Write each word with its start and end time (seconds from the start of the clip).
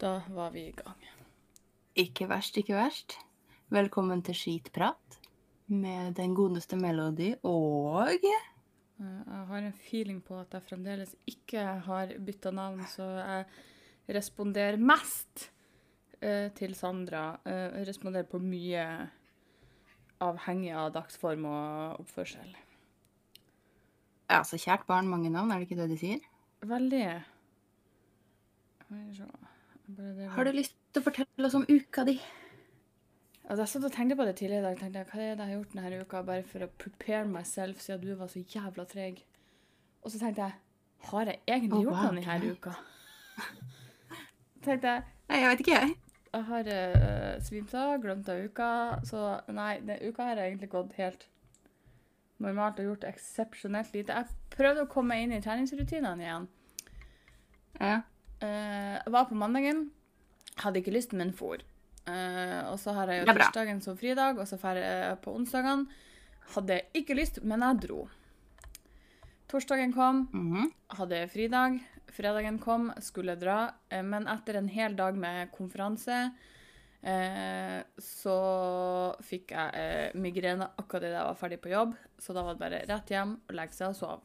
Da 0.00 0.22
var 0.28 0.50
vi 0.50 0.66
i 0.68 0.72
gang. 0.76 1.06
Ikke 1.96 2.28
verst, 2.28 2.56
ikke 2.60 2.76
verst. 2.76 3.16
Velkommen 3.72 4.22
til 4.22 4.36
Skitprat 4.36 5.16
med 5.66 6.14
den 6.18 6.34
godeste 6.36 6.76
Melody 6.76 7.32
og 7.42 8.12
Eh, 9.00 9.22
Jeg 9.26 9.46
har 9.48 9.58
en 9.58 9.72
feeling 9.72 10.22
på 10.24 10.38
at 10.40 10.52
jeg 10.54 10.62
fremdeles 10.62 11.14
ikke 11.26 11.60
har 11.86 12.14
bytta 12.26 12.50
navn, 12.50 12.84
så 12.88 13.02
jeg 13.02 13.44
responderer 14.16 14.76
mest 14.80 15.50
eh, 16.20 16.50
til 16.56 16.74
Sandra. 16.74 17.38
Eh, 17.44 17.78
Jeg 17.80 17.88
responderer 17.88 18.28
på 18.30 18.38
mye 18.38 19.10
avhengig 20.20 20.72
av 20.72 20.92
dagsform 20.92 21.44
og 21.44 22.00
oppførsel. 22.00 22.56
Ja, 24.30 24.42
så 24.42 24.56
kjært 24.58 24.86
barn, 24.86 25.08
mange 25.08 25.30
navn, 25.30 25.52
er 25.52 25.58
det 25.60 25.68
ikke 25.68 25.82
det 25.82 25.90
de 25.90 25.98
sier? 25.98 26.24
Veldig 26.62 27.04
Skal 28.80 28.96
vi 28.96 29.14
se. 29.14 29.45
Bare 29.86 30.28
Har 30.34 30.44
du 30.44 30.52
lyst 30.56 30.74
til 30.92 31.02
å 31.02 31.06
fortelle 31.06 31.46
oss 31.46 31.54
om 31.54 31.66
uka 31.68 32.02
di? 32.06 32.16
Altså, 33.46 33.60
jeg 33.62 33.70
satt 33.70 33.84
og 33.86 33.92
tenkte 33.94 34.16
på 34.18 34.24
det 34.26 34.36
tidligere 34.40 34.64
i 34.64 34.66
dag. 34.66 34.78
tenkte 34.80 34.98
jeg, 34.98 35.08
Hva 35.12 35.20
er 35.20 35.36
det 35.36 35.44
jeg 35.44 35.46
har 35.46 35.58
gjort 35.58 35.74
denne 35.76 36.00
uka 36.02 36.22
bare 36.26 36.46
for 36.46 36.66
å 36.66 36.70
prepare 36.82 37.28
myself 37.30 37.82
siden 37.84 38.02
du 38.02 38.14
var 38.18 38.30
så 38.32 38.42
jævla 38.42 38.86
treg? 38.90 39.20
Og 40.02 40.10
så 40.10 40.18
tenkte 40.18 40.48
jeg 40.48 40.56
Har 41.10 41.30
jeg 41.30 41.38
egentlig 41.46 41.78
oh, 41.78 41.84
gjort 41.84 42.00
wow, 42.00 42.08
noe 42.16 42.24
denne 42.24 42.50
okay. 42.50 42.56
uka? 42.56 42.74
tenkte 44.66 44.96
jeg 44.96 45.06
Nei, 45.26 45.38
jeg 45.42 45.52
vet 45.52 45.62
ikke, 45.64 45.78
jeg. 45.78 45.94
Jeg 46.36 46.44
har 46.50 46.68
uh, 46.70 47.30
svimt 47.42 47.72
av, 47.74 47.94
glemt 48.02 48.28
av 48.30 48.42
uka, 48.46 48.68
så 49.08 49.22
nei, 49.50 49.80
den 49.82 50.02
uka 50.06 50.26
har 50.28 50.38
egentlig 50.38 50.68
gått 50.70 50.92
helt 51.00 51.24
normalt 52.38 52.78
og 52.78 52.90
gjort 52.90 53.06
eksepsjonelt 53.08 53.94
lite. 53.96 54.14
Jeg 54.14 54.54
prøvde 54.54 54.84
å 54.84 54.90
komme 54.90 55.16
meg 55.16 55.24
inn 55.24 55.34
i 55.34 55.40
treningsrutinene 55.42 56.22
igjen. 56.22 56.46
Ja. 57.80 57.96
Eh, 58.44 58.98
var 59.06 59.24
på 59.30 59.34
mandagen, 59.38 59.90
hadde 60.60 60.80
ikke 60.82 60.92
lyst, 60.92 61.12
men 61.16 61.32
for. 61.32 61.62
Uh, 62.06 62.70
og 62.70 62.76
så 62.78 62.92
har 62.94 63.10
jeg 63.10 63.24
jo 63.24 63.32
tirsdagen 63.34 63.80
som 63.82 63.96
fridag, 63.98 64.38
og 64.38 64.46
så 64.46 64.54
drar 64.62 64.78
jeg 64.78 65.16
på 65.24 65.32
onsdagene. 65.34 65.88
Hadde 66.54 66.76
ikke 66.94 67.16
lyst, 67.18 67.40
men 67.42 67.64
jeg 67.66 67.80
dro. 67.82 68.04
Torsdagen 69.50 69.92
kom, 69.94 70.28
Mhm. 70.32 70.70
hadde 70.90 71.28
fridag. 71.28 71.80
Fredagen 72.14 72.58
kom, 72.62 72.92
skulle 73.00 73.34
dra. 73.36 73.72
Uh, 73.92 74.02
Men 74.02 74.26
etter 74.28 74.56
en 74.56 74.68
hel 74.68 74.94
dag 74.94 75.16
med 75.16 75.50
konferanse 75.52 76.30
uh, 77.04 77.82
så 77.98 79.16
fikk 79.22 79.50
jeg 79.50 80.14
migrene 80.14 80.70
akkurat 80.78 81.02
idet 81.02 81.18
jeg 81.18 81.26
var 81.26 81.34
ferdig 81.42 81.60
på 81.60 81.70
jobb. 81.74 81.96
Så 82.18 82.32
da 82.34 82.42
var 82.42 82.54
det 82.54 82.60
bare 82.60 82.84
rett 82.86 83.08
hjem 83.10 83.40
og 83.48 83.54
legge 83.54 83.74
seg 83.74 83.88
og 83.88 83.96
sove. 83.96 84.20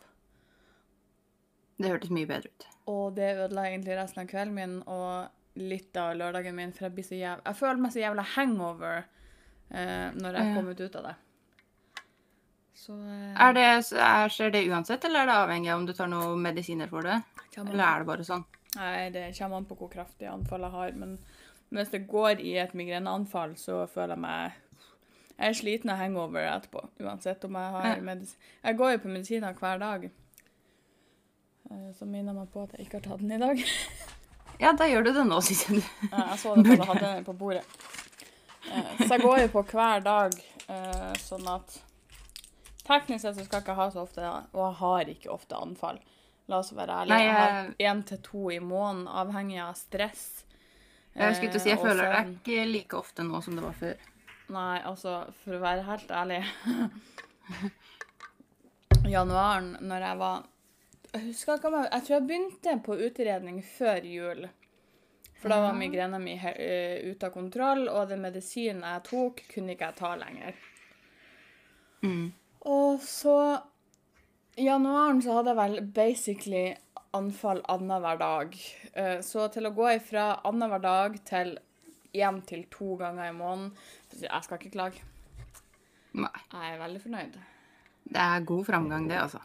Det 1.81 1.89
hørtes 1.89 2.11
mye 2.13 2.27
bedre 2.29 2.49
ut. 2.53 2.67
Og 2.87 3.15
det 3.15 3.35
ødela 3.37 3.67
egentlig 3.69 3.97
resten 3.97 4.23
av 4.23 4.27
kvelden 4.27 4.53
min 4.55 4.77
og 4.87 5.27
litt 5.55 5.97
av 5.97 6.15
lørdagen 6.15 6.55
min, 6.55 6.71
for 6.73 6.87
jeg 6.87 6.95
blir 6.95 7.03
så 7.05 7.15
jæv... 7.19 7.41
Jeg 7.45 7.55
føler 7.59 7.81
meg 7.83 7.91
så 7.93 7.99
jævla 7.99 8.23
hangover 8.35 9.03
eh, 9.69 10.07
når 10.15 10.37
jeg 10.37 10.47
Ja. 10.47 10.55
kom 10.55 10.69
ut 10.71 10.95
av 10.95 11.03
det. 11.09 11.15
Så 12.81 12.93
eh, 12.95 13.35
Er 13.47 13.53
det, 13.53 13.65
er, 13.93 14.29
skjer 14.33 14.51
det 14.55 14.63
uansett, 14.71 15.03
eller 15.05 15.21
er 15.21 15.29
det 15.29 15.35
avhengig 15.43 15.69
av 15.73 15.79
om 15.81 15.85
du 15.85 15.93
tar 15.93 16.07
noen 16.09 16.41
medisiner 16.41 16.89
for 16.89 17.05
det? 17.05 17.19
Kjemmer. 17.53 17.73
Eller 17.75 17.83
er 17.85 17.99
det 17.99 18.07
bare 18.09 18.25
sånn? 18.25 18.45
Nei, 18.77 19.09
det 19.11 19.27
kommer 19.37 19.57
an 19.59 19.65
på 19.67 19.75
hvor 19.77 19.91
kraftig 19.91 20.29
anfall 20.31 20.63
jeg 20.65 20.71
har. 20.71 20.91
Men 20.95 21.17
hvis 21.75 21.91
det 21.91 22.05
går 22.07 22.39
i 22.39 22.55
et 22.63 22.73
migreneanfall, 22.73 23.57
så 23.59 23.83
føler 23.91 24.15
jeg 24.15 24.23
meg 24.25 24.51
Jeg 25.41 25.49
er 25.49 25.53
sliten 25.57 25.89
av 25.89 25.97
hangover 25.97 26.43
etterpå, 26.45 26.81
uansett 27.01 27.43
om 27.45 27.55
jeg 27.57 27.71
har 27.75 27.85
Ja. 27.95 28.01
medisin... 28.01 28.37
Jeg 28.63 28.77
går 28.77 28.91
jo 28.91 28.97
på 29.03 29.07
medisiner 29.09 29.53
hver 29.57 29.79
dag. 29.81 30.09
Eh, 31.71 31.89
Som 31.97 32.11
minner 32.11 32.33
meg 32.35 32.47
på 32.53 32.63
at 32.65 32.71
jeg 32.77 32.85
ikke 32.87 32.99
har 32.99 33.05
tatt 33.09 33.21
den 33.23 33.31
i 33.37 33.41
dag. 33.41 33.57
Ja, 34.61 34.69
da 34.77 34.85
gjør 34.85 35.07
du 35.07 35.09
det 35.15 35.23
nå, 35.25 35.39
syns 35.41 35.61
jeg. 35.65 35.79
du. 35.81 35.85
Så 36.37 36.51
det 36.61 36.75
på 36.77 36.85
hadde 36.85 37.07
den 37.15 37.23
på 37.25 37.33
bordet. 37.33 37.63
Eh, 38.69 38.91
Så 38.99 39.07
jeg 39.15 39.23
går 39.23 39.39
jo 39.41 39.47
på 39.55 39.63
hver 39.71 40.03
dag, 40.05 40.35
eh, 40.67 41.13
sånn 41.17 41.47
at 41.49 41.79
Teknisk 42.85 43.21
sett 43.23 43.35
så 43.39 43.45
skal 43.45 43.57
jeg 43.59 43.63
ikke 43.65 43.75
ha 43.79 43.87
så 43.93 43.99
ofte, 44.03 44.21
og 44.53 44.61
jeg 44.67 44.75
har 44.83 45.09
ikke 45.15 45.31
ofte 45.33 45.57
anfall. 45.57 45.97
La 46.49 46.59
oss 46.61 46.71
være 46.77 46.93
ærlige. 47.03 47.19
Jeg 47.23 47.33
har 47.39 47.73
én 47.89 47.99
til 48.09 48.19
to 48.25 48.43
i 48.53 48.59
måneden, 48.59 49.07
avhengig 49.07 49.59
av 49.63 49.73
stress. 49.79 50.23
Jeg 51.15 51.35
skulle 51.39 51.51
til 51.55 51.61
å 51.61 51.63
si, 51.63 51.69
jeg 51.71 51.79
og 51.79 51.85
føler 51.87 52.13
det 52.13 52.21
ikke 52.35 52.65
like 52.71 52.97
ofte 53.01 53.23
nå 53.25 53.41
som 53.45 53.53
det 53.57 53.63
var 53.65 53.75
før. 53.81 53.97
Nei, 54.51 54.77
altså, 54.91 55.11
for 55.43 55.51
å 55.57 55.63
være 55.63 55.87
helt 55.89 56.09
ærlig 56.21 56.41
Januaren, 59.15 59.73
når 59.81 59.99
jeg 60.09 60.17
var 60.21 60.43
Jeg 61.11 61.33
jeg 61.35 61.59
Jeg 61.91 62.03
tror 62.03 62.15
jeg 62.15 62.27
begynte 62.27 62.75
på 62.85 62.95
utredning 62.95 63.63
før 63.63 64.05
jul. 64.07 64.45
For 65.41 65.49
da 65.49 65.57
var 65.63 65.73
migrena 65.73 66.19
mi 66.21 66.35
eh, 66.37 67.01
ute 67.09 67.25
av 67.27 67.33
kontroll, 67.33 67.87
og 67.89 68.11
den 68.11 68.21
medisinen 68.21 68.85
jeg 68.85 69.03
tok, 69.09 69.41
kunne 69.49 69.73
ikke 69.73 69.89
jeg 69.89 69.97
ta 69.97 70.13
lenger. 70.15 70.59
Mm. 72.05 72.31
Og 72.69 73.01
så 73.01 73.35
I 74.57 74.67
januaren 74.67 75.21
så 75.23 75.39
hadde 75.39 75.51
jeg 75.53 75.59
vel 75.59 75.81
basically 75.95 76.65
anfall 77.17 77.61
annenhver 77.67 78.19
dag. 78.21 78.57
Eh, 78.93 79.19
Så 79.21 79.49
til 79.51 79.67
å 79.67 79.75
gå 79.75 79.89
ifra 79.95 80.41
annenhver 80.45 80.81
dag 80.81 81.17
til 81.25 81.57
én 82.13 82.41
til 82.45 82.65
to 82.71 82.95
ganger 82.99 83.29
i 83.29 83.35
måneden 83.35 83.71
Jeg 84.21 84.43
skal 84.43 84.59
ikke 84.59 84.75
klage. 84.75 85.01
Nei. 86.13 86.37
Jeg 86.51 86.73
er 86.75 86.79
veldig 86.79 87.01
fornøyd. 87.01 87.39
Det 88.11 88.21
er 88.21 88.45
god 88.45 88.65
framgang, 88.67 89.07
det, 89.09 89.17
altså. 89.17 89.39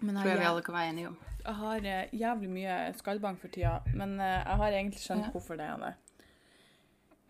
Men 0.00 0.14
Tror 0.16 0.26
jeg, 0.28 0.36
jeg 0.36 0.40
vi 0.40 0.48
alle 0.50 0.62
kan 0.62 0.74
være 0.74 0.88
enige 0.92 1.08
om. 1.08 1.16
har 1.60 1.76
eh, 1.86 2.08
jævlig 2.20 2.50
mye 2.50 2.76
skallbank 2.98 3.40
for 3.40 3.48
tida, 3.48 3.78
men 3.94 4.20
eh, 4.20 4.42
jeg 4.46 4.56
har 4.60 4.72
egentlig 4.72 5.00
skjønt 5.00 5.24
Ja. 5.24 5.30
hvorfor 5.30 5.56
det 5.56 5.66
er 5.70 5.76
det. 5.84 5.94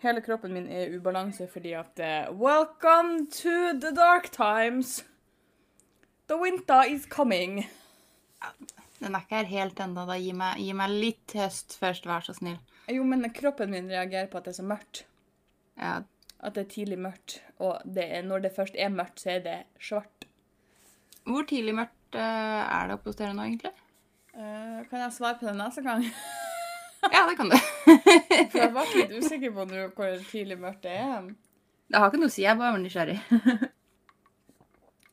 Hele 0.03 0.21
kroppen 0.21 0.53
min 0.53 0.67
er 0.69 0.87
i 0.91 0.97
ubalanse 0.99 1.47
fordi 1.53 1.73
at 1.73 1.99
eh, 2.01 2.31
Welcome 2.33 3.27
to 3.31 3.79
the 3.81 3.93
dark 3.97 4.31
times! 4.33 5.05
The 6.29 6.37
winter 6.41 6.83
is 6.89 7.07
coming! 7.07 7.67
Den 9.01 9.15
er 9.15 9.21
ikke 9.21 9.37
her 9.37 9.45
helt 9.45 9.81
ennå. 9.81 10.07
da. 10.09 10.17
Gi 10.19 10.33
meg, 10.33 10.59
gi 10.59 10.73
meg 10.73 10.91
litt 10.91 11.33
høst 11.37 11.77
først, 11.79 12.07
vær 12.09 12.25
så 12.25 12.33
snill. 12.35 12.59
Jo, 12.89 13.05
men 13.05 13.29
kroppen 13.35 13.71
min 13.71 13.89
reagerer 13.91 14.27
på 14.33 14.39
at 14.39 14.45
det 14.45 14.55
er 14.55 14.61
så 14.63 14.67
mørkt. 14.67 15.05
Ja, 15.77 16.01
At 16.41 16.55
det 16.55 16.67
er 16.67 16.71
tidlig 16.71 16.99
mørkt. 16.99 17.41
Og 17.59 17.81
det 17.85 18.05
er, 18.13 18.23
når 18.23 18.41
det 18.45 18.53
først 18.57 18.75
er 18.79 18.89
mørkt, 18.93 19.21
så 19.21 19.31
er 19.37 19.41
det 19.45 19.57
svart. 19.81 20.27
Hvor 21.27 21.43
tidlig 21.49 21.75
mørkt 21.75 21.96
er 22.23 22.89
det 22.89 22.97
å 22.97 23.03
postere 23.05 23.33
nå, 23.37 23.43
egentlig? 23.47 23.73
Uh, 24.37 24.83
kan 24.91 25.01
jeg 25.01 25.13
svare 25.17 25.39
på 25.41 25.47
det 25.49 25.55
neste 25.57 25.83
gang? 25.87 26.05
Ja, 27.13 27.23
det 27.29 27.37
kan 27.39 27.49
du. 27.53 27.57
For 28.51 28.59
jeg 28.59 28.73
ble 28.75 28.85
litt 28.97 29.13
usikker 29.23 29.53
på 29.55 29.65
nå 29.71 29.87
hvor 29.95 30.17
tidlig 30.31 30.57
mørkt 30.59 30.83
det 30.83 30.97
er. 30.99 31.29
Det 31.87 32.01
har 32.03 32.11
ikke 32.11 32.19
noe 32.19 32.31
å 32.33 32.35
si, 32.35 32.43
jeg 32.43 32.51
er 32.51 32.59
var 32.59 32.79
nysgjerrig. 32.83 33.19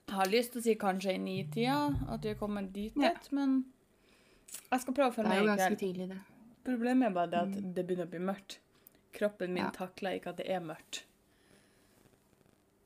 Jeg 0.03 0.17
har 0.17 0.29
lyst 0.29 0.51
til 0.53 0.61
å 0.61 0.63
si 0.65 0.73
kanskje 0.77 1.13
i 1.15 1.21
nitida, 1.21 1.75
at 2.13 2.21
vi 2.25 2.29
er 2.33 2.37
kommet 2.39 2.71
dit, 2.73 2.93
Ja. 3.01 3.11
men 3.31 3.63
jeg 4.71 4.81
skal 4.83 4.93
prøve 4.93 5.09
å 5.09 5.15
følge. 5.15 5.29
Det 5.29 5.37
er 5.37 5.41
jo 5.41 5.51
ganske 5.53 5.79
tidlig, 5.79 6.07
det. 6.11 6.19
Problemet 6.65 7.07
er 7.09 7.15
bare 7.15 7.31
det 7.31 7.39
at 7.39 7.55
det 7.77 7.85
begynner 7.87 8.05
å 8.05 8.11
bli 8.11 8.19
mørkt. 8.31 8.57
Kroppen 9.13 9.53
min 9.53 9.63
Ja. 9.63 9.69
takler 9.73 10.17
ikke 10.19 10.29
at 10.33 10.37
det 10.37 10.49
er 10.49 10.59
mørkt. 10.61 11.03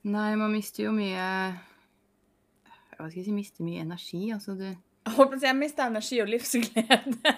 Nei, 0.07 0.35
man 0.39 0.51
mister 0.53 0.84
jo 0.84 0.91
mye 0.95 1.25
Hva 2.97 3.08
skal 3.09 3.22
jeg 3.22 3.28
si, 3.28 3.35
mister 3.35 3.66
mye 3.66 3.84
energi, 3.85 4.24
altså 4.34 4.56
du 4.58 4.66
Jeg 4.68 5.13
håper 5.16 5.38
å 5.38 5.40
si 5.40 5.47
jeg 5.47 5.58
mister 5.59 5.91
energi 5.91 6.19
og 6.24 6.34
livsglede. 6.34 7.38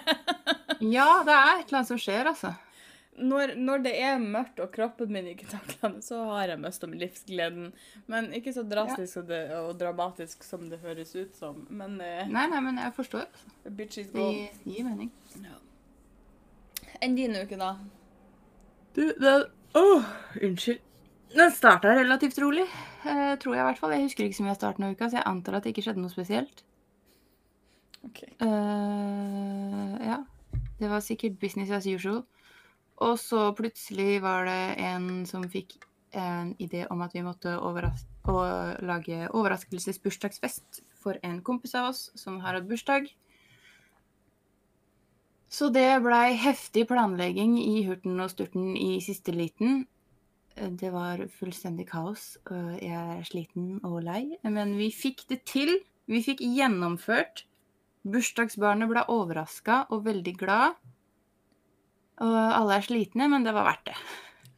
Ja, 0.80 1.20
det 1.26 1.34
er 1.36 1.58
et 1.58 1.66
eller 1.68 1.78
annet 1.82 1.88
som 1.90 1.98
skjer, 2.00 2.24
altså. 2.30 2.54
Når, 3.20 3.50
når 3.60 3.82
det 3.84 3.90
er 4.00 4.22
mørkt 4.22 4.62
og 4.64 4.70
kroppen 4.72 5.10
min 5.12 5.26
ikke 5.28 5.44
takler 5.50 5.92
det, 5.92 6.04
så 6.06 6.22
har 6.30 6.54
jeg 6.54 6.60
mista 6.62 6.88
livsgleden. 6.88 7.66
Men 8.08 8.30
ikke 8.32 8.54
så 8.56 8.64
drastisk 8.64 9.20
og, 9.20 9.26
det, 9.28 9.40
og 9.58 9.74
dramatisk 9.76 10.46
som 10.46 10.64
det 10.70 10.78
høres 10.80 11.12
ut 11.18 11.36
som. 11.36 11.66
Men 11.68 11.98
eh, 12.00 12.24
Nei, 12.32 12.46
nei, 12.48 12.62
men 12.64 12.80
jeg 12.80 12.94
forstår. 12.96 13.26
Altså. 13.28 13.74
bitches 13.76 14.08
Det 14.14 14.16
go. 14.16 14.30
det 14.64 14.72
gir 14.72 14.88
mening. 14.88 15.12
Enn 17.04 17.18
din 17.18 17.36
uke, 17.36 17.60
da? 17.60 17.74
Du, 18.96 19.04
den 19.20 19.44
Åh, 19.76 20.08
unnskyld. 20.40 20.80
Den 21.34 21.52
starta 21.54 21.94
relativt 21.94 22.38
rolig, 22.42 22.66
eh, 23.04 23.36
tror 23.38 23.54
jeg 23.54 23.62
i 23.62 23.68
hvert 23.68 23.78
fall. 23.78 23.92
Jeg 23.94 24.08
husker 24.08 24.26
ikke 24.26 24.38
så 24.40 24.46
mye 24.46 24.54
av 24.56 24.58
starten 24.58 24.84
av 24.84 24.96
uka, 24.96 25.08
så 25.08 25.20
jeg 25.20 25.28
antar 25.30 25.56
at 25.56 25.64
det 25.64 25.72
ikke 25.74 25.84
skjedde 25.86 26.02
noe 26.02 26.10
spesielt. 26.10 26.64
OK. 28.04 28.22
Eh, 28.24 29.94
ja. 30.08 30.18
Det 30.80 30.88
var 30.90 31.04
sikkert 31.04 31.38
business 31.38 31.70
as 31.70 31.86
usual. 31.86 32.24
Og 33.00 33.18
så 33.18 33.52
plutselig 33.56 34.20
var 34.24 34.44
det 34.48 34.76
en 34.82 35.24
som 35.26 35.46
fikk 35.48 35.78
en 36.12 36.54
idé 36.58 36.86
om 36.90 37.00
at 37.04 37.14
vi 37.14 37.22
måtte 37.22 37.52
overras 37.62 38.04
lage 38.84 39.28
overraskelsesbursdagsfest 39.32 40.82
for 41.00 41.16
en 41.24 41.40
kompis 41.42 41.74
av 41.74 41.90
oss 41.90 42.10
som 42.18 42.40
har 42.40 42.58
hatt 42.58 42.68
bursdag. 42.68 43.08
Så 45.50 45.70
det 45.74 46.02
blei 46.04 46.36
heftig 46.38 46.86
planlegging 46.90 47.56
i 47.58 47.82
hurten 47.88 48.20
og 48.20 48.30
sturten 48.30 48.76
i 48.76 49.00
siste 49.02 49.32
liten. 49.34 49.86
Eh, 50.56 50.70
Det 50.70 50.90
var 50.92 51.22
fullstendig 51.38 51.86
kaos, 51.88 52.36
og 52.50 52.78
jeg 52.82 53.18
er 53.18 53.22
sliten 53.24 53.80
og 53.84 54.02
lei. 54.02 54.36
Men 54.42 54.76
vi 54.78 54.90
fikk 54.90 55.26
det 55.28 55.44
til. 55.44 55.78
Vi 56.10 56.22
fikk 56.22 56.40
gjennomført. 56.40 57.44
Bursdagsbarnet 58.04 58.88
ble 58.88 59.02
overraska 59.12 59.86
og 59.90 60.04
veldig 60.04 60.36
glad. 60.40 60.74
Og 62.20 62.36
alle 62.36 62.76
er 62.76 62.84
slitne, 62.84 63.28
men 63.30 63.44
det 63.44 63.52
var 63.54 63.64
verdt 63.64 63.84
det. 63.86 63.96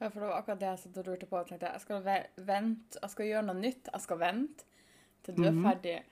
Ja, 0.01 0.09
for 0.09 0.21
det 0.21 0.29
var 0.29 0.41
akkurat 0.41 0.59
det 0.61 0.67
jeg 0.69 0.79
satt 0.79 0.97
og 0.99 1.07
lurte 1.07 1.27
på. 1.31 1.43
Jeg 1.51 1.61
jeg 1.61 1.81
skal 1.81 2.03
vente, 2.47 2.99
jeg 3.03 3.11
skal 3.11 3.27
gjøre 3.27 3.45
noe 3.47 3.55
nytt. 3.61 3.89
Jeg 3.93 4.01
skal 4.01 4.19
vente 4.19 4.65
til 5.23 5.35
du 5.35 5.43
er 5.45 5.51
Mhm. 5.53 5.63
ferdig. 5.65 6.03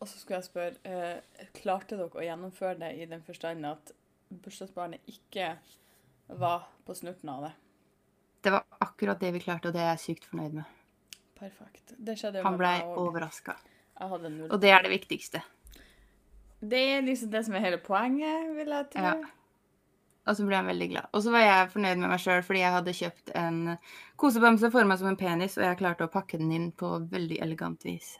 Og 0.00 0.08
så 0.08 0.18
skulle 0.18 0.36
jeg 0.40 0.44
spørre 0.44 0.76
eh, 0.84 1.20
klarte 1.54 1.96
dere 1.96 2.08
å 2.10 2.20
gjennomføre 2.26 2.78
det 2.78 2.98
i 3.02 3.04
den 3.06 3.22
forstand 3.22 3.64
at 3.66 3.92
bursdagsbarnet 4.30 5.00
ikke 5.06 5.58
var 6.28 6.66
på 6.84 6.94
snurten 6.94 7.28
av 7.28 7.42
det. 7.44 7.52
Det 8.46 8.52
var 8.54 8.62
akkurat 8.78 9.18
det 9.18 9.32
vi 9.34 9.40
klarte, 9.42 9.72
og 9.72 9.74
det 9.74 9.80
er 9.82 9.88
jeg 9.96 10.02
sykt 10.04 10.26
fornøyd 10.30 10.52
med. 10.60 10.74
Perfekt. 11.34 11.96
Det 11.98 12.14
skjedde 12.14 12.38
jo 12.38 12.44
Han 12.46 12.58
blei 12.60 12.76
overraska. 12.86 13.56
Og 14.06 14.54
det 14.62 14.70
er 14.70 14.84
det 14.84 14.92
viktigste. 14.92 15.40
Det 16.60 16.82
er 16.92 17.02
liksom 17.02 17.32
det 17.32 17.42
som 17.48 17.56
er 17.58 17.64
hele 17.64 17.80
poenget, 17.82 18.52
vil 18.54 18.70
jeg 18.70 18.86
tro. 18.92 19.02
Ja. 19.02 19.16
Og 20.30 20.38
så 20.38 20.46
ble 20.46 20.60
han 20.60 20.70
veldig 20.70 20.88
glad. 20.92 21.08
Og 21.10 21.24
så 21.26 21.32
var 21.34 21.42
jeg 21.42 21.72
fornøyd 21.74 22.04
med 22.04 22.12
meg 22.12 22.22
sjøl 22.22 22.44
fordi 22.46 22.62
jeg 22.62 22.76
hadde 22.76 22.94
kjøpt 23.00 23.34
en 23.42 23.58
kosebamse 24.22 24.70
forma 24.76 25.00
som 25.02 25.10
en 25.10 25.18
penis, 25.18 25.58
og 25.58 25.66
jeg 25.66 25.80
klarte 25.82 26.06
å 26.06 26.14
pakke 26.14 26.38
den 26.38 26.54
inn 26.54 26.70
på 26.70 26.92
veldig 27.10 27.40
elegant 27.48 27.82
vis. 27.86 28.12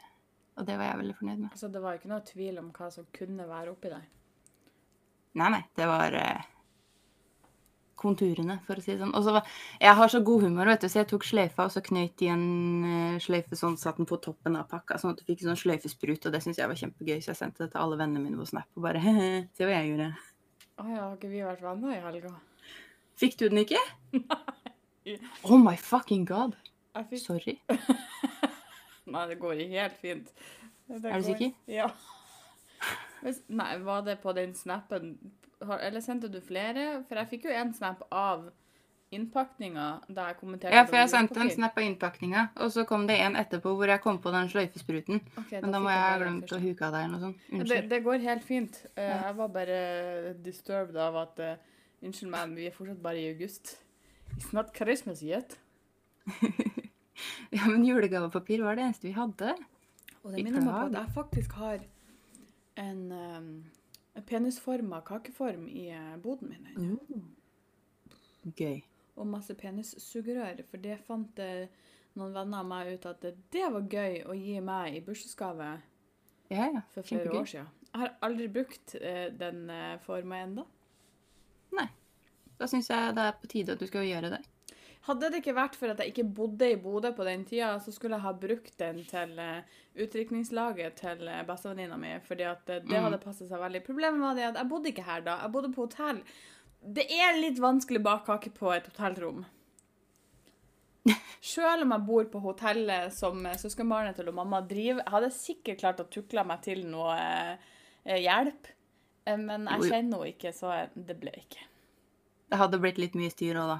Og 0.59 0.67
det 0.67 0.75
var 0.75 0.91
jeg 0.91 1.01
veldig 1.05 1.17
fornøyd 1.21 1.41
med. 1.45 1.55
Så 1.55 1.71
det 1.71 1.85
var 1.87 1.95
ikke 1.95 2.11
noe 2.11 2.27
tvil 2.27 2.59
om 2.59 2.69
hva 2.75 2.91
som 2.91 3.07
kunne 3.15 3.47
være 3.47 3.71
oppi 3.71 3.95
der. 3.95 4.05
Nei, 5.39 5.49
nei, 5.55 5.63
det 5.79 5.87
var 5.87 6.19
eh, 6.19 6.53
konturene, 7.99 8.59
for 8.67 8.79
å 8.79 8.83
si 8.83 8.93
det 8.95 9.01
sånn. 9.01 9.11
Så 9.25 9.41
Jeg 9.81 9.95
har 9.99 10.07
så 10.13 10.21
god 10.23 10.43
humor, 10.45 10.65
vet 10.69 10.81
du, 10.85 10.87
så 10.89 11.01
jeg 11.01 11.09
tok 11.11 11.25
sløyfa 11.27 11.65
og 11.67 11.73
så 11.73 11.81
knøt 11.83 12.21
i 12.23 12.29
en 12.33 12.45
eh, 12.85 13.19
sløyfe 13.23 13.57
sånn, 13.59 13.77
satt 13.81 13.97
den 13.99 14.07
på 14.09 14.19
toppen 14.23 14.55
av 14.59 14.67
pakka, 14.71 14.97
sånn 15.01 15.11
at 15.15 15.21
du 15.21 15.25
fikk 15.27 15.41
sånn 15.45 15.57
sløyfesprut, 15.59 16.25
og 16.29 16.33
det 16.35 16.41
syntes 16.45 16.61
jeg 16.61 16.71
var 16.71 16.79
kjempegøy, 16.81 17.17
så 17.25 17.33
jeg 17.33 17.41
sendte 17.41 17.65
det 17.65 17.71
til 17.73 17.81
alle 17.83 17.97
vennene 17.99 18.23
mine 18.23 18.37
på 18.39 18.45
Snap 18.49 18.69
og 18.77 18.85
bare 18.87 19.01
he-he, 19.03 19.31
se 19.57 19.65
hva 19.67 19.75
jeg 19.79 19.91
gjorde. 19.93 20.11
Å 20.77 20.85
ja, 20.91 21.01
har 21.07 21.15
ikke 21.17 21.31
vi 21.33 21.41
vært 21.45 21.63
venner 21.65 21.95
i 21.95 22.01
helga? 22.03 22.33
Fikk 23.17 23.37
du 23.41 23.47
den 23.49 23.63
ikke? 23.65 23.81
Nei. 25.07 25.17
Oh 25.47 25.57
my 25.57 25.75
fucking 25.79 26.25
god. 26.27 26.53
Fikk 27.09 27.21
Sorry. 27.23 27.57
Nei, 29.07 29.23
det 29.29 29.37
går 29.39 29.61
helt 29.71 29.97
fint. 30.01 30.31
Det 30.87 30.97
Er 30.99 31.01
du 31.01 31.07
går- 31.15 31.25
sikker? 31.31 31.51
Ja. 31.71 31.89
Hvis, 33.23 33.39
nei, 33.49 33.71
var 33.81 34.03
det 34.05 34.19
på 34.21 34.33
den 34.37 34.51
snappen 34.53 35.15
Eller 35.61 36.01
sendte 36.05 36.29
du 36.29 36.39
flere? 36.43 37.03
For 37.07 37.17
jeg 37.21 37.29
fikk 37.31 37.45
jo 37.49 37.53
en 37.57 37.73
snap 37.73 38.03
av 38.13 38.49
innpakninga 39.15 39.85
da 40.11 40.25
jeg 40.29 40.37
kommenterte 40.41 40.75
Ja, 40.75 40.83
for 40.85 40.99
jeg 40.99 41.09
sendte 41.13 41.39
en 41.39 41.49
snap 41.53 41.77
av 41.79 41.85
innpakninga, 41.85 42.41
og 42.59 42.73
så 42.75 42.83
kom 42.89 43.05
det 43.07 43.15
en 43.23 43.37
etterpå 43.39 43.71
hvor 43.79 43.87
jeg 43.87 44.01
kom 44.03 44.19
på 44.21 44.33
den 44.35 44.49
sløyfespruten. 44.51 45.21
Okay, 45.45 45.61
Men 45.63 45.71
da 45.73 45.79
må 45.79 45.93
jeg 45.93 46.01
ha 46.03 46.17
glemt 46.19 46.51
å 46.51 46.59
huke 46.61 46.89
av 46.89 46.97
deg 46.97 47.05
eller 47.05 47.15
noe 47.15 47.23
sånt. 47.23 47.45
Unnskyld. 47.47 47.71
Det, 47.71 47.79
det 47.93 48.01
går 48.03 48.25
helt 48.27 48.43
fint. 48.45 48.81
Eh, 48.95 49.13
Jeg 49.13 49.37
var 49.39 49.53
bare 49.55 49.79
disturbed 50.43 50.99
av 51.07 51.21
at 51.23 51.39
eh, 51.45 51.55
Unnskyld 52.03 52.29
meg, 52.29 52.43
men 52.51 52.59
vi 52.59 52.67
er 52.69 52.75
fortsatt 52.75 52.99
bare 53.01 53.17
i 53.17 53.29
august. 53.31 53.71
It's 54.35 54.51
not 54.53 54.75
Christmas 54.75 55.23
yet. 55.25 55.57
Ja, 57.49 57.65
men 57.65 57.81
julegavepapir 57.85 58.61
var 58.61 58.75
det 58.77 58.83
eneste 58.85 59.07
vi 59.07 59.13
hadde. 59.15 59.55
Og 60.21 60.33
det 60.35 60.43
minner 60.45 60.61
meg 60.61 60.73
på 60.75 60.83
at 60.85 60.97
jeg 60.99 61.13
faktisk 61.15 61.55
har 61.57 61.79
en, 62.77 62.99
um, 63.09 63.47
en 63.63 63.76
penisforma 64.25 65.01
kakeform 65.05 65.67
i 65.69 65.89
eh, 65.93 66.15
boden 66.23 66.49
min. 66.53 66.67
Mm. 66.77 68.53
Gøy. 68.57 68.81
Og 69.17 69.27
masse 69.27 69.53
penissugerør. 69.57 70.63
For 70.69 70.77
det 70.81 70.99
fant 71.05 71.39
eh, 71.43 71.67
noen 72.17 72.33
venner 72.35 72.63
av 72.63 72.69
meg 72.69 72.93
ut 72.95 73.05
at 73.09 73.21
det, 73.21 73.35
det 73.53 73.67
var 73.73 73.87
gøy 73.91 74.23
å 74.29 74.33
gi 74.37 74.59
meg 74.61 74.95
i 74.97 75.03
bursdagsgave 75.05 75.71
Ja, 76.49 76.69
ja. 76.71 76.81
for 76.93 77.03
flere 77.03 77.23
Kjempegøy. 77.27 77.41
år 77.41 77.51
siden. 77.53 77.73
Jeg 77.87 78.01
har 78.03 78.13
aldri 78.27 78.47
brukt 78.51 78.95
eh, 79.01 79.27
den 79.37 79.67
forma 80.05 80.43
ennå. 80.45 80.67
Da 82.57 82.65
syns 82.65 82.87
jeg 82.89 83.13
det 83.13 83.21
er 83.21 83.35
på 83.37 83.47
tide 83.51 83.75
at 83.75 83.81
du 83.81 83.85
skal 83.85 84.01
gjøre 84.07 84.31
det. 84.33 84.39
Hadde 85.07 85.29
det 85.31 85.39
ikke 85.39 85.53
vært 85.55 85.75
for 85.79 85.87
at 85.93 86.01
jeg 86.03 86.11
ikke 86.11 86.25
bodde 86.35 86.67
i 86.73 86.77
Bodø 86.83 87.13
på 87.15 87.23
den 87.23 87.45
tida, 87.47 87.69
så 87.79 87.93
skulle 87.95 88.17
jeg 88.17 88.25
ha 88.25 88.33
brukt 88.35 88.73
den 88.81 88.97
til 89.07 89.37
uh, 89.39 89.61
utdrikningslaget 90.03 90.97
til 90.99 91.21
uh, 91.29 91.41
bestevenninna 91.47 91.95
mi, 92.01 92.11
fordi 92.27 92.43
at 92.43 92.69
eh, 92.73 92.81
det 92.83 92.91
Mm. 92.97 93.05
hadde 93.05 93.19
passet 93.23 93.47
seg 93.47 93.61
veldig. 93.61 93.83
Problemet 93.85 94.19
var 94.19 94.35
det 94.35 94.43
at 94.49 94.59
jeg 94.59 94.69
bodde 94.73 94.91
ikke 94.91 95.05
her 95.07 95.21
da, 95.23 95.37
jeg 95.45 95.51
bodde 95.55 95.71
på 95.75 95.85
hotell. 95.85 96.19
Det 96.83 97.05
er 97.11 97.39
litt 97.39 97.59
vanskelig 97.63 98.03
bakkake 98.03 98.51
på 98.53 98.73
et 98.75 98.89
hotellrom. 98.91 99.45
Selv 101.41 101.85
om 101.85 101.91
jeg 101.95 102.05
bor 102.07 102.25
på 102.31 102.39
hotellet 102.43 103.13
som 103.15 103.45
søskenbarnet 103.57 104.17
til 104.19 104.31
mamma 104.35 104.59
driver, 104.61 105.03
jeg 105.05 105.13
hadde 105.13 105.31
sikkert 105.35 105.79
klart 105.83 106.01
å 106.03 106.09
tukle 106.11 106.43
meg 106.47 106.61
til 106.65 106.83
noe 106.89 107.15
eh, 107.15 108.19
hjelp, 108.23 108.67
men 109.27 109.67
jeg 109.67 109.87
kjenner 109.87 110.19
henne 110.19 110.33
ikke, 110.33 110.51
så 110.55 110.73
det 110.95 111.15
ble 111.19 111.31
ikke. 111.35 111.63
Det 112.51 112.59
hadde 112.59 112.79
blitt 112.79 112.99
litt 112.99 113.15
mye 113.19 113.31
styr 113.31 113.59
òg, 113.59 113.71
da. 113.75 113.79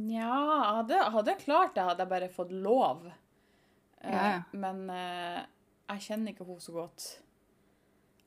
Nja, 0.00 0.28
hadde, 0.78 0.96
hadde, 1.12 1.34
jeg 1.34 1.44
klart 1.44 1.74
det, 1.76 1.82
hadde 1.84 2.00
jeg 2.06 2.08
bare 2.14 2.28
fått 2.32 2.52
lov. 2.52 3.06
Eh, 4.00 4.12
Ja, 4.12 4.22
ja. 4.32 4.38
Men 4.52 4.86
eh, 4.90 5.42
jeg 5.92 6.00
kjenner 6.08 6.32
ikke 6.32 6.46
henne 6.48 6.60
så 6.64 6.72
godt. 6.72 7.04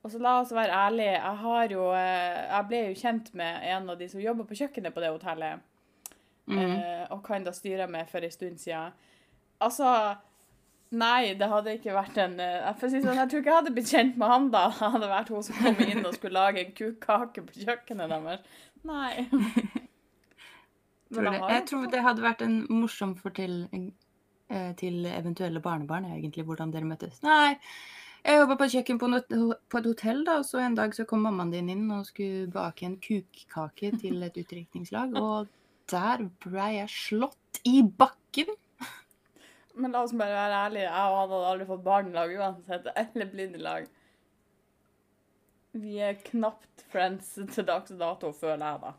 Og 0.05 0.11
så 0.13 0.19
la 0.21 0.35
oss 0.43 0.51
være 0.53 0.69
ærlige, 0.85 1.15
jeg 1.17 1.37
har 1.41 1.71
jo 1.73 1.87
eh, 1.97 2.43
Jeg 2.51 2.67
ble 2.69 2.81
jo 2.91 2.99
kjent 2.99 3.31
med 3.33 3.63
en 3.73 3.89
av 3.89 3.97
de 3.97 4.07
som 4.11 4.21
jobber 4.21 4.45
på 4.45 4.57
kjøkkenet 4.61 4.93
på 4.93 5.01
det 5.03 5.09
hotellet, 5.15 5.63
Mm. 6.45 6.59
eh, 6.61 7.07
og 7.09 7.23
kan 7.25 7.41
da 7.43 7.49
styre 7.49 7.87
med 7.89 8.05
for 8.07 8.21
en 8.21 8.29
stund 8.31 8.59
siden. 8.61 8.91
Altså 9.65 10.15
Nei, 10.91 11.33
det 11.33 11.47
hadde 11.49 11.73
ikke 11.79 11.95
vært 11.95 12.19
en 12.21 12.35
Jeg, 12.37 12.75
si 12.91 12.99
sånn, 13.01 13.17
Jeg 13.17 13.29
tror 13.31 13.39
ikke 13.41 13.49
jeg 13.49 13.57
hadde 13.57 13.73
blitt 13.73 13.89
kjent 13.89 14.17
med 14.21 14.29
han 14.29 14.45
da. 14.53 14.67
Det 14.69 14.91
hadde 14.93 15.09
vært 15.09 15.31
hun 15.33 15.41
som 15.47 15.55
kom 15.57 15.81
inn 15.89 16.05
og 16.05 16.13
skulle 16.13 16.37
lage 16.37 16.61
en 16.61 16.75
kukkake 16.77 17.41
på 17.47 17.63
kjøkkenet 17.65 18.13
deres. 18.13 18.45
Nei. 18.85 19.25
Tror 21.13 21.27
Men 21.27 21.37
det. 21.37 21.49
jeg 21.53 21.65
tror 21.69 21.89
det 21.91 22.01
hadde 22.05 22.25
vært 22.25 22.41
en 22.41 22.55
morsom 22.69 23.13
fortelling 23.19 23.91
eh, 24.49 24.71
til 24.79 25.05
eventuelle 25.09 25.61
barnebarn, 25.61 26.07
egentlig, 26.15 26.45
hvordan 26.47 26.73
dere 26.73 26.87
møttes. 26.89 27.21
Nei, 27.25 27.55
jeg 28.25 28.39
jobba 28.41 28.57
på 28.57 28.69
kjøkken 28.73 29.01
på, 29.01 29.11
et 29.13 29.89
hotell, 29.89 30.23
da, 30.25 30.39
og 30.41 30.47
så 30.47 30.63
en 30.65 30.77
dag 30.77 30.95
så 30.97 31.05
kom 31.09 31.25
mammaen 31.27 31.53
din 31.53 31.69
inn 31.69 31.85
og 31.93 32.07
skulle 32.09 32.49
bake 32.53 32.87
en 32.87 32.97
kukkake 33.01 33.91
til 34.01 34.25
et 34.25 34.39
utdrikningslag, 34.41 35.13
og 35.21 35.51
der 35.91 36.25
ble 36.45 36.69
jeg 36.79 36.93
slått 36.93 37.61
i 37.69 37.83
bakken. 37.85 38.49
Men 39.75 39.93
la 39.93 40.05
oss 40.07 40.15
bare 40.15 40.31
være 40.31 40.63
ærlige. 40.69 40.87
Jeg 40.87 41.19
hadde 41.19 41.45
aldri 41.51 41.65
fått 41.67 41.85
barn 41.85 42.09
i 42.09 42.15
lag 42.15 42.31
uansett, 42.31 42.89
eller 42.95 43.29
blindelag. 43.29 43.85
lag. 43.85 43.93
Vi 45.75 45.97
er 45.99 46.15
knapt 46.23 46.85
friends 46.91 47.33
til 47.35 47.65
dags 47.67 47.91
dato, 47.99 48.29
føler 48.31 48.63
jeg, 48.63 48.81
da. 48.85 48.91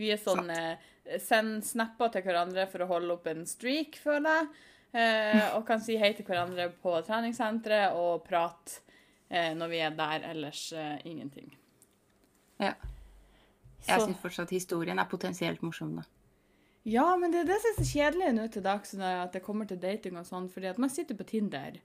Vi 0.00 0.08
er 0.14 0.20
sånn 0.20 0.48
eh, 0.52 0.86
Send 1.22 1.64
snapper 1.64 2.10
til 2.14 2.24
hverandre 2.26 2.66
for 2.70 2.82
å 2.84 2.88
holde 2.90 3.14
opp 3.14 3.26
en 3.30 3.44
streak, 3.46 3.98
føler 4.02 4.40
jeg. 4.40 4.48
Eh, 4.96 5.46
og 5.56 5.66
kan 5.68 5.80
si 5.82 5.96
hei 6.00 6.12
til 6.16 6.24
hverandre 6.24 6.70
på 6.82 6.94
treningssenteret 7.06 7.96
og 7.98 8.22
prate 8.24 8.80
eh, 9.28 9.52
når 9.58 9.68
vi 9.72 9.80
er 9.84 9.96
der. 9.98 10.24
Ellers 10.32 10.72
eh, 10.72 10.98
ingenting. 11.04 11.50
Ja. 12.62 12.72
Jeg 13.86 14.02
syns 14.02 14.18
fortsatt 14.22 14.50
historien 14.50 14.98
er 14.98 15.06
potensielt 15.10 15.62
morsom, 15.62 15.96
da. 16.00 16.06
Ja, 16.86 17.16
men 17.18 17.32
det 17.34 17.40
er 17.42 17.48
det 17.50 17.58
som 17.62 17.72
er 17.72 17.76
så 17.80 17.86
kjedelig 17.90 18.32
nå 18.36 18.46
til 18.54 18.62
dags, 18.62 18.94
når 18.94 19.24
at 19.24 19.32
det 19.34 19.42
kommer 19.42 19.66
til 19.66 19.78
dating 19.82 20.16
og 20.20 20.26
sånn, 20.26 20.46
fordi 20.50 20.70
at 20.70 20.78
man 20.78 20.90
sitter 20.90 21.18
på 21.18 21.26
Tinder. 21.26 21.78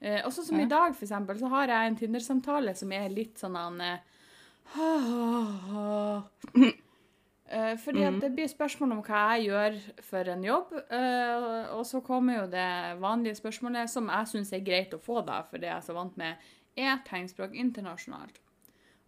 Eh, 0.00 0.20
også 0.26 0.44
som 0.46 0.58
Ja. 0.58 0.64
i 0.64 0.70
dag, 0.70 0.94
for 0.94 1.04
eksempel, 1.06 1.38
så 1.38 1.48
har 1.50 1.66
jeg 1.68 1.86
en 1.90 1.96
Tinder-samtale 1.98 2.74
som 2.78 2.92
er 2.94 3.08
litt 3.10 3.38
sånn 3.38 3.56
han 3.58 3.80
eh, 3.82 3.98
Fordi 7.44 8.02
at 8.08 8.16
det 8.22 8.30
blir 8.32 8.48
spørsmål 8.48 8.94
om 8.96 9.00
hva 9.04 9.24
jeg 9.34 9.50
gjør 9.50 9.74
for 10.06 10.30
en 10.32 10.44
jobb, 10.46 10.70
eh, 10.96 11.74
og 11.76 11.82
så 11.86 12.00
kommer 12.00 12.38
jo 12.38 12.46
det 12.50 13.00
vanlige 13.02 13.36
spørsmålet, 13.36 13.90
som 13.92 14.08
jeg 14.08 14.30
syns 14.30 14.52
er 14.56 14.64
greit 14.64 14.94
å 14.96 15.00
få, 15.02 15.20
da, 15.26 15.42
for 15.50 15.60
det 15.60 15.68
jeg 15.68 15.76
er 15.76 15.84
så 15.84 15.96
vant 15.96 16.16
med, 16.16 16.40
er 16.74 17.02
tegnspråk 17.06 17.52
internasjonalt. 17.54 18.40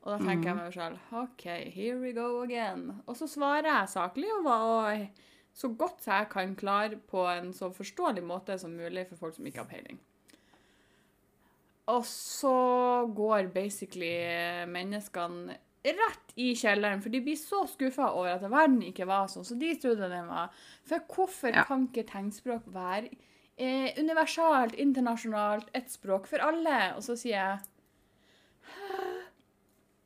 Og 0.05 0.13
da 0.13 0.19
tenker 0.21 0.53
jeg 0.53 0.59
meg 0.61 0.75
selv 0.77 1.17
OK, 1.19 1.47
here 1.75 1.97
we 1.99 2.13
go 2.15 2.43
again. 2.45 2.93
Og 3.09 3.17
så 3.19 3.27
svarer 3.27 3.67
jeg 3.73 3.95
saklig 3.97 4.29
og, 4.37 4.47
og 4.47 5.25
så 5.57 5.73
godt 5.73 6.07
jeg 6.07 6.29
kan 6.31 6.53
klare 6.55 7.01
på 7.11 7.25
en 7.33 7.51
så 7.57 7.73
forståelig 7.75 8.23
måte 8.23 8.59
som 8.61 8.77
mulig 8.77 9.09
for 9.09 9.19
folk 9.19 9.35
som 9.35 9.49
ikke 9.49 9.65
har 9.65 9.71
peiling. 9.73 9.99
Og 11.91 12.07
så 12.07 12.53
går 13.17 13.51
basically 13.55 14.15
menneskene 14.71 15.57
rett 15.95 16.33
i 16.37 16.51
kjelleren, 16.59 17.01
for 17.03 17.13
de 17.15 17.21
blir 17.25 17.37
så 17.39 17.63
skuffa 17.71 18.09
over 18.13 18.35
at 18.35 18.45
verden 18.51 18.83
ikke 18.83 19.07
var 19.09 19.29
sånn 19.33 19.45
som 19.47 19.59
de 19.61 19.71
trodde 19.81 20.09
den 20.11 20.27
var. 20.29 20.51
For 20.87 20.99
hvorfor 21.13 21.55
Ja. 21.55 21.65
kan 21.69 21.87
ikke 21.89 22.07
tegnspråk 22.11 22.67
være 22.75 23.11
eh, 23.59 23.93
universalt, 23.99 24.75
internasjonalt, 24.75 25.71
et 25.75 25.89
språk 25.91 26.27
for 26.27 26.39
alle? 26.45 26.95
Og 26.97 27.03
så 27.07 27.17
sier 27.17 27.37
jeg 27.37 27.59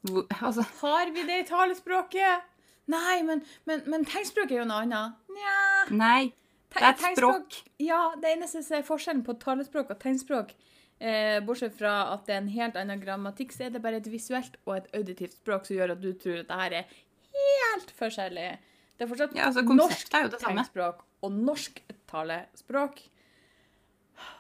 Hvor, 0.02 0.24
altså, 0.40 0.62
Har 0.80 1.10
vi 1.12 1.22
det 1.28 1.38
i 1.42 1.48
talespråket? 1.48 2.46
Nei, 2.90 3.22
men, 3.22 3.42
men, 3.68 3.82
men 3.86 4.04
tegnspråk 4.08 4.50
er 4.50 4.62
jo 4.62 4.68
noe 4.68 4.82
annet. 4.86 5.18
Nja 5.30 5.56
nei, 5.94 6.32
det 6.74 6.80
er 6.82 6.88
et 6.94 7.02
språk. 7.18 7.58
Ja, 7.82 8.00
det 8.20 8.32
eneste 8.36 8.62
som 8.64 8.78
er 8.78 8.86
forskjellen 8.86 9.22
på 9.26 9.36
talespråk 9.42 9.92
og 9.94 10.00
tegnspråk, 10.02 10.54
eh, 11.00 11.38
bortsett 11.44 11.76
fra 11.76 11.94
at 12.14 12.26
det 12.28 12.34
er 12.36 12.42
en 12.42 12.52
helt 12.54 12.76
annen 12.80 13.00
grammatikk, 13.02 13.54
så 13.56 13.66
er 13.66 13.74
det 13.74 13.82
bare 13.84 14.00
et 14.00 14.10
visuelt 14.12 14.58
og 14.66 14.76
et 14.76 14.90
auditivt 14.96 15.38
språk 15.38 15.68
som 15.68 15.78
gjør 15.78 15.94
at 15.96 16.02
du 16.02 16.12
tror 16.12 16.42
at 16.42 16.50
det 16.50 16.60
her 16.62 16.76
er 16.80 16.98
helt 17.36 17.94
forskjellig. 17.96 18.50
Det 18.96 19.06
er 19.06 19.10
fortsatt 19.10 19.36
Ja, 19.36 19.48
altså 19.48 19.64
norsk 19.64 20.12
er 20.14 20.28
tegnspråk 20.36 21.06
og 21.24 21.32
norsk 21.32 21.80
talespråk. 22.10 23.00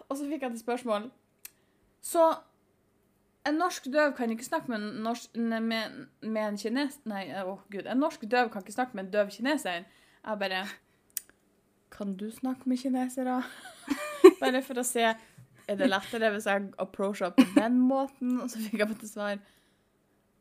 Og 0.08 0.18
så 0.18 0.26
fikk 0.26 0.44
jeg 0.44 0.52
et 0.52 0.60
spørsmål. 0.60 1.08
Så 2.04 2.26
en 3.48 3.56
norsk 3.56 3.86
døv 3.92 4.12
kan 4.16 4.32
ikke 4.32 4.44
snakke 4.44 4.72
med 4.72 4.82
en, 4.82 5.02
norsk, 5.04 5.36
med, 5.36 5.96
med 6.20 6.42
en 6.42 6.58
kines... 6.60 6.98
Nei, 7.08 7.24
å 7.40 7.56
gud. 7.72 7.88
En 7.88 8.00
norsk 8.02 8.24
døv 8.28 8.50
kan 8.52 8.64
ikke 8.64 8.76
snakke 8.76 8.98
med 8.98 9.06
en 9.06 9.12
døv 9.14 9.32
kineser. 9.32 9.86
Jeg 10.20 10.40
bare 10.42 10.64
Kan 11.90 12.16
du 12.20 12.28
snakke 12.30 12.68
med 12.68 12.78
kinesere? 12.82 13.40
bare 14.42 14.62
for 14.64 14.80
å 14.80 14.84
se 14.84 15.06
Er 15.70 15.78
det 15.78 15.86
lettere 15.90 16.32
hvis 16.34 16.48
jeg 16.50 16.68
approacher 16.82 17.30
på 17.36 17.44
den 17.54 17.78
måten? 17.86 18.36
Og 18.42 18.50
så 18.50 18.58
fikk 18.62 18.80
jeg 18.82 18.90
bare 18.90 19.00
til 19.04 19.10
svar 19.12 19.40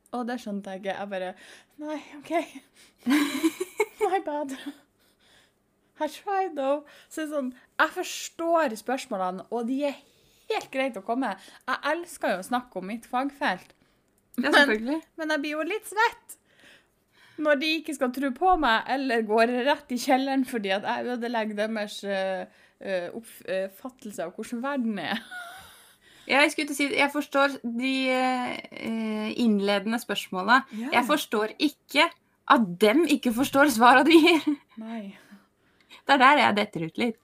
Å, 0.09 0.23
det 0.25 0.39
skjønte 0.41 0.73
jeg 0.73 0.81
ikke. 0.81 0.95
Jeg 0.97 1.09
bare 1.11 1.33
Nei, 1.83 1.99
OK. 2.17 2.31
My 4.09 4.21
bad. 4.25 4.55
I 5.99 6.07
tried, 6.07 6.55
though. 6.55 6.85
Så 7.11 7.21
det 7.21 7.27
er 7.27 7.33
sånn, 7.35 7.49
jeg 7.81 7.93
forstår 7.97 8.75
spørsmålene, 8.79 9.45
og 9.53 9.67
de 9.67 9.81
er 9.91 9.97
helt 10.49 10.69
greit 10.73 10.97
å 10.97 11.03
komme. 11.05 11.33
Jeg 11.67 11.81
elsker 11.91 12.33
jo 12.33 12.41
å 12.41 12.47
snakke 12.47 12.79
om 12.81 12.87
mitt 12.89 13.05
fagfelt, 13.09 13.75
Ja, 14.39 14.53
selvfølgelig. 14.55 15.01
men 15.19 15.33
jeg 15.35 15.43
blir 15.43 15.57
jo 15.57 15.65
litt 15.67 15.89
svett 15.91 16.37
når 17.39 17.59
de 17.61 17.67
ikke 17.77 17.93
skal 17.95 18.11
tro 18.15 18.29
på 18.35 18.53
meg, 18.59 18.87
eller 18.91 19.21
går 19.27 19.51
rett 19.67 19.91
i 19.95 19.99
kjelleren 19.99 20.41
fordi 20.47 20.73
at 20.75 20.87
jeg 20.87 21.13
ødelegger 21.13 21.55
deres 21.61 21.99
uh, 22.03 22.43
oppfattelse 23.13 24.23
av 24.23 24.33
hvordan 24.35 24.61
verden 24.63 24.99
er. 25.03 25.19
Jeg 26.29 26.51
skulle 26.53 26.67
til 26.69 26.75
å 26.75 26.77
si, 26.77 26.85
jeg 26.93 27.09
forstår 27.09 27.55
de 27.65 27.91
eh, 28.13 29.31
innledende 29.41 29.97
spørsmåla. 29.97 30.59
Jeg 30.77 31.01
forstår 31.07 31.55
ikke 31.57 32.03
at 32.53 32.67
dem 32.81 32.99
ikke 33.09 33.31
forstår 33.33 33.71
svara 33.73 34.03
du 34.05 34.11
gir. 34.13 34.45
Nei. 34.77 35.15
Det 36.05 36.13
er 36.13 36.21
der 36.21 36.37
jeg 36.43 36.55
detter 36.59 36.85
ut 36.85 37.01
litt. 37.01 37.17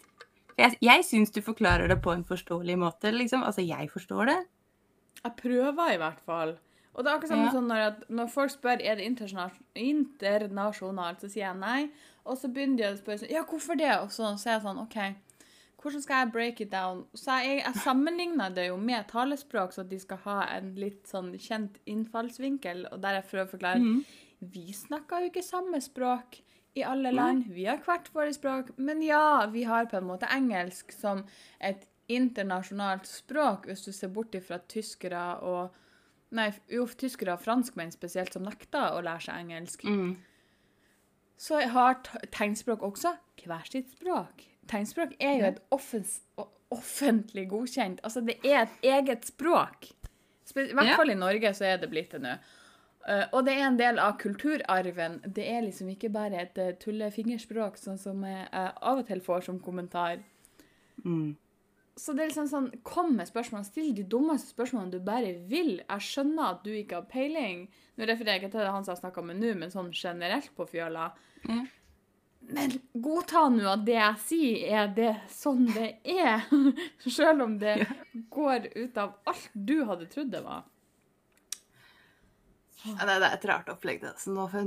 Jeg, 0.57 0.77
jeg 0.81 1.05
syns 1.05 1.29
du 1.35 1.37
forklarer 1.45 1.85
det 1.93 1.99
på 2.01 2.15
en 2.15 2.25
forståelig 2.25 2.79
måte. 2.81 3.11
liksom. 3.13 3.43
Altså, 3.45 3.61
jeg 3.61 3.91
forstår 3.93 4.25
det. 4.31 4.39
Jeg 5.21 5.33
prøver 5.37 5.93
i 5.93 6.01
hvert 6.01 6.21
fall. 6.25 6.55
Og 6.95 7.03
det 7.03 7.11
er 7.11 7.15
akkurat 7.19 7.29
samme 7.35 7.45
Ja. 7.45 7.53
sånn 7.53 7.69
når, 7.69 7.95
når 8.09 8.27
folk 8.33 8.51
spør 8.55 8.81
er 8.81 8.95
det 8.97 9.05
internasjonalt, 9.85 11.21
så 11.21 11.29
sier 11.29 11.45
jeg 11.45 11.57
nei. 11.61 11.89
Og 12.25 12.37
så 12.41 12.49
begynner 12.49 12.77
de 12.81 12.89
å 12.89 12.97
spørre 12.97 13.21
sånn, 13.21 13.33
ja, 13.35 13.43
hvorfor 13.45 13.77
det? 13.77 13.91
Og 14.01 14.09
så, 14.09 14.33
så 14.39 14.49
er 14.49 14.55
jeg 14.57 14.65
sånn, 14.65 14.81
OK, 14.81 14.97
hvordan 15.85 16.01
skal 16.01 16.23
jeg 16.23 16.31
break 16.33 16.61
it 16.63 16.71
down? 16.71 17.03
Så 17.13 17.37
jeg, 17.45 17.59
jeg 17.61 17.81
sammenligner 17.83 18.49
det 18.49 18.69
jo 18.71 18.77
med 18.81 19.05
talespråk, 19.11 19.75
så 19.75 19.83
at 19.83 19.91
de 19.91 19.99
skal 20.01 20.17
ha 20.23 20.39
en 20.55 20.71
litt 20.81 21.05
sånn 21.09 21.29
kjent 21.37 21.77
innfallsvinkel, 21.85 22.87
og 22.89 23.03
der 23.03 23.19
jeg 23.19 23.27
prøver 23.29 23.45
å 23.45 23.51
forklare 23.51 23.83
mm. 23.83 23.99
vi 24.55 24.65
snakker 24.73 25.21
jo 25.21 25.29
ikke 25.29 25.45
samme 25.45 25.81
språk 25.85 26.39
i 26.75 26.83
alle 26.83 27.11
land. 27.13 27.45
Vi 27.53 27.67
har 27.69 27.83
hvert 27.85 28.09
vårt 28.15 28.33
språk, 28.35 28.71
men 28.81 29.03
ja, 29.05 29.45
vi 29.53 29.67
har 29.69 29.85
på 29.91 29.99
en 29.99 30.09
måte 30.09 30.29
engelsk 30.33 30.89
som 30.95 31.21
et 31.61 31.85
internasjonalt 32.11 33.05
språk, 33.09 33.69
hvis 33.69 33.85
du 33.85 33.93
ser 33.93 34.09
bort 34.13 34.35
ifra 34.37 34.61
tyskere 34.69 35.27
og 35.45 35.81
Nei, 36.35 36.49
jo, 36.73 36.83
tyskere 36.99 37.35
og 37.37 37.43
franskmenn 37.45 37.93
spesielt, 37.93 38.33
som 38.33 38.43
nekter 38.43 38.97
å 38.97 39.03
lære 39.05 39.23
seg 39.27 39.43
engelsk. 39.45 39.85
Mm. 39.87 40.17
Så 41.39 41.61
har 41.71 42.01
tegnspråk 42.33 42.83
også 42.83 43.13
hver 43.45 43.69
sitt 43.69 43.93
språk. 43.93 44.43
Tegnspråk 44.71 45.15
er 45.19 45.39
jo 45.39 45.47
et 45.51 45.61
offentlig 46.73 47.45
godkjent 47.51 48.01
Altså, 48.03 48.23
det 48.25 48.39
er 48.43 48.63
et 48.63 48.87
eget 48.95 49.27
språk. 49.29 49.91
I 50.55 50.71
hvert 50.73 50.95
fall 50.95 51.11
i 51.11 51.17
Norge 51.17 51.51
så 51.57 51.67
er 51.69 51.81
det 51.81 51.89
blitt 51.91 52.13
det 52.15 52.21
nå. 52.23 52.35
Eh, 53.05 53.25
og 53.37 53.45
det 53.45 53.53
er 53.53 53.67
en 53.67 53.77
del 53.77 53.99
av 54.01 54.17
kulturarven. 54.21 55.19
Det 55.25 55.45
er 55.45 55.65
liksom 55.67 55.89
ikke 55.93 56.09
bare 56.13 56.41
et 56.41 56.57
uh, 56.57 56.71
tullefingerspråk, 56.81 57.77
sånn 57.77 57.99
som 58.01 58.23
jeg 58.25 58.45
eh, 58.49 58.71
av 58.81 59.01
og 59.01 59.09
til 59.09 59.21
får 59.25 59.45
som 59.49 59.59
kommentar. 59.61 60.23
Mm. 61.03 61.35
Så 61.95 62.15
det 62.15 62.25
er 62.25 62.31
liksom 62.31 62.49
sånn, 62.49 62.71
Kom 62.83 63.13
med 63.15 63.29
spørsmål. 63.29 63.63
Still 63.67 63.93
de 63.95 64.03
dummeste 64.09 64.51
spørsmålene 64.51 64.97
du 64.97 65.05
bare 65.05 65.35
vil. 65.51 65.77
Jeg 65.83 66.07
skjønner 66.07 66.55
at 66.55 66.65
du 66.65 66.73
ikke 66.73 67.01
har 67.01 67.09
peiling. 67.11 67.67
Nå 67.95 68.09
refererer 68.09 68.39
jeg 68.39 68.45
ikke 68.45 68.55
til 68.57 68.65
det 68.65 68.73
han 68.73 68.87
som 68.87 68.95
jeg 68.95 69.03
snakka 69.03 69.23
med 69.29 69.39
nå, 69.39 69.53
men 69.61 69.73
sånn 69.73 69.93
generelt 69.95 70.51
på 70.57 70.67
fjøla. 70.73 71.11
Ja. 71.45 71.61
Men 72.47 72.75
godta 72.93 73.47
nå 73.49 73.65
at 73.71 73.85
det 73.87 73.95
jeg 73.97 74.21
sier, 74.25 74.57
er 74.81 74.91
det 74.93 75.11
sånn 75.33 75.65
det 75.73 75.95
er. 76.03 76.45
Selv 77.17 77.45
om 77.47 77.57
det 77.61 77.79
går 78.33 78.69
ut 78.75 78.97
av 79.01 79.15
alt 79.25 79.49
du 79.53 79.79
hadde 79.89 80.09
trodd 80.11 80.33
det 80.33 80.43
var. 80.45 80.65
Ja, 82.85 83.01
det, 83.01 83.15
er 83.17 83.31
et 83.31 83.47
rart 83.49 83.71
opplegg, 83.73 84.03
det. 84.03 84.13
Får- 84.21 84.61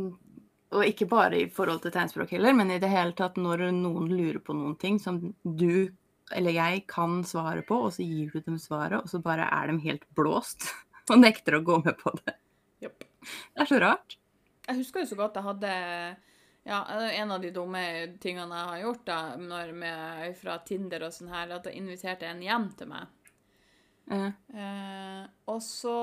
og 0.69 0.85
ikke 0.85 1.07
bare 1.09 1.39
i 1.39 1.47
forhold 1.55 1.81
til 1.85 1.95
tegnspråk 1.95 2.35
heller, 2.35 2.57
men 2.57 2.75
i 2.75 2.81
det 2.83 2.91
hele 2.93 3.15
tatt 3.17 3.39
når 3.41 3.69
noen 3.73 4.11
lurer 4.11 4.41
på 4.45 4.57
noen 4.57 4.75
ting 4.81 4.99
som 5.01 5.21
du 5.43 5.89
eller 6.37 6.53
jeg 6.53 6.83
kan 6.91 7.23
svare 7.25 7.63
på, 7.65 7.79
og 7.87 7.95
så 7.95 8.05
gir 8.05 8.29
du 8.35 8.43
dem 8.45 8.59
svaret, 8.61 9.01
og 9.01 9.09
så 9.09 9.21
bare 9.25 9.47
er 9.49 9.71
de 9.71 9.79
helt 9.87 10.05
blåst 10.19 10.67
og 11.11 11.21
nekter 11.23 11.57
å 11.57 11.65
gå 11.65 11.79
med 11.87 11.97
på 12.01 12.13
det. 12.21 12.35
Yep. 12.85 13.07
Det 13.55 13.65
er 13.65 13.71
så 13.71 13.79
rart. 13.81 14.19
Jeg 14.69 14.83
husker 14.83 15.03
jo 15.03 15.09
så 15.09 15.17
godt 15.17 15.39
jeg 15.39 15.47
hadde 15.47 15.73
ja, 16.69 16.83
En 17.11 17.33
av 17.33 17.41
de 17.43 17.53
dumme 17.55 17.83
tingene 18.23 18.63
jeg 18.63 18.73
har 18.73 18.83
gjort 18.85 19.07
da, 19.09 19.21
når 19.41 19.73
med, 19.73 20.35
fra 20.41 20.59
Tinder 20.69 21.07
og 21.09 21.15
sånn 21.17 21.33
her, 21.33 21.57
at 21.57 21.69
jeg 21.71 21.81
inviterte 21.81 22.29
en 22.29 22.45
hjem 22.45 22.69
til 22.79 22.93
meg. 22.93 23.15
Eh, 24.09 24.29
Eh, 24.59 25.25
og 25.53 25.61
så 25.63 25.95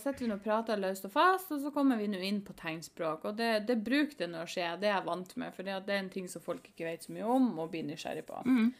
sitter 0.00 0.26
vi 0.26 0.30
og 0.34 0.42
prater 0.44 0.80
løst 0.80 1.06
og 1.08 1.12
fast, 1.14 1.52
og 1.54 1.60
så 1.62 1.72
kommer 1.74 2.00
vi 2.00 2.08
nå 2.12 2.20
inn 2.24 2.42
på 2.44 2.54
tegnspråk. 2.58 3.26
Og 3.30 3.36
det, 3.38 3.64
det 3.68 3.78
bruker 3.84 4.24
det 4.24 4.30
nå 4.32 4.44
å 4.44 4.48
skje, 4.48 4.68
det 4.80 4.90
er 4.90 4.98
jeg 4.98 5.08
vant 5.08 5.36
med, 5.40 5.54
for 5.56 5.66
det 5.66 5.76
er 5.80 5.98
en 5.98 6.10
ting 6.12 6.28
som 6.30 6.44
folk 6.44 6.66
ikke 6.70 6.86
vet 6.88 7.06
så 7.06 7.14
mye 7.16 7.28
om 7.36 7.50
og 7.56 7.72
blir 7.72 7.86
nysgjerrig 7.88 8.26
på. 8.28 8.42
mm. 8.46 8.72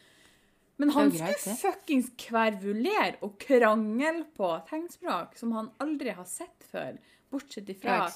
Men 0.81 0.89
han 0.89 1.11
greit, 1.13 1.37
skulle 1.37 1.59
fuckings 1.61 2.07
kvervulere 2.17 3.19
og 3.21 3.35
krangle 3.39 4.23
på 4.33 4.47
tegnspråk 4.71 5.35
som 5.37 5.51
han 5.53 5.67
aldri 5.83 6.15
har 6.17 6.25
sett 6.25 6.65
før, 6.71 6.97
bortsett 7.29 7.69
ifra 7.69 8.07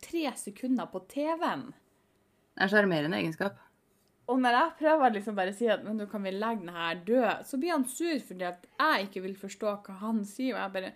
tre 0.00 0.22
sekunder 0.40 0.88
på 0.90 1.02
TV-en. 1.12 1.66
Det 2.56 2.64
er 2.64 2.70
en 2.70 2.72
sjarmerende 2.72 3.18
egenskap. 3.20 3.58
Og 4.26 4.40
når 4.40 4.56
jeg 4.56 4.76
prøver 4.80 5.12
liksom 5.14 5.36
bare 5.36 5.52
å 5.52 5.56
si 5.56 5.68
at 5.70 5.84
men 5.84 6.00
nå 6.00 6.06
kan 6.10 6.24
vi 6.24 6.32
legge 6.34 6.64
den 6.64 6.72
her 6.74 7.02
død, 7.06 7.44
så 7.46 7.58
blir 7.60 7.76
han 7.76 7.84
sur 7.86 8.16
fordi 8.26 8.46
at 8.48 8.64
jeg 8.80 9.04
ikke 9.06 9.22
vil 9.26 9.36
forstå 9.38 9.74
hva 9.86 9.98
han 10.00 10.24
sier. 10.26 10.56
Og 10.56 10.62
jeg 10.64 10.74
bare 10.78 10.94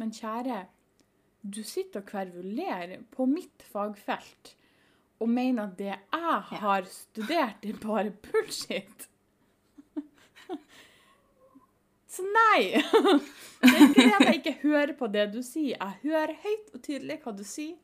Men 0.00 0.14
kjære, 0.16 0.62
du 1.42 1.60
sitter 1.62 2.00
og 2.00 2.06
kvervulerer 2.08 3.02
på 3.12 3.26
mitt 3.28 3.66
fagfelt 3.68 4.54
og 5.20 5.28
mener 5.28 5.66
at 5.66 5.74
det 5.76 5.90
jeg 5.90 6.60
har 6.62 6.86
studert, 6.88 7.60
er 7.60 7.76
bare 7.82 8.14
bullshit. 8.24 9.04
Så 12.14 12.24
nei! 12.24 12.80
Det 13.60 13.68
er 13.68 13.82
ikke 13.84 14.00
det 14.00 14.14
at 14.16 14.24
jeg 14.24 14.38
ikke 14.38 14.56
hører 14.62 14.94
på 14.96 15.06
det 15.12 15.26
du 15.34 15.42
sier. 15.44 15.76
Jeg 15.76 15.98
hører 16.00 16.32
høyt 16.40 16.70
og 16.72 16.80
tydelig 16.80 17.18
hva 17.20 17.34
du 17.36 17.44
sier. 17.44 17.76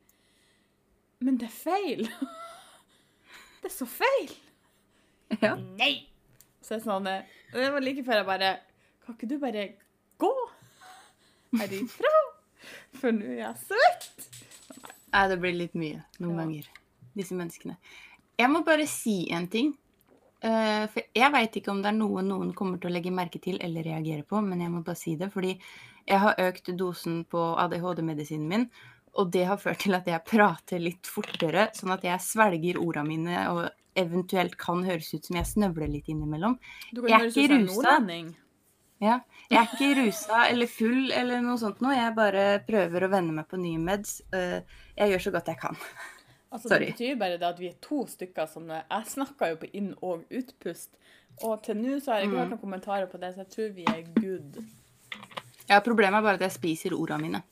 Men 1.20 1.36
det 1.36 1.50
er 1.50 1.52
feil. 1.52 2.08
Det 3.62 3.70
er 3.70 3.74
så 3.74 3.86
feil. 3.88 4.32
Ja. 5.42 5.54
Nei! 5.78 6.06
Så 6.62 6.76
jeg 6.76 6.84
sånn, 6.84 7.04
det 7.06 7.66
var 7.72 7.82
like 7.82 8.02
før 8.06 8.20
jeg 8.20 8.26
bare 8.26 8.48
Kan 9.04 9.14
ikke 9.16 9.28
du 9.30 9.36
bare 9.42 9.64
gå 10.18 10.30
herifra? 11.58 12.12
For 12.98 13.14
nå 13.14 13.26
er 13.36 13.40
jeg 13.44 13.60
søkt. 13.62 14.28
Nei, 15.12 15.24
det 15.30 15.36
blir 15.40 15.54
litt 15.56 15.74
mye 15.78 16.02
noen 16.18 16.32
Ja. 16.34 16.42
ganger. 16.42 16.70
Disse 17.16 17.34
menneskene. 17.38 17.76
Jeg 18.38 18.50
må 18.52 18.64
bare 18.66 18.86
si 18.90 19.30
en 19.32 19.46
ting. 19.48 19.76
Eh, 20.42 20.86
for 20.92 21.02
jeg 21.14 21.32
veit 21.32 21.54
ikke 21.56 21.70
om 21.72 21.80
det 21.82 21.88
er 21.92 21.96
noe 21.96 22.22
noen 22.22 22.52
kommer 22.54 22.78
til 22.80 22.90
å 22.90 22.92
legge 22.92 23.10
merke 23.14 23.40
til 23.40 23.56
eller 23.60 23.82
reagere 23.86 24.22
på, 24.26 24.42
men 24.44 24.60
jeg 24.60 24.70
må 24.70 24.82
bare 24.84 24.96
si 25.00 25.14
det. 25.16 25.30
Fordi 25.32 25.54
jeg 26.06 26.18
har 26.20 26.34
økt 26.38 26.68
dosen 26.76 27.24
på 27.24 27.38
ADHD-medisinen 27.56 28.46
min, 28.48 28.70
og 29.16 29.30
det 29.32 29.44
har 29.48 29.56
ført 29.56 29.78
til 29.84 29.94
at 29.94 30.06
jeg 30.06 30.24
prater 30.28 30.78
litt 30.82 31.06
fortere, 31.06 31.68
sånn 31.76 31.92
at 31.94 32.02
jeg 32.04 32.20
svelger 32.20 32.78
orda 32.82 33.02
mine 33.06 33.44
og 33.52 33.68
eventuelt 33.96 34.56
kan 34.60 34.82
høres 34.84 35.12
ut 35.14 35.24
som 35.24 35.36
jeg 35.36 35.46
snøvler 35.48 35.88
litt 35.88 36.08
innimellom. 36.12 36.58
Du 36.92 37.02
Jeg 37.08 37.20
er 37.20 37.30
ikke 37.30 37.48
rusa. 37.54 37.94
Ja. 39.00 39.20
Jeg 39.50 39.58
er 39.60 39.72
ikke 39.72 39.88
rusa 40.06 40.42
eller 40.50 40.66
full 40.66 41.10
eller 41.12 41.40
noe 41.44 41.56
sånt 41.60 41.80
nå. 41.84 41.90
Jeg 41.96 42.14
bare 42.16 42.44
prøver 42.66 43.04
å 43.06 43.10
venne 43.12 43.32
meg 43.32 43.48
på 43.48 43.58
nye 43.60 43.78
meds. 43.78 44.20
Eh, 44.32 44.60
Jeg 44.96 45.10
gjør 45.12 45.24
så 45.26 45.32
godt 45.32 45.46
jeg 45.52 45.58
kan. 45.60 45.76
Altså, 46.52 46.68
Sorry. 46.68 46.86
Det 46.86 46.94
betyr 46.96 47.18
bare 47.18 47.36
det 47.38 47.42
at 47.48 47.58
vi 47.60 47.68
er 47.68 47.74
to 47.82 48.06
stykker 48.06 48.46
som 48.48 48.68
Jeg 48.68 49.04
snakka 49.10 49.48
jo 49.50 49.56
på 49.56 49.70
inn- 49.74 49.96
og 50.02 50.24
utpust. 50.30 50.90
Og 51.42 51.62
til 51.62 51.74
nå 51.76 51.98
så 52.00 52.12
har 52.12 52.20
jeg 52.20 52.28
ikke 52.28 52.36
Mm. 52.36 52.38
hørt 52.40 52.50
noen 52.50 52.60
kommentarer 52.62 53.06
på 53.10 53.20
det, 53.20 53.34
så 53.34 53.38
jeg 53.44 53.48
tror 53.50 53.74
vi 53.74 53.84
er 53.84 54.02
good. 54.20 54.64
Ja, 55.68 55.80
Problemet 55.80 56.18
er 56.18 56.22
bare 56.22 56.34
at 56.34 56.40
jeg 56.40 56.52
spiser 56.52 56.94
orda 56.96 57.18
mine. 57.18 57.42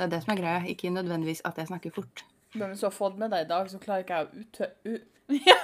Det 0.00 0.06
er 0.06 0.12
det 0.14 0.22
som 0.24 0.30
er 0.32 0.38
greia, 0.40 0.60
ikke 0.64 0.90
nødvendigvis 0.94 1.42
at 1.44 1.58
jeg 1.60 1.68
snakker 1.68 1.92
fort. 1.92 2.22
Men 2.54 2.70
hvis 2.70 2.80
du 2.80 2.86
har 2.86 2.94
fått 2.96 3.18
med 3.20 3.28
deg 3.34 3.42
i 3.44 3.48
dag, 3.50 3.66
så 3.68 3.78
klarer 3.82 4.00
ikke 4.06 4.16
jeg 4.16 4.28
å 4.28 4.44
uttø... 4.44 4.68
Ja! 5.50 5.58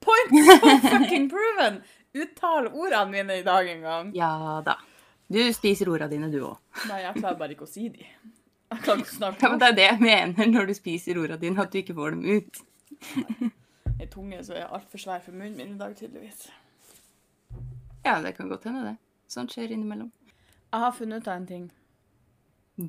Point 0.00 0.32
fucking 0.88 1.26
proven! 1.30 1.76
Uttale 2.16 2.70
ordene 2.72 3.10
mine 3.12 3.36
i 3.38 3.42
dag 3.44 3.68
engang. 3.68 4.08
Ja 4.16 4.62
da. 4.64 4.78
Du 5.28 5.38
spiser 5.52 5.90
ordene 5.92 6.08
dine, 6.14 6.30
du 6.32 6.40
òg. 6.48 6.56
Nei, 6.88 7.02
jeg 7.04 7.18
klarer 7.20 7.36
bare 7.42 7.54
ikke 7.54 7.68
å 7.68 7.70
si 7.70 7.90
de. 7.92 8.06
Jeg 8.08 8.80
klarer 8.86 9.04
ikke 9.04 9.12
å 9.12 9.18
snakke 9.18 9.44
Ja, 9.44 9.50
men 9.52 9.60
det 9.60 9.68
er 9.68 9.76
det 9.78 9.86
jeg 9.90 10.00
mener 10.00 10.50
når 10.54 10.70
du 10.72 10.74
spiser 10.80 11.20
ordene 11.20 11.40
dine, 11.44 11.60
at 11.60 11.76
du 11.76 11.80
ikke 11.82 11.96
får 12.00 12.16
dem 12.16 12.24
ut. 12.40 12.64
Ei 14.00 14.08
tunge 14.10 14.40
som 14.48 14.56
er 14.56 14.72
altfor 14.72 15.04
svær 15.04 15.20
for 15.26 15.36
munnen 15.36 15.60
min 15.60 15.76
i 15.76 15.80
dag, 15.84 15.92
tydeligvis. 16.00 16.46
Ja, 18.04 18.16
det 18.24 18.32
kan 18.38 18.48
godt 18.48 18.64
hende, 18.64 18.88
det. 18.88 18.96
Sånt 19.30 19.52
skjer 19.52 19.76
innimellom. 19.76 20.08
Jeg 20.72 20.82
har 20.82 20.96
funnet 20.96 21.22
ut 21.22 21.28
av 21.30 21.36
en 21.38 21.46
ting, 21.52 21.68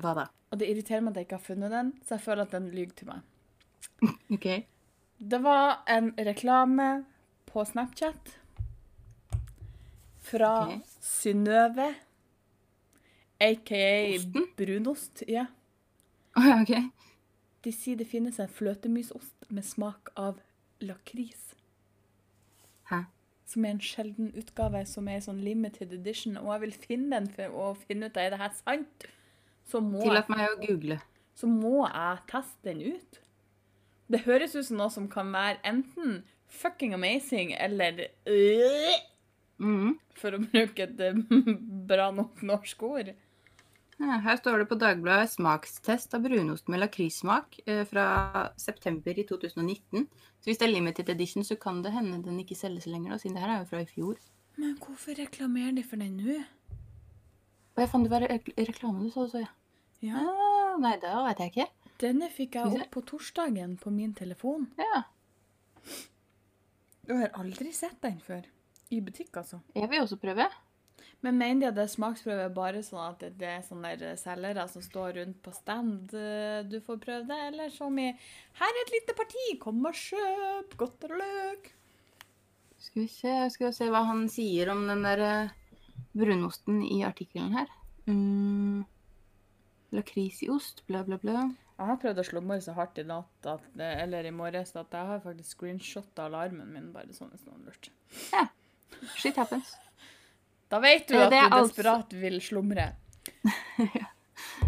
Hva 0.02 0.16
da? 0.18 0.26
Og 0.50 0.60
det 0.60 0.70
irriterer 0.70 1.02
meg 1.02 1.12
at 1.12 1.20
jeg 1.20 1.28
ikke 1.28 1.38
har 1.38 1.46
funnet 1.46 1.74
den, 1.74 1.92
så 2.06 2.16
jeg 2.16 2.24
føler 2.26 2.46
at 2.46 2.54
den 2.54 2.70
lyver 2.74 2.94
til 2.96 3.10
meg. 3.10 3.20
OK. 4.34 4.48
Det 5.18 5.40
var 5.42 5.82
en 5.90 6.12
reklame 6.18 7.04
på 7.46 7.64
Snapchat 7.64 8.34
fra 10.26 10.52
okay. 10.66 10.80
Synnøve, 11.00 11.94
aka 13.40 14.18
brunost. 14.56 15.24
Ja. 15.28 15.46
Oh, 16.36 16.46
ja, 16.46 16.60
OK. 16.62 16.74
De 17.64 17.72
sier 17.72 17.98
det 17.98 18.06
finnes 18.10 18.38
en 18.38 18.50
fløtemysost 18.50 19.48
med 19.50 19.64
smak 19.66 20.12
av 20.16 20.38
lakris. 20.80 21.54
Hæ? 22.90 23.06
Som 23.46 23.64
er 23.64 23.76
en 23.76 23.82
sjelden 23.82 24.32
utgave, 24.38 24.84
som 24.86 25.08
er 25.08 25.22
sånn 25.24 25.40
limited 25.42 25.94
edition. 25.94 26.36
Og 26.38 26.52
jeg 26.52 26.64
vil 26.64 26.76
finne 26.86 27.20
den 27.20 27.30
for 27.32 27.54
å 27.54 27.72
finne 27.86 28.10
ut 28.10 28.18
er 28.20 28.34
det 28.34 28.42
her 28.42 28.52
sant. 28.58 29.06
Så 29.66 29.82
må, 29.82 30.00
Tillat 30.04 30.30
meg 30.30 30.46
å 30.52 30.58
google. 30.62 31.00
så 31.34 31.50
må 31.50 31.84
jeg 31.86 32.22
teste 32.30 32.70
den 32.70 32.82
ut. 32.94 33.20
Det 34.06 34.22
høres 34.22 34.54
ut 34.54 34.66
som 34.68 34.78
noe 34.78 34.92
som 34.94 35.08
kan 35.10 35.32
være 35.34 35.58
enten 35.66 36.20
fucking 36.46 36.94
amazing 36.94 37.52
eller 37.58 38.04
øh, 38.30 38.98
mm. 39.58 39.96
For 40.16 40.36
å 40.36 40.42
bruke 40.44 40.86
et 40.86 41.00
øh, 41.02 41.18
bra 41.90 42.12
nok 42.14 42.44
norsk 42.46 42.84
ord. 42.86 43.10
Ja, 43.96 44.18
her 44.20 44.36
står 44.36 44.60
det 44.60 44.68
på 44.68 44.76
Dagbladet 44.76 45.32
smakstest 45.32 46.14
av 46.14 46.26
brunost 46.26 46.68
med 46.68 46.82
lakrissmak 46.82 47.58
eh, 47.64 47.82
fra 47.88 48.50
september 48.60 49.16
i 49.16 49.24
2019. 49.24 50.04
Så 50.36 50.50
hvis 50.50 50.60
det 50.60 50.68
er 50.68 50.74
limited 50.74 51.08
edition, 51.10 51.44
så 51.44 51.56
kan 51.56 51.80
det 51.84 51.94
hende 51.94 52.20
den 52.24 52.42
ikke 52.42 52.58
selges 52.58 52.86
lenger, 52.86 53.14
da, 53.14 53.18
siden 53.22 53.38
det 53.38 53.44
her 53.44 53.54
er 53.54 53.62
jo 53.62 53.70
fra 53.70 53.80
i 53.80 53.88
fjor. 53.88 54.20
Men 54.60 54.76
hvorfor 54.80 55.16
reklamerer 55.16 55.72
de 55.78 55.84
for 55.84 56.00
den 56.00 56.20
nå? 56.20 56.42
Og 57.76 57.82
jeg 57.82 57.90
fant 57.92 58.06
det 58.06 58.10
var 58.10 58.24
re 58.24 58.38
reklame 58.56 59.04
du 59.04 59.10
sa, 59.12 59.26
så 59.28 59.42
ja. 59.44 59.50
Ja. 60.04 60.20
Ah, 60.20 60.76
nei, 60.80 60.94
det 61.00 61.12
vet 61.12 61.38
jeg 61.42 61.52
ikke. 61.52 61.66
Denne 62.00 62.28
fikk 62.32 62.56
jeg 62.58 62.66
opp 62.72 62.90
på 62.92 63.02
torsdagen 63.08 63.76
på 63.80 63.90
min 63.92 64.12
telefon. 64.16 64.66
Ja. 64.80 65.02
Du 67.06 67.14
jeg 67.14 67.22
har 67.22 67.36
aldri 67.40 67.72
sett 67.72 67.98
den 68.02 68.18
før. 68.20 68.44
I 68.92 69.00
butikk, 69.02 69.32
altså. 69.40 69.60
Jeg 69.74 69.88
vil 69.90 70.02
også 70.04 70.18
prøve. 70.20 70.46
Men 71.24 71.38
mener 71.40 71.60
de 71.60 71.68
at 71.70 71.76
det 71.78 71.84
er 71.86 71.92
smaksprøve 71.94 72.48
bare 72.54 72.82
sånn 72.84 73.02
at 73.08 73.18
det- 73.38 73.48
er 73.48 73.62
sånne 73.64 73.94
der 73.98 74.16
selgere 74.16 74.68
som 74.68 74.82
står 74.82 75.16
rundt 75.16 75.42
på 75.42 75.52
stand 75.54 76.12
eh, 76.14 76.62
du 76.62 76.80
får 76.80 76.98
prøve 77.00 77.26
det, 77.26 77.38
eller 77.52 77.70
som 77.70 77.98
i 77.98 78.12
'Her 78.12 78.68
er 78.68 78.82
et 78.84 78.92
lite 78.92 79.16
parti, 79.16 79.58
kom 79.58 79.84
og 79.86 79.94
kjøp 79.94 80.76
godteri 80.76 81.12
og 81.12 81.20
løk'. 81.20 81.70
Skal 82.78 83.02
vi 83.02 83.08
se, 83.08 83.50
skal 83.50 83.66
vi 83.68 83.72
se 83.72 83.84
hva 83.90 84.04
han 84.06 84.28
sier 84.28 84.70
om 84.70 84.86
den 84.86 85.02
der 85.02 85.18
eh, 85.20 85.48
brunosten 86.16 86.82
i 86.82 87.02
artikkelen 87.06 87.54
her. 87.56 87.70
Mm. 88.06 88.84
ost, 90.50 90.82
bla, 90.86 91.02
bla, 91.04 91.18
bla. 91.22 91.46
Jeg 91.76 91.88
har 91.90 91.98
prøvd 92.00 92.20
å 92.22 92.24
slumre 92.24 92.60
så 92.64 92.72
hardt 92.76 92.98
i 92.98 93.04
natt, 93.04 93.46
at, 93.48 93.64
eller 93.76 94.24
i 94.24 94.32
morges, 94.32 94.72
at 94.76 94.92
jeg 94.96 95.08
har 95.10 95.20
faktisk 95.20 95.58
screenshotta 95.58 96.24
alarmen 96.30 96.70
min, 96.72 96.92
bare 96.94 97.12
sånn 97.12 97.32
hvis 97.34 97.44
noen 97.44 97.66
lurt. 97.68 97.90
Ja. 98.32 98.46
Shit 99.16 99.36
happens. 99.36 99.74
Da 100.72 100.80
vet 100.82 101.06
du 101.08 101.14
Eh, 101.14 101.26
at 101.26 101.30
du 101.30 101.36
altså- 101.36 101.74
desperat 101.74 102.12
vil 102.12 102.40
slumre. 102.40 102.92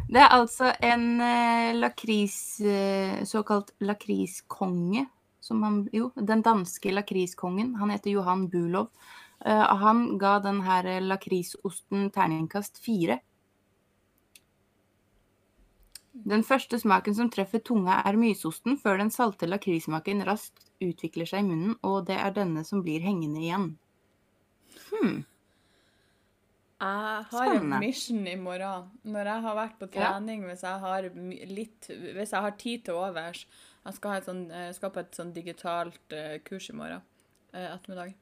Det 0.08 0.20
er 0.20 0.32
altså 0.32 0.72
en 0.82 1.20
eh, 1.20 1.74
lakris 1.76 2.60
eh, 2.60 3.24
Såkalt 3.24 3.72
lakriskonge. 3.80 5.06
Som 5.40 5.62
han 5.62 5.88
Jo, 5.92 6.10
den 6.16 6.42
danske 6.42 6.92
lakriskongen. 6.92 7.74
Han 7.76 7.90
heter 7.90 8.10
Johan 8.10 8.48
Bulov. 8.48 8.88
Eh, 9.46 9.76
han 9.82 10.18
ga 10.18 10.38
den 10.42 10.62
her 10.66 10.86
eh, 10.86 11.00
lakrisosten 11.04 12.10
terningkast 12.14 12.80
fire. 12.82 13.20
Den 16.18 16.42
første 16.42 16.80
smaken 16.82 17.14
som 17.14 17.28
treffer 17.30 17.62
tunga, 17.62 18.00
er 18.08 18.18
mysosten, 18.18 18.78
før 18.80 18.98
den 18.98 19.10
salte 19.14 19.46
lakrissmaken 19.46 20.24
raskt 20.26 20.64
utvikler 20.82 21.28
seg 21.30 21.44
i 21.44 21.46
munnen, 21.46 21.76
og 21.86 22.08
det 22.08 22.16
er 22.18 22.34
denne 22.34 22.64
som 22.66 22.82
blir 22.82 23.04
hengende 23.04 23.38
igjen. 23.44 23.68
Hmm. 24.90 25.20
Jeg 26.78 27.24
har 27.30 27.48
Spennende. 27.48 27.74
en 27.76 27.82
mission 27.82 28.26
i 28.30 28.36
morgen. 28.38 28.90
Når 29.04 29.30
jeg 29.30 29.42
har 29.42 29.54
vært 29.58 29.78
på 29.80 29.88
Ja. 29.94 30.12
trening, 30.12 30.44
hvis 30.46 30.62
jeg 30.62 30.78
har 30.80 31.02
litt 31.02 31.88
Hvis 31.88 32.30
jeg 32.30 32.40
har 32.40 32.50
tid 32.52 32.84
til 32.84 32.94
overs 32.94 33.46
Jeg 33.84 33.94
skal, 33.94 34.10
ha 34.10 34.16
et 34.18 34.24
sånn, 34.26 34.74
skal 34.74 34.90
på 34.90 35.00
et 35.00 35.10
sånn 35.10 35.32
digitalt 35.34 36.12
eh, 36.12 36.38
kurs 36.38 36.70
i 36.70 36.72
morgen 36.74 37.02
eh, 37.52 37.74
ettermiddag. 37.74 38.14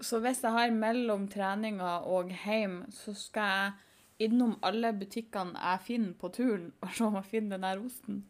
Så 0.00 0.20
hvis 0.22 0.42
jeg 0.44 0.54
har 0.54 0.70
mellom 0.74 1.26
treninga 1.30 1.98
og 2.06 2.30
hjem, 2.44 2.84
så 2.94 3.14
skal 3.18 3.52
jeg 3.54 4.28
innom 4.28 4.56
alle 4.66 4.92
butikkene 4.98 5.58
jeg 5.58 5.84
finner 5.86 6.16
på 6.18 6.30
turen, 6.34 6.72
og 6.82 6.94
se 6.94 7.06
om 7.06 7.18
jeg 7.18 7.30
finner 7.32 7.56
den 7.56 7.66
der 7.66 7.84
osten. 7.84 8.24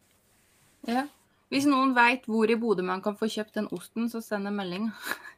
Ja. 0.89 1.07
Hvis 1.49 1.67
noen 1.69 1.95
veit 1.97 2.27
hvor 2.29 2.51
i 2.51 2.57
Bodø 2.61 2.85
man 2.85 3.03
kan 3.05 3.17
få 3.17 3.29
kjøpt 3.33 3.57
den 3.57 3.69
osten, 3.73 4.09
så 4.13 4.21
send 4.25 4.49
en 4.49 4.59
melding. 4.59 4.91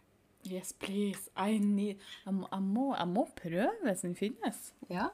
Yes, 0.49 0.73
please. 0.73 1.29
I 1.37 1.59
need 1.59 1.99
Jeg 2.25 2.33
må, 2.33 2.47
jeg 2.49 2.62
må, 2.64 2.85
jeg 2.97 3.09
må 3.09 3.27
prøve 3.37 3.75
hvis 3.85 4.07
den 4.07 4.14
finnes. 4.16 4.71
Ja. 4.88 5.11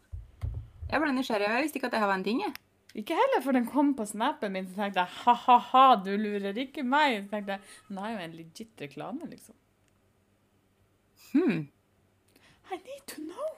Jeg 0.87 1.03
ble 1.03 1.11
nysgjerrig. 1.17 1.49
Jeg 1.51 1.65
visste 1.65 1.81
ikke 1.81 1.89
at 1.91 1.97
det 1.97 2.03
her 2.05 2.11
var 2.13 2.21
en 2.21 2.27
ting. 2.29 2.45
jeg. 2.45 2.55
Ikke 2.97 3.17
heller, 3.19 3.43
for 3.43 3.53
den 3.53 3.67
kom 3.67 3.91
på 3.99 4.07
snappen 4.07 4.55
min, 4.55 4.69
så 4.71 4.79
tenkte 4.79 5.03
jeg 5.03 5.15
ha-ha-ha, 5.25 5.85
du 6.01 6.13
lurer 6.15 6.57
ikke 6.63 6.85
meg. 6.87 7.25
Så 7.25 7.35
tenkte 7.35 7.57
jeg, 7.57 7.75
den 7.89 7.99
er 7.99 8.13
jo 8.13 8.21
en 8.23 8.37
legit 8.39 8.85
reklame, 8.87 9.27
liksom. 9.33 9.57
Hmm. 11.33 11.67
I 12.73 12.77
need 12.83 13.07
to 13.07 13.23
know. 13.23 13.53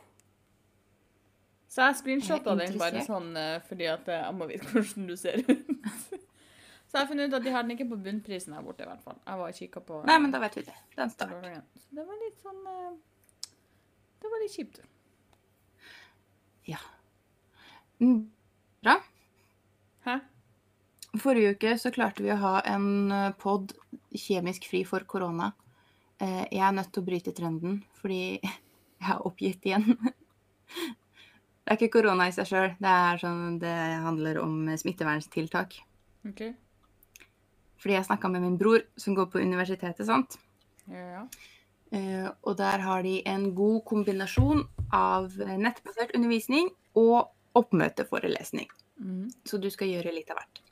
Så 1.68 1.84
jeg 1.86 1.98
screenshotta 2.00 2.54
den 2.58 2.78
bare 2.80 3.02
sånn 3.06 3.28
eh, 3.38 3.58
fordi 3.68 3.86
at 3.86 4.08
eh, 4.10 4.22
jeg 4.24 4.34
må 4.34 4.48
vite 4.50 4.66
hvordan 4.72 5.04
du 5.08 5.14
ser 5.20 5.38
ut. 5.44 5.68
så 6.08 6.96
jeg 6.96 6.98
har 6.98 7.08
funnet 7.10 7.28
ut 7.30 7.36
at 7.38 7.44
de 7.44 7.52
har 7.54 7.62
den 7.66 7.76
ikke 7.76 7.86
på 7.92 7.98
bunnprisen 8.02 8.56
her 8.56 8.64
borte, 8.66 8.82
i 8.82 8.88
hvert 8.88 9.04
fall. 9.04 9.18
Jeg 9.22 9.40
var 9.42 9.52
og 9.52 9.60
kikka 9.60 9.82
på 9.86 10.00
Nei, 10.08 10.16
men 10.24 10.34
da 10.34 10.40
vet 10.42 10.56
vi 10.58 10.64
det. 10.66 10.74
Det 10.94 11.04
en 11.04 11.12
på 11.12 11.16
start. 11.18 11.36
lørdagen. 11.36 11.66
Så 11.84 12.00
det 12.00 12.06
var 12.08 12.18
litt 12.24 12.42
sånn 12.42 12.64
eh, 12.72 13.52
Det 14.24 14.32
var 14.32 14.42
litt 14.42 14.56
kjipt. 14.56 14.80
Ja. 16.68 16.80
Bra. 18.02 18.98
Hæ? 20.08 20.18
Forrige 21.22 21.54
uke 21.56 21.76
så 21.80 21.92
klarte 21.94 22.22
vi 22.26 22.34
å 22.34 22.40
ha 22.42 22.58
en 22.68 23.14
pod 23.40 23.72
kjemisk 24.12 24.66
fri 24.68 24.82
for 24.86 25.06
korona. 25.08 25.52
Eh, 26.20 26.44
Jeg 26.50 26.64
er 26.66 26.72
nødt 26.74 26.92
til 26.92 27.02
å 27.02 27.06
bryte 27.06 27.34
trenden, 27.34 27.82
fordi 28.00 28.38
jeg 29.02 29.10
er 29.14 29.26
oppgitt 29.26 29.68
igjen. 29.68 29.92
Det 31.68 31.74
er 31.74 31.76
ikke 31.82 31.98
korona 31.98 32.30
i 32.30 32.32
seg 32.32 32.46
sjøl, 32.48 32.70
det, 32.80 32.92
sånn, 33.20 33.58
det 33.60 33.72
handler 34.00 34.38
om 34.40 34.70
smitteverntiltak. 34.80 35.74
Okay. 36.30 36.54
Fordi 37.76 37.92
jeg 37.92 38.06
snakka 38.06 38.30
med 38.32 38.40
min 38.40 38.54
bror, 38.56 38.86
som 38.96 39.12
går 39.12 39.28
på 39.28 39.42
universitetet, 39.44 40.00
sant. 40.08 40.38
Ja, 40.88 41.02
ja. 41.12 41.26
Eh, 41.92 42.30
og 42.40 42.56
der 42.56 42.80
har 42.84 43.04
de 43.04 43.18
en 43.28 43.50
god 43.56 43.82
kombinasjon 43.88 44.64
av 44.96 45.36
nettbasert 45.36 46.16
undervisning 46.16 46.72
og 46.96 47.28
oppmøteforelesning. 47.60 48.72
Mm. 49.04 49.28
Så 49.44 49.60
du 49.60 49.68
skal 49.72 49.92
gjøre 49.92 50.16
litt 50.16 50.32
av 50.32 50.40
hvert. 50.40 50.62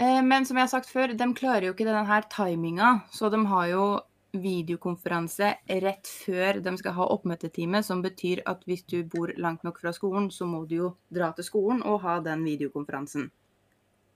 Eh, 0.00 0.20
men 0.24 0.46
som 0.48 0.56
jeg 0.56 0.68
har 0.68 0.72
sagt 0.72 0.92
før, 0.92 1.12
de 1.16 1.32
klarer 1.36 1.68
jo 1.68 1.74
ikke 1.74 1.88
denne 1.88 2.20
timinga, 2.32 2.92
så 3.12 3.32
de 3.32 3.40
har 3.48 3.72
jo 3.72 3.84
videokonferanse 4.32 5.50
rett 5.82 6.08
før 6.10 6.60
de 6.62 6.72
skal 6.78 6.94
ha 6.96 7.06
oppmøtetime, 7.14 7.82
som 7.86 8.02
betyr 8.04 8.42
at 8.50 8.62
hvis 8.68 8.84
du 8.86 9.00
bor 9.04 9.32
langt 9.36 9.64
nok 9.66 9.80
fra 9.82 9.92
skolen, 9.96 10.30
så 10.30 10.46
må 10.46 10.64
du 10.70 10.76
jo 10.76 10.90
dra 11.10 11.32
til 11.36 11.46
skolen 11.46 11.82
og 11.82 12.02
ha 12.04 12.18
den 12.24 12.44
videokonferansen. 12.46 13.30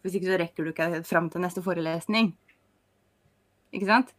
Hvis 0.05 0.19
ikke 0.19 0.31
så 0.31 0.41
rekker 0.41 0.65
du 0.67 0.73
ikke 0.75 1.03
fram 1.09 1.31
til 1.33 1.43
neste 1.43 1.65
forelesning. 1.65 2.35
Ikke 3.75 3.89
sant? 3.89 4.13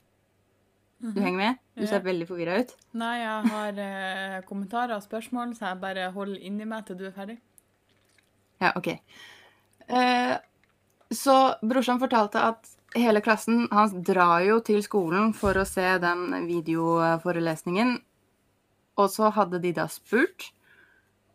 Du 1.00 1.20
henger 1.22 1.38
med? 1.38 1.60
Du 1.78 1.86
ser 1.88 2.04
veldig 2.04 2.26
forvirra 2.28 2.56
ut. 2.64 2.72
Nei, 2.98 3.14
jeg 3.20 3.52
har 3.52 3.82
eh, 3.84 4.38
kommentarer 4.48 4.96
og 4.96 5.04
spørsmål, 5.04 5.54
så 5.58 5.70
jeg 5.70 5.82
bare 5.84 6.10
holder 6.16 6.42
inni 6.48 6.66
meg 6.68 6.88
til 6.88 6.98
du 7.00 7.06
er 7.10 7.14
ferdig. 7.16 7.36
Ja, 8.64 8.72
OK. 8.76 8.90
Eh, 9.86 10.36
så 11.14 11.36
brorsan 11.62 12.02
fortalte 12.02 12.42
at 12.42 12.72
hele 12.96 13.22
klassen 13.22 13.68
hans 13.72 13.94
drar 14.08 14.42
jo 14.46 14.60
til 14.66 14.82
skolen 14.84 15.34
for 15.38 15.58
å 15.58 15.68
se 15.68 15.86
den 16.02 16.48
videoforelesningen. 16.48 17.98
Og 18.96 19.12
så 19.12 19.32
hadde 19.36 19.60
de 19.64 19.74
da 19.76 19.88
spurt 19.92 20.52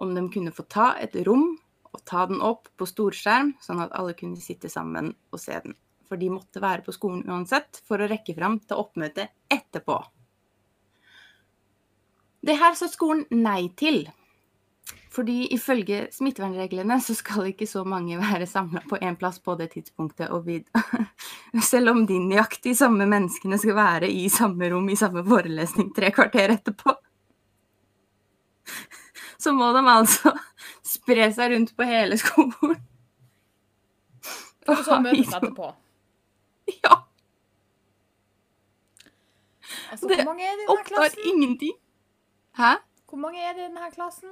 om 0.00 0.14
de 0.16 0.24
kunne 0.32 0.52
få 0.56 0.64
ta 0.64 0.94
et 1.00 1.16
rom 1.26 1.52
og 1.90 2.04
ta 2.08 2.24
den 2.30 2.40
opp 2.44 2.70
på 2.78 2.86
storskjerm, 2.88 3.54
sånn 3.60 3.82
at 3.84 3.92
alle 3.98 4.14
kunne 4.16 4.40
sitte 4.40 4.70
sammen 4.72 5.12
og 5.34 5.42
se 5.42 5.58
den. 5.64 5.76
For 6.08 6.18
de 6.18 6.30
måtte 6.32 6.62
være 6.62 6.84
på 6.86 6.94
skolen 6.94 7.26
uansett 7.28 7.82
for 7.86 8.00
å 8.00 8.08
rekke 8.10 8.34
fram 8.38 8.58
til 8.64 8.80
oppmøtet 8.80 9.34
etterpå. 9.50 9.98
Det 12.40 12.56
her 12.56 12.74
sa 12.78 12.88
skolen 12.88 13.26
nei 13.34 13.68
til. 13.76 14.06
Fordi 15.10 15.48
ifølge 15.54 16.04
smittevernreglene 16.14 17.00
så 17.02 17.16
skal 17.18 17.48
ikke 17.50 17.66
så 17.66 17.82
mange 17.88 18.18
være 18.20 18.46
samla 18.46 18.82
på 18.86 18.98
én 19.02 19.16
plass 19.18 19.40
på 19.42 19.56
det 19.58 19.72
tidspunktet. 19.72 20.30
Og 20.30 20.46
vid. 20.46 20.68
selv 21.72 21.90
om 21.90 22.04
de 22.06 22.18
nøyaktig 22.22 22.76
samme 22.78 23.08
menneskene 23.10 23.58
skal 23.58 23.74
være 23.78 24.10
i 24.10 24.28
samme 24.30 24.70
rom 24.70 24.88
i 24.88 24.98
samme 24.98 25.24
forelesning 25.26 25.90
tre 25.96 26.12
kvarter 26.14 26.54
etterpå, 26.54 26.94
så 29.42 29.52
må 29.56 29.72
de 29.74 29.82
altså 29.90 30.34
spre 30.94 31.30
seg 31.34 31.56
rundt 31.56 31.74
på 31.76 31.90
hele 31.90 32.18
skolen. 32.20 32.78
For 34.66 34.86
så 34.86 35.00
møtes 35.02 35.32
etterpå. 35.34 35.72
Ja, 36.84 37.00
Altså, 39.90 40.06
hvor 40.06 40.24
mange 40.24 40.44
er 40.46 40.54
det 40.56 40.62
i 40.62 40.66
denne 40.66 40.84
klassen? 40.84 41.18
opptar 41.18 41.28
ingenting. 41.30 41.74
Hæ? 42.56 42.72
Hvor 43.08 43.18
mange 43.18 43.42
er 43.42 43.52
det 43.52 43.60
i 43.60 43.64
denne 43.64 43.90
klassen? 43.94 44.28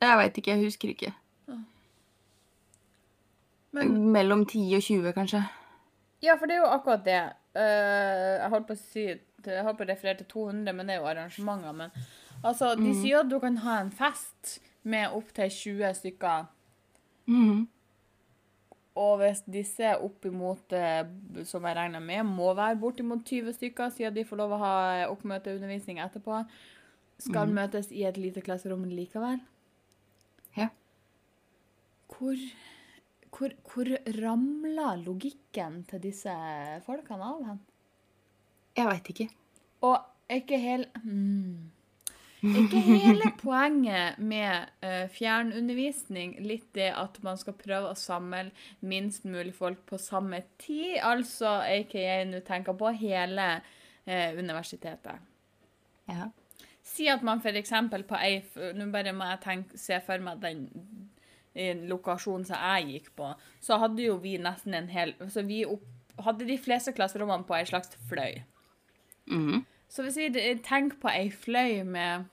Jeg 0.00 0.16
veit 0.18 0.36
ikke, 0.40 0.50
jeg 0.56 0.64
husker 0.64 0.88
ikke. 0.94 1.12
Men, 3.72 3.92
Mellom 4.12 4.46
10 4.46 4.62
og 4.76 4.82
20, 4.82 5.12
kanskje. 5.14 5.42
ja, 6.22 6.34
for 6.36 6.46
det 6.50 6.56
er 6.56 6.60
jo 6.64 6.70
akkurat 6.74 7.04
det. 7.06 7.20
Eh, 7.54 8.38
jeg 8.40 8.50
holdt 8.52 8.66
på 8.66 8.74
å 8.74 8.80
si 8.80 9.04
holdt 9.46 9.78
på 9.78 9.84
å 9.84 9.88
referere 9.88 10.18
til 10.18 10.26
200, 10.26 10.72
men 10.76 10.86
det 10.86 10.96
er 10.96 11.00
jo 11.00 11.06
arrangementer. 11.10 11.72
Men 11.72 11.90
altså, 12.44 12.74
de 12.76 12.82
Mhm. 12.90 13.02
sier 13.02 13.20
at 13.20 13.28
du 13.30 13.38
kan 13.40 13.56
ha 13.56 13.78
en 13.80 13.90
fest 13.90 14.58
med 14.84 15.10
opptil 15.12 15.50
20 15.50 15.94
stykker. 15.94 16.46
Mhm. 17.26 17.68
Og 18.96 19.18
hvis 19.18 19.42
disse 19.46 19.94
oppimot, 20.02 20.72
eh, 20.72 21.04
som 21.44 21.62
jeg 21.64 21.76
regner 21.76 22.00
med, 22.00 22.24
må 22.26 22.54
være 22.54 22.76
bortimot 22.80 23.24
20 23.24 23.52
stykker, 23.52 23.90
siden 23.92 24.14
de 24.14 24.24
får 24.24 24.36
lov 24.36 24.50
å 24.50 24.58
ha 24.58 25.06
oppmøteundervisning 25.08 25.98
etterpå, 26.00 26.44
skal 27.18 27.46
Mhm. 27.46 27.54
møtes 27.54 27.92
i 27.92 28.04
et 28.04 28.16
lite 28.16 28.40
klasserom 28.42 28.84
likevel. 28.84 29.40
Hvor, 32.20 32.36
hvor, 33.32 33.52
hvor 33.72 33.88
ramler 34.20 35.02
logikken 35.06 35.82
til 35.88 36.02
disse 36.04 36.32
folkene 36.84 37.28
av 37.32 37.44
hen? 37.48 37.60
Jeg 38.76 38.88
veit 38.90 39.12
ikke. 39.14 39.28
Og 39.88 39.96
er 40.28 40.42
ikke 40.42 40.58
hele 40.60 40.90
Mm. 41.02 41.70
Er 42.40 42.56
ikke 42.56 42.80
hele 42.80 43.26
poenget 43.36 44.18
med 44.18 44.70
uh, 44.80 45.04
fjernundervisning 45.12 46.38
litt 46.40 46.70
det 46.72 46.88
at 46.96 47.18
man 47.20 47.36
skal 47.36 47.52
prøve 47.60 47.90
å 47.90 47.98
samle 47.98 48.46
minst 48.80 49.26
mulig 49.28 49.52
folk 49.58 49.82
på 49.90 49.98
samme 50.00 50.40
tid? 50.62 50.96
Altså 51.04 51.58
aka 51.68 52.22
nå 52.30 52.40
tenker 52.46 52.78
på 52.80 52.94
hele 53.02 53.48
uh, 53.60 54.30
universitetet. 54.40 55.20
Ja. 56.08 56.30
Si 56.80 57.10
at 57.12 57.20
man 57.22 57.44
f.eks. 57.44 57.74
på 58.08 58.18
ei 58.18 58.40
Nå 58.74 58.88
bare 58.90 59.12
må 59.12 59.28
jeg 59.34 59.42
tenke, 59.44 59.78
se 59.78 60.00
for 60.06 60.24
meg 60.24 60.40
den 60.40 60.64
i 61.60 61.70
lokasjonen 61.90 62.46
som 62.48 62.56
jeg 62.60 62.88
gikk 62.94 63.12
på, 63.20 63.30
så 63.60 63.78
hadde 63.82 64.04
jo 64.06 64.16
vi 64.22 64.36
nesten 64.40 64.76
en 64.76 64.88
hel 64.92 65.14
Så 65.28 65.44
vi 65.46 65.62
opp, 65.68 65.84
hadde 66.20 66.48
de 66.48 66.56
fleste 66.60 66.94
klasserommene 66.96 67.46
på 67.48 67.56
ei 67.56 67.66
slags 67.68 67.96
fløy. 68.10 68.42
Mhm. 69.30 69.64
Så 69.90 70.04
hvis 70.06 70.16
vi 70.20 70.54
tenker 70.62 71.00
på 71.02 71.10
ei 71.10 71.30
fløy 71.34 71.82
med 71.84 72.28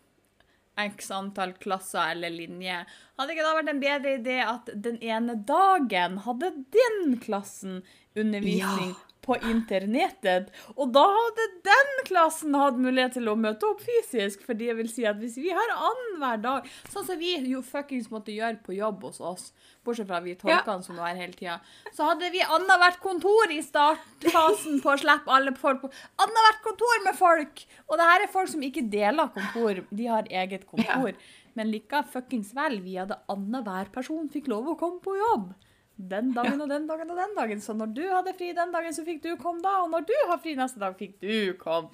x 0.78 1.10
antall 1.12 1.56
klasser 1.58 2.12
eller 2.14 2.30
linjer, 2.30 2.86
hadde 3.18 3.34
ikke 3.34 3.46
da 3.48 3.56
vært 3.58 3.72
en 3.72 3.82
bedre 3.82 4.14
idé 4.20 4.38
at 4.46 4.70
den 4.88 5.00
ene 5.02 5.34
dagen 5.50 6.20
hadde 6.28 6.52
den 6.76 7.18
klassen 7.24 7.82
undervisning 8.16 8.94
Ja. 8.94 9.07
På 9.28 9.38
internettet, 9.52 10.50
og 10.76 10.94
da 10.96 11.04
hadde 11.12 11.48
den 11.68 11.94
klassen 12.08 12.56
hatt 12.58 12.80
mulighet 12.80 13.18
til 13.18 13.28
å 13.28 13.36
møte 13.40 13.68
opp 13.68 13.84
fysisk, 13.84 14.46
for 14.48 14.58
det 14.58 14.74
vil 14.80 14.90
si 14.92 15.06
at 15.10 15.20
hvis 15.20 15.38
vi 15.42 15.52
har 15.54 15.74
annenhver 15.76 16.44
dag, 16.44 16.70
sånn 16.92 17.08
som 17.10 17.20
vi 17.20 17.36
jo 17.52 17.62
fuckings 17.66 18.10
måtte 18.14 18.36
gjøre 18.36 18.62
på 18.64 18.78
jobb 18.78 19.04
hos 19.10 19.20
oss, 19.20 19.50
bortsett 19.86 20.10
fra 20.10 20.22
vi 20.24 20.36
tolkene 20.40 20.86
som 20.86 21.00
var 21.00 21.18
hele 21.20 21.36
tida, 21.36 21.60
så 21.96 22.12
hadde 22.12 22.32
vi 22.34 22.44
annethvert 22.44 23.02
kontor 23.04 23.52
i 23.54 23.60
startfasen 23.64 24.82
på 24.84 24.94
å 24.94 25.00
slippe 25.02 25.34
alle 25.34 25.54
folk 25.60 25.84
på 25.84 25.92
Annethvert 26.24 26.64
kontor 26.66 27.04
med 27.06 27.18
folk! 27.18 27.66
Og 27.88 28.00
det 28.00 28.08
her 28.10 28.24
er 28.24 28.32
folk 28.32 28.52
som 28.52 28.64
ikke 28.66 28.88
deler 28.92 29.32
kontor, 29.36 29.84
de 29.90 30.10
har 30.10 30.28
eget 30.32 30.66
kontor. 30.70 31.16
Men 31.58 31.72
like 31.74 32.04
fuckings 32.14 32.54
vel, 32.56 32.80
vi 32.86 32.98
hadde 33.00 33.18
annenhver 33.32 33.90
person 33.94 34.28
fikk 34.34 34.50
lov 34.52 34.74
å 34.74 34.78
komme 34.80 35.02
på 35.04 35.16
jobb. 35.18 35.50
Den 35.98 36.30
dagen 36.34 36.62
og 36.62 36.70
den 36.70 36.86
dagen 36.88 37.10
og 37.10 37.18
den 37.18 37.36
dagen. 37.36 37.62
Så 37.62 37.74
når 37.74 37.94
du 37.98 38.04
hadde 38.06 38.34
fri 38.38 38.52
den 38.54 38.72
dagen, 38.74 38.94
så 38.94 39.06
fikk 39.06 39.24
du 39.24 39.32
komme 39.42 39.64
da. 39.66 39.80
Og 39.84 39.90
når 39.90 40.06
du 40.06 40.14
har 40.30 40.42
fri 40.44 40.54
neste 40.58 40.82
dag, 40.82 40.94
fikk 40.98 41.18
du 41.24 41.54
komme. 41.62 41.90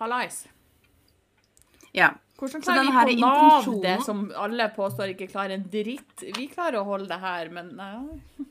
Hallais. 0.00 0.46
ja. 1.92 2.14
Hvordan 2.36 2.62
Så 2.62 2.72
klarer 2.72 3.08
den 3.08 3.16
vi 3.16 3.22
på 3.22 3.26
Nav 3.26 3.68
det 3.80 3.96
som 4.04 4.26
alle 4.36 4.68
påstår 4.76 5.14
ikke 5.14 5.30
klarer 5.30 5.56
en 5.56 5.68
dritt? 5.72 6.24
Vi 6.36 6.50
klarer 6.52 6.82
å 6.82 6.88
holde 6.88 7.08
det 7.08 7.20
her, 7.22 7.48
men 7.48 7.72
nei. 7.78 8.44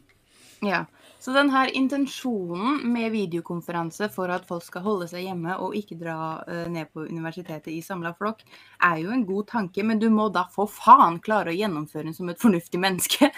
Ja. 0.66 0.86
Så 1.20 1.34
den 1.34 1.50
her 1.50 1.70
intensjonen 1.74 2.84
med 2.94 3.12
videokonferanse 3.12 4.10
for 4.14 4.30
at 4.30 4.46
folk 4.46 4.64
skal 4.66 4.84
holde 4.86 5.08
seg 5.10 5.26
hjemme 5.26 5.56
og 5.62 5.74
ikke 5.78 5.98
dra 5.98 6.18
eh, 6.46 6.66
ned 6.70 6.92
på 6.94 7.06
universitetet 7.06 7.72
i 7.74 7.82
samla 7.86 8.12
flokk, 8.18 8.44
er 8.86 9.00
jo 9.02 9.14
en 9.14 9.26
god 9.26 9.48
tanke, 9.50 9.86
men 9.86 10.02
du 10.02 10.06
må 10.14 10.28
da 10.34 10.46
for 10.54 10.70
faen 10.70 11.18
klare 11.26 11.54
å 11.54 11.58
gjennomføre 11.58 12.08
den 12.10 12.18
som 12.18 12.30
et 12.30 12.42
fornuftig 12.42 12.82
menneske. 12.82 13.32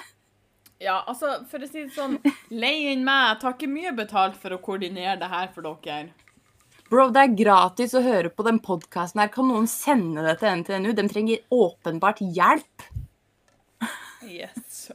Ja, 0.79 0.99
altså, 1.09 1.39
for 1.49 1.63
å 1.63 1.67
si 1.69 1.85
det 1.87 1.93
sånn, 1.95 2.19
lei 2.53 2.91
inn 2.91 3.03
meg. 3.07 3.31
Jeg 3.31 3.39
tar 3.41 3.55
ikke 3.57 3.69
mye 3.71 3.93
betalt 3.97 4.37
for 4.37 4.53
å 4.53 4.61
koordinere 4.61 5.17
det 5.21 5.29
her 5.31 5.49
for 5.55 5.65
dere. 5.65 6.11
Bro, 6.87 7.09
det 7.11 7.23
er 7.25 7.33
gratis 7.35 7.95
å 7.97 8.03
høre 8.05 8.29
på 8.31 8.45
den 8.47 8.61
podkasten 8.63 9.19
her. 9.19 9.31
Kan 9.33 9.49
noen 9.49 9.65
sende 9.67 10.23
det 10.23 10.37
til 10.39 10.61
NTNU? 10.61 10.93
De 10.95 11.07
trenger 11.11 11.41
åpenbart 11.51 12.21
hjelp. 12.21 12.85
Yes. 14.27 14.87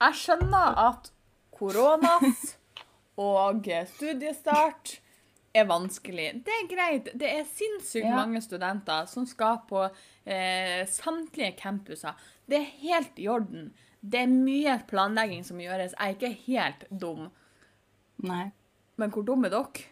Jeg 0.00 0.16
skjønner 0.16 0.78
at 0.86 1.10
koronas 1.56 2.54
og 3.20 3.66
studiestart 3.90 4.96
er 5.54 5.66
vanskelig. 5.66 6.30
Det 6.46 6.54
er 6.54 6.68
greit. 6.70 7.10
Det 7.18 7.28
er 7.40 7.44
sinnssykt 7.50 8.06
Ja. 8.06 8.16
mange 8.22 8.40
studenter 8.42 9.06
som 9.10 9.26
skal 9.26 9.60
på 9.68 9.82
eh, 10.24 10.86
samtlige 10.86 11.56
campuser. 11.58 12.14
Det 12.48 12.60
er 12.60 12.70
helt 12.86 13.18
i 13.18 13.26
orden. 13.28 13.72
Det 14.00 14.22
er 14.22 14.30
mye 14.32 14.78
planlegging 14.88 15.44
som 15.44 15.60
gjøres. 15.60 15.92
Jeg 15.92 16.08
er 16.08 16.16
ikke 16.16 16.32
helt 16.46 16.84
dum. 17.02 17.26
Nei. 18.24 18.50
Men 19.00 19.12
hvor 19.12 19.24
dum 19.24 19.44
er 19.44 19.52
dere? 19.52 19.88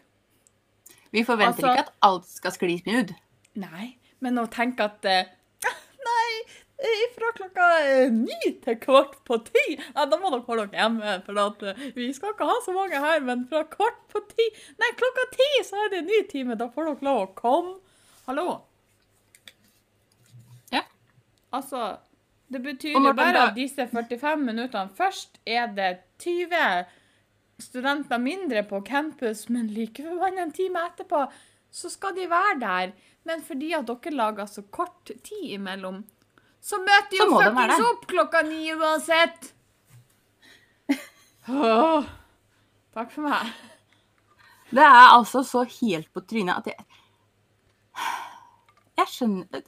Vi 1.11 1.23
forventer 1.25 1.53
Altså- 1.53 1.73
ikke 1.73 1.87
at 1.87 1.93
alt 2.05 2.25
skal 2.29 2.51
skli 2.51 2.79
smooth. 2.81 3.13
Nei, 3.55 3.97
men 4.19 4.37
å 4.37 4.45
tenke 4.49 4.85
at 4.85 5.05
uh, 5.05 5.29
Nei, 6.09 6.33
eh, 6.77 7.05
fra 7.15 7.31
klokka 7.35 7.69
eh, 7.81 8.11
ni 8.13 8.51
til 8.63 8.77
kvart 8.79 9.15
på 9.25 9.39
ti 9.47 9.63
Nei, 9.95 10.05
da 10.05 10.19
må 10.21 10.29
dere 10.29 10.45
holde 10.45 10.67
dere 10.69 10.83
hjemme, 10.83 11.15
for 11.25 11.41
at 11.41 11.63
uh, 11.65 11.81
vi 11.97 12.11
skal 12.13 12.35
ikke 12.35 12.47
ha 12.49 12.57
så 12.65 12.75
mange 12.75 13.01
her, 13.01 13.19
men 13.25 13.47
fra 13.49 13.63
kvart 13.67 13.99
på 14.13 14.21
ti 14.29 14.47
Nei, 14.79 14.91
klokka 15.01 15.25
ti 15.33 15.49
så 15.65 15.81
er 15.85 15.89
det 15.95 16.03
en 16.03 16.11
ny 16.11 16.21
time, 16.29 16.55
da 16.59 16.69
får 16.69 16.91
dere 16.91 17.09
lov 17.09 17.23
å 17.23 17.31
komme. 17.35 17.77
Hallo? 18.29 18.47
Ja. 20.71 20.83
Altså, 21.51 21.97
det 22.51 22.61
betyr 22.65 22.95
jo 22.97 23.13
bare 23.13 23.33
da- 23.33 23.47
at 23.49 23.55
disse 23.55 23.85
45 23.91 24.37
minuttene 24.45 24.89
Først 24.97 25.37
er 25.45 25.67
det 25.67 25.89
20 26.19 26.85
studenter 27.59 28.17
mindre 28.17 28.63
på 28.63 28.79
campus, 28.87 29.49
men 29.49 29.67
likevel 29.67 30.37
en 30.39 30.51
time 30.55 30.79
etterpå 30.89 31.25
så 31.71 31.89
skal 31.91 32.15
de 32.15 32.25
være 32.31 32.59
der. 32.59 32.91
Men 33.27 33.41
fordi 33.45 33.73
at 33.77 33.85
dere 33.87 34.11
lager 34.15 34.45
så 34.49 34.61
kort 34.71 35.11
tid 35.23 35.43
imellom, 35.59 36.03
så 36.61 36.79
møter 36.81 37.09
de 37.11 37.17
jo 37.19 37.27
fuckings 37.39 37.83
opp 37.91 38.07
klokka 38.07 38.41
ni 38.47 38.71
uansett. 38.73 39.53
Oh, 41.49 42.03
takk 42.93 43.09
for 43.11 43.25
meg. 43.25 43.47
Det 44.69 44.83
er 44.85 45.15
altså 45.15 45.41
så 45.43 45.63
helt 45.79 46.11
på 46.13 46.21
trynet 46.29 46.59
at 46.61 46.67
jeg 46.69 46.85
Jeg 48.99 49.07
skjønner 49.09 49.63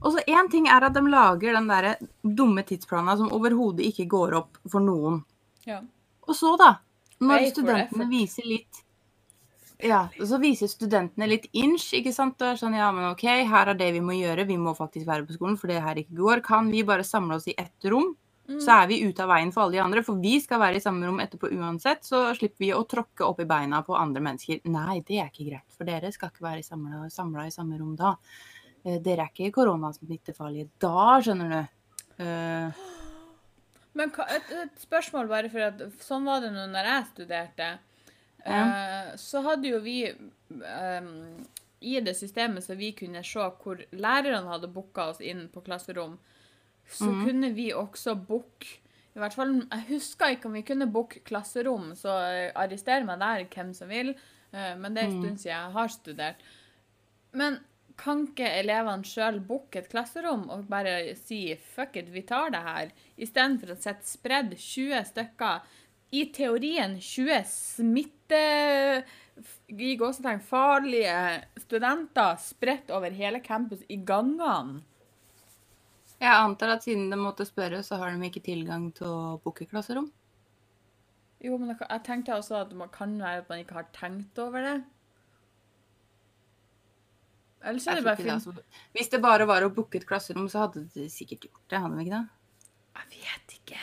Og 0.00 0.12
så 0.14 0.22
én 0.28 0.50
ting 0.50 0.68
er 0.68 0.84
at 0.86 0.94
de 0.94 1.02
lager 1.08 1.56
den 1.56 1.68
der 1.70 1.94
dumme 2.22 2.64
tidsplanen 2.66 3.18
som 3.18 3.32
overhodet 3.32 3.86
ikke 3.88 4.08
går 4.12 4.36
opp 4.40 4.58
for 4.70 4.84
noen. 4.84 5.22
Ja. 5.66 5.80
Og 6.26 6.36
så, 6.36 6.52
da, 6.60 6.76
når 7.22 7.48
studentene 7.52 8.08
viser 8.10 8.46
litt 8.46 8.82
Ja, 9.84 10.06
så 10.24 10.38
viser 10.40 10.70
studentene 10.72 11.26
litt 11.28 11.50
inch, 11.52 11.90
ikke 11.98 12.12
sant. 12.14 12.40
Og 12.40 12.54
er 12.54 12.60
sånn, 12.60 12.76
ja, 12.78 12.88
men 12.96 13.10
OK, 13.10 13.26
her 13.44 13.72
er 13.72 13.76
det 13.76 13.90
vi 13.92 14.00
må 14.00 14.14
gjøre. 14.16 14.46
Vi 14.48 14.56
må 14.56 14.72
faktisk 14.76 15.04
være 15.08 15.26
på 15.28 15.36
skolen, 15.36 15.58
for 15.60 15.68
det 15.68 15.82
her 15.84 16.00
ikke 16.00 16.16
går. 16.16 16.40
Kan 16.46 16.70
vi 16.72 16.80
bare 16.86 17.04
samle 17.04 17.36
oss 17.36 17.48
i 17.52 17.56
ett 17.60 17.90
rom? 17.92 18.14
Mm. 18.48 18.60
Så 18.62 18.70
er 18.70 18.86
vi 18.86 19.00
ute 19.02 19.24
av 19.24 19.30
veien 19.34 19.50
for 19.52 19.64
alle 19.64 19.76
de 19.76 19.82
andre, 19.82 20.02
for 20.06 20.22
vi 20.22 20.36
skal 20.40 20.62
være 20.62 20.78
i 20.78 20.82
samme 20.82 21.04
rom 21.08 21.20
etterpå 21.20 21.50
uansett. 21.58 22.04
Så 22.06 22.22
slipper 22.38 22.62
vi 22.62 22.72
å 22.72 22.84
tråkke 22.88 23.26
opp 23.26 23.42
i 23.42 23.48
beina 23.48 23.82
på 23.84 23.96
andre 23.98 24.22
mennesker. 24.22 24.62
Nei, 24.70 25.00
det 25.06 25.18
er 25.18 25.32
ikke 25.32 25.48
greit, 25.50 25.66
for 25.76 25.88
dere 25.88 26.12
skal 26.14 26.30
ikke 26.32 26.46
være 26.46 26.64
samla 26.64 27.46
i 27.48 27.54
samme 27.54 27.80
rom 27.80 27.96
da. 27.98 28.14
Eh, 28.86 29.00
Dere 29.02 29.26
er 29.26 29.32
ikke 29.32 29.54
koronasmittefarlige 29.58 30.70
da, 30.82 31.18
skjønner 31.24 31.52
du. 31.52 31.72
Uh, 32.22 32.84
Men 33.96 34.12
et, 34.12 34.54
et 34.62 34.80
spørsmål 34.80 35.28
bare 35.28 35.50
for 35.52 35.66
at 35.66 35.82
sånn 36.04 36.26
var 36.28 36.42
det 36.44 36.52
nå 36.54 36.66
når 36.70 36.88
jeg 36.90 37.10
studerte. 37.10 37.68
Eh, 38.46 39.12
så 39.18 39.40
hadde 39.42 39.72
jo 39.72 39.80
vi 39.82 39.96
um, 40.12 41.06
I 41.82 41.96
det 42.04 42.12
systemet 42.14 42.62
så 42.62 42.76
vi 42.78 42.92
kunne 42.94 43.24
se 43.26 43.42
hvor 43.62 43.80
lærerne 43.90 44.46
hadde 44.52 44.70
booka 44.70 45.08
oss 45.10 45.18
inn 45.24 45.48
på 45.50 45.64
klasserom, 45.66 46.14
så 46.86 47.08
mm. 47.10 47.22
kunne 47.26 47.50
vi 47.56 47.72
også 47.74 48.14
booke 48.14 48.76
i 49.16 49.18
hvert 49.18 49.34
fall, 49.34 49.54
Jeg 49.64 49.86
husker 49.88 50.34
ikke 50.34 50.50
om 50.50 50.54
vi 50.58 50.62
kunne 50.68 50.86
booke 50.92 51.22
klasserom, 51.24 51.94
så 51.96 52.12
arrester 52.54 53.02
meg 53.08 53.18
der, 53.22 53.46
hvem 53.48 53.70
som 53.74 53.88
vil. 53.88 54.12
Men 54.52 54.92
det 54.92 55.02
er 55.02 55.06
en 55.08 55.14
Mhm. 55.14 55.22
stund 55.22 55.40
siden 55.40 55.54
jeg 55.54 55.72
har 55.72 55.88
studert. 55.88 56.42
Men 57.32 57.56
kan 58.00 58.26
ikke 58.26 58.48
elevene 58.60 59.06
sjøl 59.08 59.40
booke 59.48 59.80
et 59.80 59.90
klasserom 59.92 60.46
og 60.52 60.68
bare 60.70 61.14
si 61.16 61.54
'fuck 61.54 61.96
it, 61.96 62.12
vi 62.12 62.22
tar 62.22 62.50
det 62.50 62.62
her', 62.62 62.94
istedenfor 63.16 63.72
å 63.72 63.80
sette 63.80 64.06
spredd 64.06 64.56
20 64.56 65.04
stykker, 65.12 65.60
i 66.12 66.26
teorien 66.32 66.98
20 67.00 67.44
smitte... 67.50 69.04
I 69.68 69.96
gåsetegn 70.00 70.40
farlige 70.40 71.16
studenter 71.60 72.38
spredt 72.40 72.88
over 72.90 73.12
hele 73.12 73.42
campus 73.44 73.82
i 73.92 73.98
gangene. 74.00 74.80
Jeg 76.16 76.32
antar 76.32 76.72
at 76.72 76.86
siden 76.86 77.10
de 77.12 77.18
måtte 77.20 77.44
spørre, 77.44 77.82
så 77.84 77.98
har 78.00 78.14
de 78.14 78.30
ikke 78.30 78.40
tilgang 78.40 78.88
til 78.96 79.10
å 79.10 79.36
booke 79.44 79.66
klasserom. 79.68 80.08
Jo, 81.44 81.58
men 81.60 81.74
jeg 81.76 82.04
tenkte 82.06 82.38
også 82.38 82.62
at 82.62 82.72
det 82.72 82.88
kan 82.94 83.18
være 83.20 83.42
at 83.42 83.50
man 83.50 83.60
ikke 83.60 83.76
har 83.76 83.90
tenkt 83.92 84.40
over 84.40 84.64
det. 84.64 84.76
Eller 87.66 87.82
så 87.82 87.90
er 87.92 87.98
det 88.00 88.04
bare 88.06 88.16
fint. 88.16 88.30
altså. 88.30 88.54
Hvis 88.94 89.10
det 89.10 89.20
bare 89.22 89.46
var 89.50 89.62
å 89.66 89.70
booke 89.74 89.96
et 89.98 90.06
klasserom, 90.06 90.46
så 90.52 90.62
hadde 90.66 90.84
de 90.94 91.08
sikkert 91.10 91.48
gjort 91.48 91.68
det. 91.68 91.80
hadde 91.82 91.96
de 91.98 92.04
ikke 92.06 92.20
det? 92.20 92.28
Jeg 92.96 93.24
vet 93.26 93.56
ikke. 93.58 93.80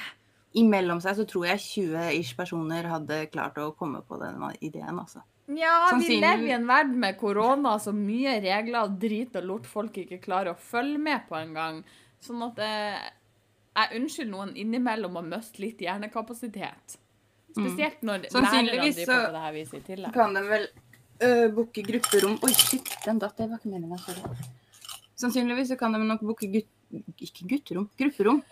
Imellom 0.61 1.01
seg 1.01 1.15
så 1.17 1.25
tror 1.27 1.45
jeg 1.49 1.59
20 1.59 2.19
ish 2.19 2.35
personer 2.37 2.83
hadde 2.87 3.19
klart 3.33 3.55
å 3.57 3.71
komme 3.75 4.01
på 4.07 4.19
den 4.21 4.41
ideen, 4.61 4.99
altså. 5.01 5.21
Ja, 5.47 5.89
vi 5.99 6.21
lever 6.21 6.45
i 6.47 6.51
en 6.55 6.67
verden 6.69 6.99
med 7.01 7.17
korona, 7.19 7.75
så 7.81 7.91
mye 7.93 8.37
regler 8.41 8.85
og 8.85 8.93
drit 9.01 9.35
og 9.35 9.43
lort 9.43 9.65
folk 9.67 9.97
ikke 9.97 10.21
klarer 10.23 10.53
å 10.53 10.57
følge 10.57 10.97
med 11.03 11.25
på 11.27 11.35
engang. 11.35 11.83
Sånn 12.23 12.41
at 12.45 12.59
eh, 12.63 13.09
jeg 13.75 13.99
unnskylder 13.99 14.31
noen 14.31 14.53
innimellom 14.55 15.17
å 15.19 15.25
miste 15.27 15.59
litt 15.59 15.79
hjernekapasitet. 15.83 16.95
Spesielt 17.53 17.99
når 18.01 18.29
Mm. 18.31 18.31
lærerne 18.31 18.93
så- 18.93 19.25
på 19.25 19.31
det 19.33 19.41
her 19.41 19.53
viset 19.53 19.73
i 19.73 19.95
tillegg. 19.95 20.13
Kan 20.13 20.33
de 20.33 20.41
vel 20.41 20.67
øh, 21.27 21.47
booke 21.55 21.85
grupperom 21.87 22.35
Oi, 22.43 22.53
shit, 22.53 22.89
den 23.05 23.21
datt. 23.21 23.37
Det 23.37 23.49
var 23.49 23.57
ikke. 23.63 23.99
Sorry. 24.05 24.21
Sannsynligvis 25.23 25.69
så 25.73 25.77
kan 25.79 25.95
de 25.95 26.03
nok 26.03 26.23
booke 26.25 26.49
gutt... 26.51 26.69
Ikke 27.17 27.47
gutterom, 27.49 27.87
grupperom. 27.97 28.43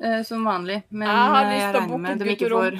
uh, 0.00 0.22
som 0.24 0.44
vanlig. 0.44 0.82
Men 0.88 1.08
Jeg 1.08 1.58
jeg 1.60 1.74
regner 1.74 1.98
med 1.98 2.18
de 2.18 2.30
ikke 2.32 2.48
får 2.50 2.72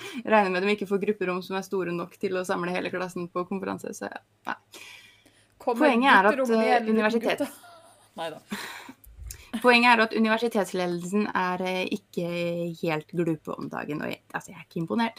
jeg 0.00 0.32
regner 0.32 0.50
med 0.54 0.62
de 0.64 0.70
ikke 0.74 0.88
får 0.88 0.98
grupperom 1.02 1.42
som 1.44 1.56
er 1.58 1.64
store 1.66 1.92
nok 1.92 2.14
til 2.20 2.32
å 2.38 2.44
samle 2.46 2.72
hele 2.72 2.90
klassen 2.92 3.28
på 3.28 3.44
konferanse. 3.48 3.88
Så 3.96 4.04
nei. 4.48 4.56
Kommer 5.60 5.90
Poenget 5.90 6.12
er 6.14 6.24
at, 6.30 6.36
lille 6.40 6.80
universitet-. 6.94 7.50
Poenget 9.64 9.90
er 9.90 9.98
at 10.06 10.16
universitetsledelsen 10.16 11.22
er 11.36 11.58
uh, 11.66 11.84
ikke 11.98 12.26
helt 12.80 13.08
glupe 13.12 13.50
om 13.56 13.64
dagen. 13.72 13.98
Og 14.04 14.08
jeg, 14.14 14.20
altså, 14.32 14.48
jeg 14.54 14.60
er 14.60 14.66
ikke 14.68 14.82
imponert. 14.84 15.18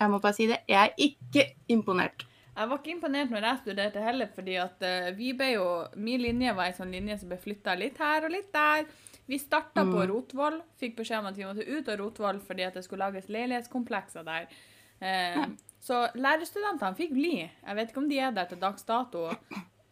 Jeg 0.00 0.08
må 0.12 0.16
bare 0.20 0.36
si 0.36 0.44
det. 0.48 0.58
Jeg 0.68 0.80
er 0.80 0.90
ikke 1.08 1.42
imponert. 1.72 2.18
Jeg 2.56 2.68
var 2.68 2.78
ikke 2.80 2.90
imponert 2.92 3.30
når 3.30 3.44
jeg 3.46 3.60
studerte 3.62 4.02
heller, 4.04 4.28
fordi 4.34 4.56
at 4.60 4.82
eh, 4.82 5.10
vi 5.16 5.30
ble 5.38 5.52
jo 5.54 5.66
Min 5.96 6.20
linje 6.20 6.52
var 6.56 6.66
ei 6.68 6.74
sånn 6.76 6.90
linje 6.92 7.18
som 7.20 7.30
ble 7.30 7.38
flytta 7.40 7.76
litt 7.78 7.98
her 8.02 8.26
og 8.26 8.34
litt 8.34 8.50
der. 8.52 8.84
Vi 9.30 9.38
starta 9.38 9.84
på 9.86 10.00
Mm. 10.02 10.08
Rotvoll. 10.10 10.60
Fikk 10.80 10.96
beskjed 10.98 11.20
om 11.22 11.26
at 11.30 11.36
vi 11.38 11.44
måtte 11.46 11.66
ut 11.68 11.88
av 11.88 11.98
Rotvoll 12.00 12.40
fordi 12.42 12.64
at 12.66 12.74
det 12.74 12.82
skulle 12.84 13.06
lages 13.06 13.28
leilighetskomplekser 13.30 14.24
der. 14.26 14.48
Eh, 15.00 15.44
Så 15.80 15.96
lærerstudentene 16.14 16.96
fikk 16.98 17.12
bli. 17.16 17.36
Jeg 17.66 17.76
vet 17.76 17.88
ikke 17.92 18.02
om 18.02 18.08
de 18.10 18.18
er 18.20 18.32
der 18.36 18.44
til 18.50 18.58
dags 18.60 18.82
dato. 18.84 19.30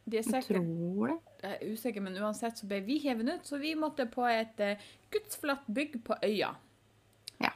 De 0.05 0.18
er 0.18 0.23
sikkert 0.27 0.66
tror 0.66 1.07
det. 1.09 1.16
jeg 1.42 1.53
er 1.62 1.73
usikker, 1.73 2.01
men 2.05 2.18
uansett 2.21 2.59
så 2.59 2.66
ble 2.68 2.81
vi 2.85 2.99
hevet 2.99 3.29
ut, 3.31 3.47
så 3.47 3.57
vi 3.59 3.75
måtte 3.75 4.05
på 4.11 4.27
et 4.29 4.61
uh, 4.61 4.85
gudsflatt 5.12 5.64
bygg 5.68 5.97
på 6.05 6.16
øya. 6.25 6.51
Ja. 7.40 7.51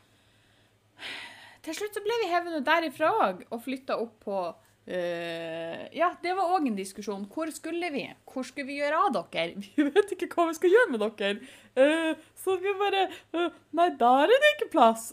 Til 1.63 1.75
slutt 1.77 1.95
så 1.95 2.03
ble 2.05 2.17
vi 2.23 2.31
hevet 2.33 2.57
ut 2.57 2.67
derifra 2.67 3.11
òg, 3.27 3.45
og 3.51 3.63
flytta 3.65 3.97
opp 4.01 4.17
på 4.25 4.39
eh, 4.87 5.83
Ja, 5.97 6.13
det 6.23 6.35
var 6.39 6.55
òg 6.57 6.69
en 6.69 6.79
diskusjon. 6.79 7.27
Hvor 7.33 7.51
skulle 7.55 7.91
vi? 7.95 8.07
Hvor 8.29 8.47
skulle 8.47 8.69
vi 8.71 8.79
gjøre 8.81 9.03
av 9.07 9.19
dere? 9.33 9.61
Vi 9.77 9.89
vet 9.89 10.15
ikke 10.17 10.31
hva 10.33 10.49
vi 10.51 10.57
skal 10.59 10.75
gjøre 10.75 10.93
med 10.95 11.05
dere. 11.05 11.35
Uh, 11.73 12.13
så 12.37 12.59
vi 12.61 12.73
bare 12.77 13.07
uh, 13.33 13.55
Nei, 13.79 13.87
der 13.97 14.27
er 14.29 14.43
det 14.45 14.51
ikke 14.57 14.73
plass. 14.75 15.13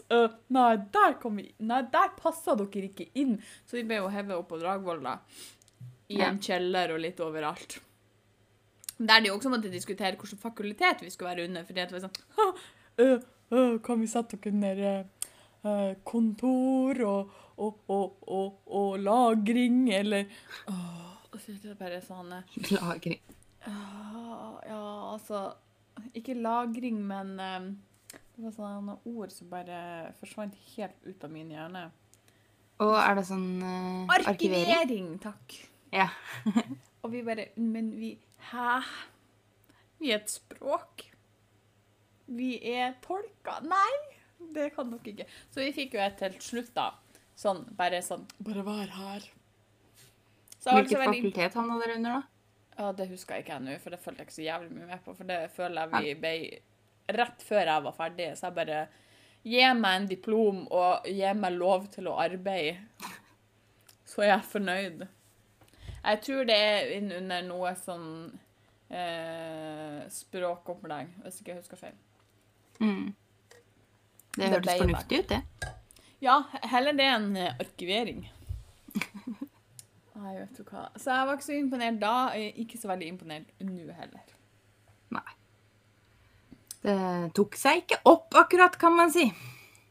Nei, 0.52 0.72
der 0.92 1.14
kom 1.22 1.38
vi 1.40 1.46
Nei, 1.64 1.80
der 1.92 2.10
passa 2.18 2.56
dere 2.58 2.90
ikke 2.90 3.08
inn. 3.14 3.38
Så 3.64 3.80
vi 3.80 3.86
ble 3.88 4.02
jo 4.02 4.10
hevet 4.12 4.36
opp 4.36 4.50
på 4.52 4.60
Dragvoll, 4.60 5.00
da. 5.06 5.18
I 6.10 6.20
en 6.26 6.42
kjeller 6.42 6.96
og 6.96 7.00
litt 7.00 7.22
overalt. 7.22 7.78
Der 9.00 9.22
de 9.24 9.30
også 9.32 9.48
måtte 9.52 9.72
diskutere 9.72 10.18
hvilken 10.18 10.40
fakultet 10.40 11.00
vi 11.04 11.10
skulle 11.12 11.32
være 11.32 11.48
under. 11.48 11.64
fordi 11.64 11.80
det 11.80 11.94
var 11.94 12.02
sånn 12.04 12.18
«Hå, 12.36 12.46
øh, 13.04 13.16
øh, 13.54 13.74
Kan 13.84 14.02
vi 14.02 14.10
sette 14.10 14.36
dere 14.36 14.56
ned 14.56 14.82
kontor 16.08 17.02
og, 17.04 17.34
og, 17.56 17.82
og, 17.88 18.16
og, 18.28 18.60
og 18.66 18.98
lagring, 19.04 19.82
eller 19.92 20.24
Åh, 20.68 21.10
så 21.36 21.54
det 21.62 21.74
er 21.74 21.78
bare 21.78 22.00
sånn 22.04 22.32
øh, 22.32 22.58
Lagring. 22.76 23.20
Ja, 23.66 24.80
altså 25.12 25.50
Ikke 26.16 26.34
lagring, 26.34 27.02
men 27.06 27.34
øh, 27.40 27.70
det 28.36 28.44
var 28.46 28.54
sånne 28.56 28.96
ord 29.04 29.32
som 29.34 29.50
bare 29.52 29.80
forsvant 30.20 30.56
helt 30.74 30.96
ut 31.04 31.24
av 31.26 31.32
min 31.32 31.50
hjerne. 31.52 31.90
Og 32.80 32.94
er 32.96 33.18
det 33.18 33.26
sånn 33.28 33.48
uh, 33.60 34.08
arkivering? 34.14 34.70
Arkivering, 34.72 35.08
takk. 35.20 35.56
Ja. 35.92 36.08
Og 37.04 37.12
vi 37.12 37.20
bare 37.26 37.50
Men 37.60 37.92
vi 37.98 38.14
Hæ? 38.50 38.80
Vi 40.00 40.14
er 40.14 40.22
et 40.22 40.32
språk. 40.32 41.04
Vi 42.32 42.54
er 42.72 42.94
tolka. 43.04 43.58
Nei, 43.60 44.19
det 44.54 44.70
kan 44.74 44.90
dere 44.92 45.12
ikke. 45.12 45.28
Så 45.50 45.62
vi 45.62 45.72
fikk 45.76 45.96
jo 45.96 46.02
et 46.04 46.18
til 46.20 46.38
slutt, 46.44 46.72
da. 46.76 46.90
Sånn, 47.40 47.62
bare 47.76 48.02
sånn 48.04 48.26
Bare 48.44 48.64
vær 48.66 48.90
her. 48.96 49.28
Så 50.60 50.74
jeg 50.74 50.82
Hvilket 50.82 51.00
veldig 51.00 51.20
fakultet 51.22 51.56
havna 51.56 51.78
dere 51.80 52.00
under, 52.00 52.18
da? 52.18 52.40
Ja, 52.80 52.90
det 52.96 53.06
husker 53.10 53.36
jeg 53.36 53.44
ikke 53.44 53.60
ennå, 53.60 53.76
for 53.80 53.92
det 53.92 54.00
følte 54.00 54.22
jeg 54.22 54.28
ikke 54.28 54.38
så 54.38 54.44
jævlig 54.44 54.74
mye 54.74 54.88
med 54.90 55.04
på. 55.04 55.14
For 55.16 55.28
det 55.28 55.38
føler 55.54 55.94
jeg 55.94 56.04
vi 56.04 56.18
ble 56.20 56.34
rett 57.20 57.44
før 57.44 57.62
jeg 57.64 57.86
var 57.86 57.96
ferdig. 57.96 58.28
Så 58.38 58.48
jeg 58.48 58.58
bare 58.60 58.82
Gi 59.40 59.62
meg 59.72 59.94
en 59.96 60.06
diplom 60.08 60.66
og 60.68 61.06
gi 61.08 61.32
meg 61.32 61.54
lov 61.56 61.86
til 61.94 62.10
å 62.10 62.18
arbeide. 62.20 62.76
Så 64.04 64.26
er 64.26 64.34
jeg 64.34 64.48
fornøyd. 64.52 65.06
Jeg 66.00 66.20
tror 66.26 66.44
det 66.48 66.56
er 66.56 66.92
innunder 66.98 67.46
noe 67.46 67.72
sånn 67.78 68.10
eh, 68.92 70.04
språkopplegg, 70.12 71.14
hvis 71.24 71.40
ikke 71.40 71.54
jeg 71.54 71.62
husker 71.62 71.80
feil. 71.80 71.96
Mm. 72.80 73.10
Det 74.40 74.48
Det 74.48 74.54
hørtes 74.56 74.80
fornuftig 74.80 75.18
ut, 75.22 75.28
det. 75.34 75.70
Ja, 76.24 76.34
heller 76.72 76.96
det 76.96 77.06
enn 77.08 77.30
eh, 77.36 77.54
arkivering. 77.62 78.24
Nei, 80.20 80.32
vet 80.36 80.56
du 80.58 80.64
hva. 80.68 80.88
Så 81.00 81.12
jeg 81.14 81.26
var 81.28 81.36
ikke 81.38 81.46
så 81.46 81.56
imponert 81.56 82.00
da, 82.02 82.14
og 82.34 82.58
ikke 82.64 82.80
så 82.80 82.90
veldig 82.90 83.08
imponert 83.14 83.52
nå 83.64 83.94
heller. 83.96 84.34
Nei. 85.16 85.28
Det 86.84 86.96
tok 87.36 87.56
seg 87.60 87.82
ikke 87.84 88.00
opp 88.08 88.36
akkurat, 88.40 88.76
kan 88.80 88.94
man 88.96 89.12
si. 89.12 89.26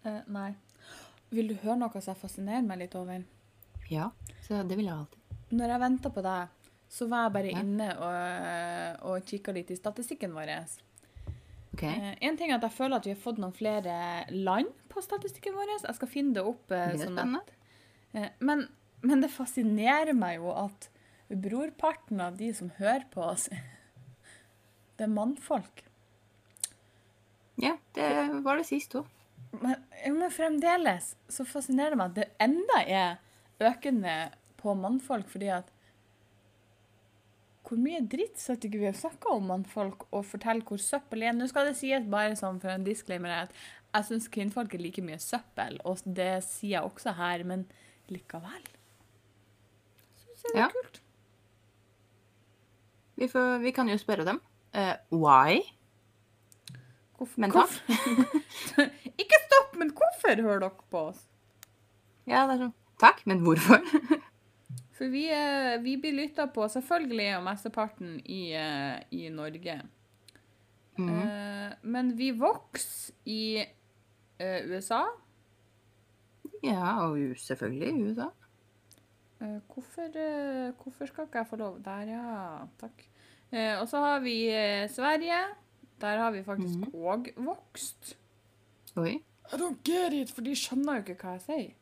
Eh, 0.05 0.21
nei. 0.33 0.51
Vil 1.33 1.51
du 1.51 1.55
høre 1.63 1.77
noe 1.81 2.01
som 2.01 2.13
jeg 2.13 2.21
fascinerer 2.21 2.65
meg 2.65 2.81
litt 2.83 2.95
over? 2.97 3.25
Ja, 3.89 4.09
så 4.45 4.61
det 4.65 4.77
vil 4.77 4.87
jeg 4.89 4.95
alltid. 4.95 5.37
Når 5.57 5.73
jeg 5.73 5.81
venta 5.85 6.11
på 6.13 6.21
deg, 6.25 6.55
så 6.89 7.05
var 7.09 7.27
jeg 7.27 7.33
bare 7.37 7.51
Ja. 7.53 7.59
inne 7.65 7.89
og, 8.01 9.09
og 9.09 9.25
kikka 9.29 9.53
litt 9.53 9.69
i 9.73 9.77
statistikken 9.77 10.33
vår. 10.33 10.49
Ok. 11.73 11.83
Eh, 11.83 12.15
en 12.25 12.37
ting 12.37 12.51
er 12.51 12.57
at 12.57 12.65
jeg 12.65 12.75
føler 12.75 12.97
at 12.97 13.05
vi 13.07 13.13
har 13.13 13.21
fått 13.21 13.39
noen 13.41 13.53
flere 13.55 13.95
land 14.33 14.71
på 14.89 15.03
statistikken 15.05 15.55
vår. 15.57 15.75
Jeg 15.83 15.95
skal 15.99 16.11
finne 16.11 16.33
det 16.37 16.43
opp. 16.43 16.71
eh, 16.71 16.91
Det 16.95 17.05
sånn 17.05 17.35
at, 17.39 17.51
eh, 18.13 18.29
men, 18.39 18.65
men 19.01 19.21
det 19.21 19.29
fascinerer 19.31 20.13
meg 20.17 20.39
jo 20.39 20.51
at 20.55 20.89
brorparten 21.29 22.21
av 22.25 22.37
de 22.39 22.49
som 22.57 22.71
hører 22.79 23.05
på 23.13 23.21
oss, 23.21 23.47
det 24.97 25.05
er 25.05 25.13
mannfolk. 25.13 25.83
Ja, 27.59 27.75
det 27.93 28.09
var 28.45 28.57
det 28.57 28.65
sist 28.69 28.95
òg. 28.95 29.05
Men, 29.61 29.75
men 30.05 30.29
fremdeles 30.31 31.15
så 31.29 31.43
fascinerer 31.47 31.91
det 31.95 31.97
meg 31.99 32.11
at 32.11 32.17
det 32.19 32.27
enda 32.43 32.81
er 32.85 33.17
økende 33.69 34.13
på 34.61 34.75
mannfolk, 34.77 35.27
fordi 35.31 35.49
at 35.51 35.69
Hvor 37.69 37.77
mye 37.77 37.99
dritt 38.09 38.39
sitter 38.41 38.65
ikke 38.69 38.79
vi 38.81 38.87
og 38.89 38.95
snakker 38.97 39.35
om 39.35 39.43
mannfolk 39.51 40.07
og 40.09 40.23
fortelle 40.25 40.65
hvor 40.65 40.81
søppel 40.81 41.21
er? 41.27 41.35
Nå 41.37 41.45
skal 41.51 41.67
det 41.69 41.75
sies 41.77 42.07
bare 42.09 42.33
sånn 42.39 42.57
for 42.63 42.73
en 42.73 42.85
disclaimer 42.87 43.29
at 43.43 43.51
jeg 43.93 44.07
syns 44.07 44.27
kvinnfolk 44.33 44.73
er 44.73 44.81
like 44.81 45.01
mye 45.05 45.19
søppel, 45.21 45.77
og 45.85 46.01
det 46.05 46.31
sier 46.45 46.75
jeg 46.79 46.87
også 46.89 47.13
her, 47.17 47.43
men 47.45 47.67
likevel. 48.09 48.65
Syns 50.17 50.43
jeg 50.45 50.53
det 50.53 50.57
er 50.57 50.63
Ja. 50.63 50.67
kult. 50.73 50.99
Vi, 53.19 53.27
får- 53.27 53.59
vi 53.61 53.71
kan 53.75 53.89
jo 53.89 53.97
spørre 53.97 54.25
dem. 54.25 54.41
Uh, 54.73 54.95
why? 55.11 55.59
Hvorfor, 57.17 57.37
Men 57.41 57.51
hvorfor- 57.51 58.89
ikke 59.21 59.39
stopp, 59.45 59.73
men 59.77 59.89
hvorfor 59.91 60.41
hører 60.41 60.59
dere 60.59 60.85
på 60.89 61.01
oss? 61.09 61.25
Ja, 62.29 62.45
det 62.47 62.55
er 62.55 62.63
sånn. 62.67 62.73
Takk, 62.99 63.25
men 63.27 63.41
hvorfor? 63.45 63.81
For 64.99 65.07
vi, 65.07 65.29
eh, 65.31 65.77
vi 65.79 65.95
blir 65.95 66.17
lytta 66.17 66.49
på 66.51 66.65
selvfølgelig 66.67 67.29
og 67.37 67.45
mesteparten 67.45 68.17
i, 68.27 68.51
eh, 68.51 68.99
i 69.15 69.29
Norge. 69.31 69.77
Mm. 70.99 71.07
Uh, 71.07 71.75
men 71.87 72.09
vi 72.19 72.33
vokser 72.35 73.13
i 73.31 73.63
uh, 73.63 74.59
USA. 74.67 75.05
Ja, 76.59 77.05
og 77.05 77.37
selvfølgelig 77.39 77.87
i 77.87 78.03
USA. 78.09 78.27
Uh, 79.39 79.61
hvorfor, 79.71 80.11
hvorfor 80.81 81.07
skal 81.07 81.29
ikke 81.29 81.39
jeg 81.39 81.47
få 81.47 81.61
lov? 81.63 81.79
Der, 81.85 82.11
ja. 82.11 82.67
Takk. 82.81 83.07
Eh, 83.49 83.79
og 83.79 83.87
så 83.89 84.03
har 84.03 84.19
vi 84.19 84.35
Sverige. 84.91 85.39
Der 86.01 86.17
har 86.17 86.31
vi 86.31 86.43
faktisk 86.43 86.91
òg 86.93 87.31
mm. 87.37 87.45
vokst. 87.45 88.17
Oi. 88.95 89.21
I 89.53 89.55
don't 89.55 89.79
get 89.83 90.13
it, 90.13 90.31
for 90.31 90.45
de 90.45 90.53
skjønner 90.55 90.99
jo 90.99 91.07
ikke 91.07 91.23
hva 91.23 91.37
jeg 91.39 91.45
sier. 91.47 91.78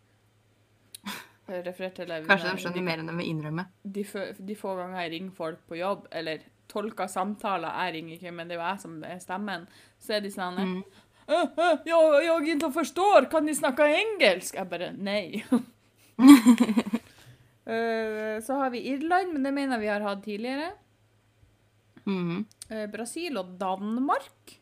Til 1.47 2.11
Kanskje 2.27 2.51
de 2.51 2.59
skjønner 2.59 2.83
mer 2.83 2.99
enn 2.99 3.07
de 3.07 3.15
vil 3.15 3.29
innrømme. 3.31 3.63
de, 3.83 4.03
de 4.47 4.55
få 4.55 4.75
ganger 4.75 5.01
jeg 5.05 5.11
ringer 5.13 5.31
folk 5.31 5.59
på 5.67 5.79
jobb, 5.79 6.07
eller 6.11 6.43
tolker 6.67 7.07
samtaler 7.07 7.71
Jeg 7.85 7.93
ringer 7.95 8.17
ikke, 8.17 8.31
men 8.35 8.49
det 8.49 8.57
er 8.57 8.59
jo 8.59 8.67
jeg 8.67 8.81
som 8.83 9.03
er 9.07 9.19
stemmen. 9.23 9.67
Så 9.99 10.17
er 10.17 10.25
de 10.25 10.31
sånn 10.31 10.59
Mm. 10.63 10.83
«Øh, 11.27 11.47
øh, 11.59 11.79
jeg, 11.85 12.55
ikke 12.55 12.71
forstår, 12.71 13.25
kan 13.31 13.47
de 13.47 13.55
snakke 13.55 13.83
engelsk? 13.83 14.55
Jeg 14.55 14.69
bare 14.69 14.93
nei. 14.95 15.43
Eh, 17.67 18.39
så 18.39 18.55
har 18.61 18.69
vi 18.71 18.79
Irland, 18.93 19.33
men 19.33 19.43
det 19.43 19.51
mener 19.51 19.79
vi 19.79 19.89
har 19.91 19.99
hatt 19.99 20.23
tidligere. 20.23 20.69
Mm 22.05 22.45
-hmm. 22.69 22.91
Brasil 22.91 23.37
og 23.37 23.59
Danmark. 23.59 24.61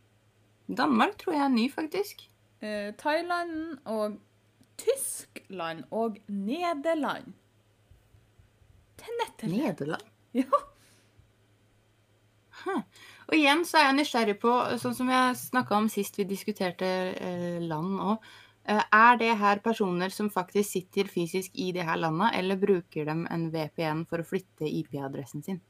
Danmark 0.67 1.17
tror 1.17 1.33
jeg 1.33 1.41
er 1.41 1.47
ny, 1.47 1.71
faktisk. 1.71 2.29
Eh, 2.61 2.93
Thailand 2.97 3.77
og 3.85 4.17
Tyskland 4.81 5.85
og 5.91 6.19
Nederland. 6.27 7.33
Til 8.99 9.21
er 9.21 9.51
Nederland. 9.51 10.07
Ja. 10.35 10.47
Huh. 12.65 12.81
Og 13.29 13.35
igjen 13.37 13.61
så 13.67 13.79
er 13.79 13.89
jeg 13.89 13.97
nysgjerrig 13.99 14.35
på, 14.41 14.51
sånn 14.81 14.95
som 14.97 15.09
jeg 15.11 15.37
snakka 15.37 15.77
om 15.77 15.87
sist 15.91 16.17
vi 16.19 16.25
diskuterte 16.29 16.87
eh, 17.13 17.61
land 17.61 17.99
òg. 18.01 18.33
Eh, 18.65 18.81
er 18.81 19.19
det 19.21 19.31
her 19.37 19.61
personer 19.65 20.13
som 20.13 20.31
faktisk 20.33 20.71
sitter 20.71 21.09
fysisk 21.11 21.53
i 21.53 21.69
det 21.75 21.85
her 21.85 21.99
landet, 22.01 22.33
eller 22.39 22.57
bruker 22.57 23.05
de 23.05 23.15
en 23.29 23.45
VPN 23.53 24.05
for 24.09 24.23
å 24.23 24.27
flytte 24.27 24.69
IP-adressen 24.69 25.45
sin? 25.45 25.61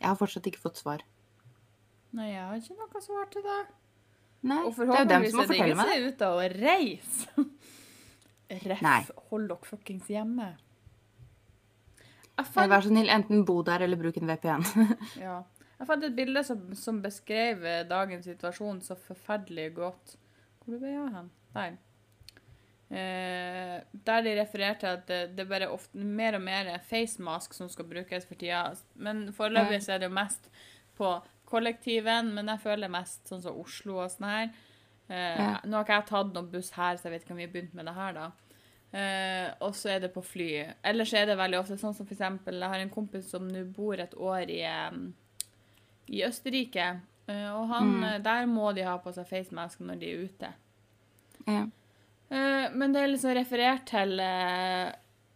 Jeg 0.00 0.10
har 0.10 0.18
fortsatt 0.20 0.50
ikke 0.50 0.60
fått 0.66 0.82
svar. 0.82 1.04
Nei, 2.14 2.34
jeg 2.34 2.44
har 2.44 2.60
ikke 2.60 2.76
noe 2.78 3.02
svar 3.02 3.30
til 3.32 3.46
det. 3.46 3.60
Nei, 4.44 4.60
det 4.68 4.84
er 4.84 5.00
jo 5.00 5.08
dem 5.08 5.24
som 5.30 5.40
må 5.40 5.44
er 5.44 5.48
det 5.48 5.48
fortelle 5.48 5.64
ingen 5.64 5.78
meg 5.80 5.86
som 5.86 5.88
det. 5.88 5.96
er 5.96 6.08
ute 6.10 6.28
og 6.34 6.58
reiser. 6.60 7.46
Ref, 8.62 8.82
Nei. 8.84 9.00
hold 9.30 9.48
dere 9.50 9.68
fuckings 9.68 10.08
hjemme. 10.12 10.50
Jeg 12.34 12.46
fant, 12.50 12.70
Vær 12.70 12.82
så 12.82 12.90
snill, 12.90 13.10
enten 13.14 13.44
bo 13.46 13.60
der 13.66 13.84
eller 13.86 13.96
bruk 14.00 14.16
en 14.18 14.26
VPN. 14.30 14.64
ja. 15.26 15.36
jeg 15.78 15.86
fant 15.86 16.04
et 16.06 16.16
bilde 16.16 16.42
som, 16.46 16.64
som 16.78 17.00
beskrev 17.04 17.62
eh, 17.64 17.82
dagens 17.86 18.26
situasjon 18.26 18.80
så 18.82 18.96
forferdelig 18.98 19.68
godt. 19.76 20.16
Hvor 20.64 20.80
ble 20.82 20.90
jeg 20.96 21.12
hen? 21.14 21.28
Der. 21.54 21.76
Eh, 22.94 23.76
der 24.06 24.22
de 24.26 24.34
refererte 24.40 24.90
at 24.98 25.06
det, 25.08 25.20
det 25.38 25.46
bare 25.50 25.70
ofte 25.72 25.98
mer 25.98 26.36
og 26.38 26.42
mer 26.44 26.68
facemask 26.90 27.54
som 27.56 27.70
skal 27.72 27.86
brukes 27.90 28.26
for 28.28 28.38
tida. 28.40 28.66
Men 28.94 29.28
foreløpig 29.34 29.80
så 29.86 29.94
er 29.96 30.02
det 30.02 30.10
jo 30.10 30.16
mest 30.18 30.50
på 30.98 31.14
kollektiven, 31.50 32.32
men 32.34 32.50
jeg 32.50 32.62
føler 32.64 32.90
mest 32.92 33.28
sånn 33.30 33.42
som 33.44 33.58
Oslo 33.62 34.00
og 34.02 34.10
sånn 34.14 34.28
her. 34.30 34.48
Eh, 35.08 35.38
Ja. 35.38 35.60
Nå 35.64 35.76
har 35.78 35.84
ikke 35.86 36.00
jeg 36.00 36.08
tatt 36.10 36.34
noen 36.34 36.50
buss 36.52 36.70
her, 36.74 36.96
så 36.96 37.08
jeg 37.08 37.14
vet 37.14 37.24
ikke 37.26 37.34
om 37.36 37.40
vi 37.42 37.46
har 37.46 37.54
begynt 37.54 37.74
med 37.78 37.86
det 37.90 37.94
her, 37.94 38.12
da. 38.16 38.30
Eh, 38.94 39.48
og 39.60 39.72
så 39.74 39.90
er 39.96 40.04
det 40.04 40.12
på 40.14 40.22
fly. 40.22 40.48
Ellers 40.86 41.12
er 41.18 41.26
det 41.26 41.34
veldig 41.40 41.58
ofte 41.58 41.74
sånn 41.80 41.96
som 41.96 42.06
eksempel 42.06 42.60
Jeg 42.62 42.70
har 42.70 42.78
en 42.84 42.90
kompis 42.94 43.26
som 43.32 43.48
nå 43.50 43.64
bor 43.74 43.98
et 43.98 44.12
år 44.14 44.50
i, 44.54 44.60
i 46.14 46.20
Østerrike. 46.22 47.00
eh, 47.26 47.48
og 47.56 47.68
han, 47.72 47.88
Mm. 47.96 48.04
eh, 48.04 48.18
der 48.22 48.46
må 48.46 48.72
de 48.74 48.82
ha 48.84 48.98
på 48.98 49.12
seg 49.14 49.26
facemask 49.26 49.80
når 49.80 49.98
de 49.98 50.12
er 50.12 50.24
ute. 50.28 50.52
ja. 51.46 51.66
Eh, 52.30 52.70
men 52.72 52.92
det 52.92 53.02
er 53.02 53.08
liksom 53.08 53.34
referert 53.36 53.84
til 53.86 54.18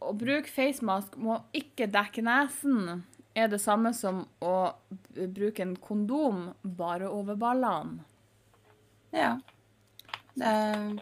Å 0.00 0.12
bruke 0.16 0.46
facemask 0.48 1.16
må 1.16 1.40
ikke 1.52 1.90
dekke 1.90 2.22
nesen. 2.22 3.02
Er 3.34 3.48
det 3.48 3.58
samme 3.60 3.92
som 3.92 4.26
å 4.40 4.72
bruke 5.34 5.60
en 5.60 5.74
kondom 5.76 6.54
bare 6.62 7.08
over 7.10 7.34
ballene. 7.34 8.04
ja. 9.12 9.38
Det 10.36 10.46
er 10.46 11.00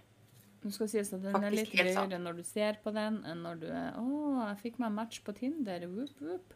Nå 0.66 0.72
skal 0.74 0.88
sies 0.90 1.12
at 1.14 1.22
den 1.22 1.44
er 1.46 1.52
litt 1.54 1.70
høyere 1.70 1.92
sant. 1.94 2.14
når 2.18 2.40
du 2.40 2.42
ser 2.42 2.78
på 2.82 2.90
den, 2.90 3.20
enn 3.22 3.44
når 3.44 3.58
du 3.60 3.66
er 3.70 3.94
'Å, 3.94 4.06
jeg 4.48 4.56
fikk 4.64 4.80
meg 4.82 4.90
match 4.96 5.20
på 5.22 5.30
Tinder'. 5.36 5.86
Whoop, 5.86 6.10
whoop. 6.18 6.46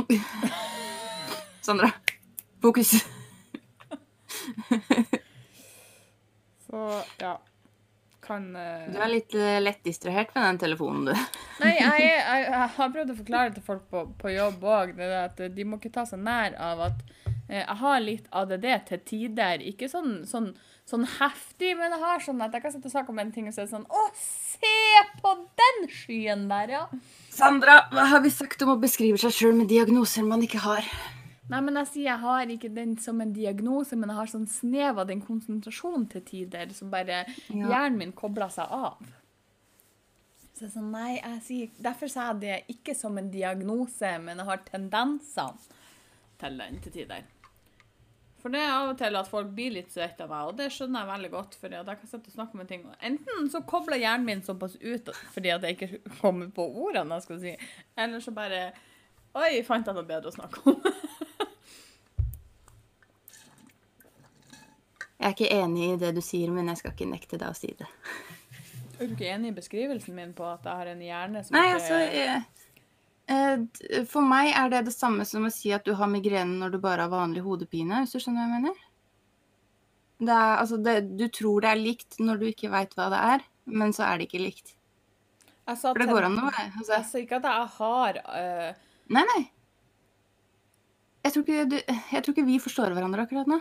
Sandra, 1.66 1.92
fokus. 2.58 2.90
Så 6.66 6.82
ja. 7.20 7.36
Kan 8.20 8.50
uh... 8.56 8.90
Du 8.90 8.98
er 8.98 9.12
litt 9.14 9.34
uh, 9.38 9.62
lett 9.62 9.78
distrahert 9.86 10.34
med 10.34 10.42
den 10.48 10.58
telefonen, 10.66 11.04
du. 11.12 11.14
Nei, 11.62 11.76
jeg, 11.78 12.02
jeg, 12.02 12.44
jeg 12.50 12.68
har 12.80 12.94
prøvd 12.96 13.14
å 13.14 13.18
forklare 13.22 13.54
til 13.54 13.62
folk 13.70 13.86
på, 13.94 14.04
på 14.18 14.34
jobb 14.34 14.58
òg 14.74 14.98
at 15.06 15.38
de 15.54 15.62
må 15.66 15.78
ikke 15.78 15.94
ta 16.00 16.02
seg 16.08 16.18
nær 16.26 16.58
av 16.58 16.82
at 16.90 16.98
eh, 17.06 17.29
jeg 17.58 17.76
har 17.82 18.00
litt 18.00 18.26
ADD 18.32 18.66
til 18.88 19.00
tider. 19.04 19.62
Ikke 19.66 19.88
sånn, 19.90 20.20
sånn, 20.28 20.52
sånn 20.86 21.06
heftig, 21.18 21.76
men 21.78 21.90
jeg 21.96 22.00
har 22.02 22.20
sånn 22.24 22.42
at 22.46 22.52
jeg 22.54 22.62
kan 22.62 22.72
sitte 22.74 22.86
og 22.90 22.94
snakke 22.94 23.10
om 23.14 23.18
en 23.22 23.32
ting 23.34 23.48
og 23.48 23.54
så 23.54 23.62
er 23.62 23.68
det 23.68 23.74
sånn 23.74 23.86
Å, 23.90 24.02
se 24.14 25.02
på 25.22 25.32
den 25.60 25.88
skyen 25.90 26.48
der, 26.50 26.68
ja! 26.76 26.82
Sandra, 27.30 27.80
hva 27.94 28.08
har 28.12 28.20
vi 28.24 28.30
sagt 28.34 28.62
om 28.66 28.74
å 28.74 28.80
beskrive 28.82 29.18
seg 29.18 29.32
sjøl 29.34 29.54
med 29.58 29.68
diagnoser 29.70 30.26
man 30.26 30.42
ikke 30.46 30.62
har? 30.64 30.86
Nei, 31.50 31.60
men 31.66 31.74
jeg 31.80 31.88
sier 31.90 32.04
jeg 32.12 32.22
har 32.22 32.50
ikke 32.54 32.68
den 32.74 32.92
som 33.02 33.18
en 33.22 33.32
diagnose, 33.34 33.96
men 33.98 34.12
jeg 34.12 34.18
har 34.20 34.28
sånn 34.30 34.46
snev 34.50 35.00
av 35.02 35.08
den 35.08 35.22
konsentrasjonen 35.24 36.04
til 36.12 36.22
tider 36.22 36.70
som 36.76 36.90
bare 36.92 37.24
Ja. 37.48 37.66
hjernen 37.72 37.98
min 37.98 38.12
kobler 38.12 38.52
seg 38.54 38.70
av. 38.70 39.00
Så 40.54 40.66
jeg 40.68 40.74
sånn, 40.76 40.90
nei, 40.92 41.16
jeg 41.16 41.42
sier, 41.42 41.68
Derfor 41.80 42.10
sa 42.12 42.28
jeg 42.30 42.40
det 42.44 42.76
ikke 42.76 42.94
som 42.94 43.16
en 43.18 43.30
diagnose, 43.32 44.12
men 44.22 44.36
jeg 44.38 44.46
har 44.46 44.62
tendensene 44.66 45.78
til 46.38 46.58
den 46.60 46.78
til 46.84 46.92
tider. 46.92 47.24
For 48.40 48.48
det 48.54 48.60
er 48.64 48.70
av 48.72 48.90
og 48.94 48.98
til 48.98 49.16
at 49.20 49.28
folk 49.28 49.50
blir 49.52 49.74
litt 49.74 49.90
svette 49.92 50.24
av 50.24 50.30
meg, 50.32 50.46
og 50.48 50.54
det 50.56 50.70
skjønner 50.72 51.02
jeg 51.02 51.10
veldig 51.10 51.30
godt. 51.34 51.56
fordi 51.60 51.76
at 51.76 51.90
jeg 51.92 51.98
kan 52.00 52.08
sitte 52.12 52.30
og 52.32 52.36
snakke 52.38 52.56
om 52.56 52.62
en 52.64 52.70
ting, 52.70 52.86
og 52.88 52.94
Enten 53.04 53.50
så 53.52 53.60
kobler 53.68 54.00
hjernen 54.00 54.24
min 54.26 54.42
såpass 54.46 54.78
ut 54.80 55.10
fordi 55.34 55.50
at 55.52 55.62
jeg 55.68 55.76
ikke 55.76 56.14
kommer 56.22 56.48
på 56.56 56.64
ordene 56.86 57.18
jeg 57.18 57.26
skal 57.26 57.40
si, 57.42 57.52
eller 58.00 58.20
så 58.24 58.32
bare 58.36 58.62
Oi, 59.36 59.60
fant 59.62 59.86
jeg 59.86 59.94
noe 59.94 60.08
bedre 60.08 60.32
å 60.32 60.34
snakke 60.34 60.64
om. 60.66 60.80
Jeg 65.20 65.28
er 65.28 65.34
ikke 65.36 65.50
enig 65.52 65.84
i 65.92 65.96
det 66.00 66.14
du 66.16 66.20
sier, 66.24 66.50
men 66.50 66.66
jeg 66.72 66.80
skal 66.80 66.94
ikke 66.96 67.06
nekte 67.10 67.38
deg 67.38 67.52
å 67.52 67.56
si 67.56 67.70
det. 67.76 67.86
Er 69.00 69.06
du 69.10 69.12
ikke 69.14 69.28
enig 69.34 69.50
i 69.52 69.56
beskrivelsen 69.58 70.16
min 70.16 70.32
på 70.36 70.46
at 70.48 70.64
jeg 70.64 70.80
har 70.80 70.90
en 70.94 71.02
hjerne 71.04 71.42
som 71.44 71.56
Nei, 71.56 71.66
ikke 71.68 71.76
altså 71.76 71.98
d- 72.00 72.69
For 74.10 74.26
meg 74.26 74.50
er 74.58 74.70
det 74.72 74.86
det 74.88 74.94
samme 74.94 75.26
som 75.28 75.46
å 75.46 75.52
si 75.54 75.70
at 75.74 75.84
du 75.86 75.92
har 75.94 76.10
migrene 76.10 76.58
når 76.58 76.74
du 76.74 76.78
bare 76.82 77.04
har 77.06 77.12
vanlig 77.12 77.44
hodepine, 77.44 78.02
hvis 78.02 78.16
du 78.16 78.22
skjønner 78.22 78.42
hva 78.42 78.48
jeg 78.48 78.54
mener? 78.56 78.80
Det 80.20 80.34
er, 80.34 80.56
altså 80.60 80.76
det, 80.82 80.96
du 81.16 81.24
tror 81.32 81.64
det 81.64 81.70
er 81.70 81.80
likt 81.80 82.18
når 82.20 82.40
du 82.40 82.48
ikke 82.50 82.72
veit 82.72 82.92
hva 82.98 83.06
det 83.12 83.20
er, 83.36 83.46
men 83.70 83.94
så 83.96 84.04
er 84.08 84.18
det 84.18 84.28
ikke 84.28 84.42
likt. 84.42 84.74
jeg 85.68 85.78
sa 85.78 85.92
For 85.94 86.02
det 86.02 86.10
går 86.10 86.26
an 86.26 86.40
å 86.42 86.48
være 86.48 86.66
altså, 86.66 86.92
Jeg 86.92 87.06
sa 87.08 87.22
ikke 87.22 87.38
at 87.40 87.48
jeg 87.48 87.70
har 87.78 88.20
uh... 88.26 88.86
Nei, 89.14 89.24
nei. 89.32 89.42
Jeg 91.24 91.34
tror, 91.34 91.44
ikke, 91.44 91.64
du, 91.68 91.76
jeg 92.16 92.24
tror 92.24 92.34
ikke 92.34 92.48
vi 92.48 92.58
forstår 92.64 92.96
hverandre 92.96 93.24
akkurat 93.26 93.48
nå. 93.50 93.60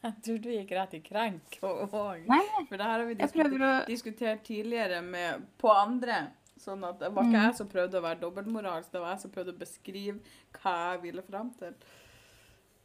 Jeg 0.00 0.14
trodde 0.24 0.48
vi 0.48 0.56
gikk 0.56 0.70
rett 0.78 0.94
i 0.96 1.00
krenk. 1.04 1.58
Og, 1.60 1.82
og, 1.92 2.22
Nei, 2.30 2.40
for 2.70 2.80
det 2.80 2.86
her 2.86 2.94
har 2.94 3.04
vi 3.04 3.16
diskutert, 3.18 3.56
å 3.60 3.72
diskutert 3.88 4.44
tidligere 4.46 5.02
med, 5.04 5.44
på 5.60 5.70
andre. 5.74 6.22
Sånn 6.60 6.84
at 6.84 7.00
det 7.00 7.08
var 7.16 7.24
ikke 7.24 7.46
jeg 7.46 7.56
som 7.56 7.68
prøvde 7.70 7.96
å 7.96 8.04
være 8.04 8.20
dobbeltmoralsk, 8.20 8.92
det 8.92 9.00
var 9.00 9.14
jeg 9.14 9.22
som 9.22 9.32
prøvde 9.32 9.54
å 9.54 9.60
beskrive 9.60 10.18
hva 10.58 10.74
jeg 10.76 11.02
ville 11.06 11.24
fram 11.24 11.48
til. 11.56 11.76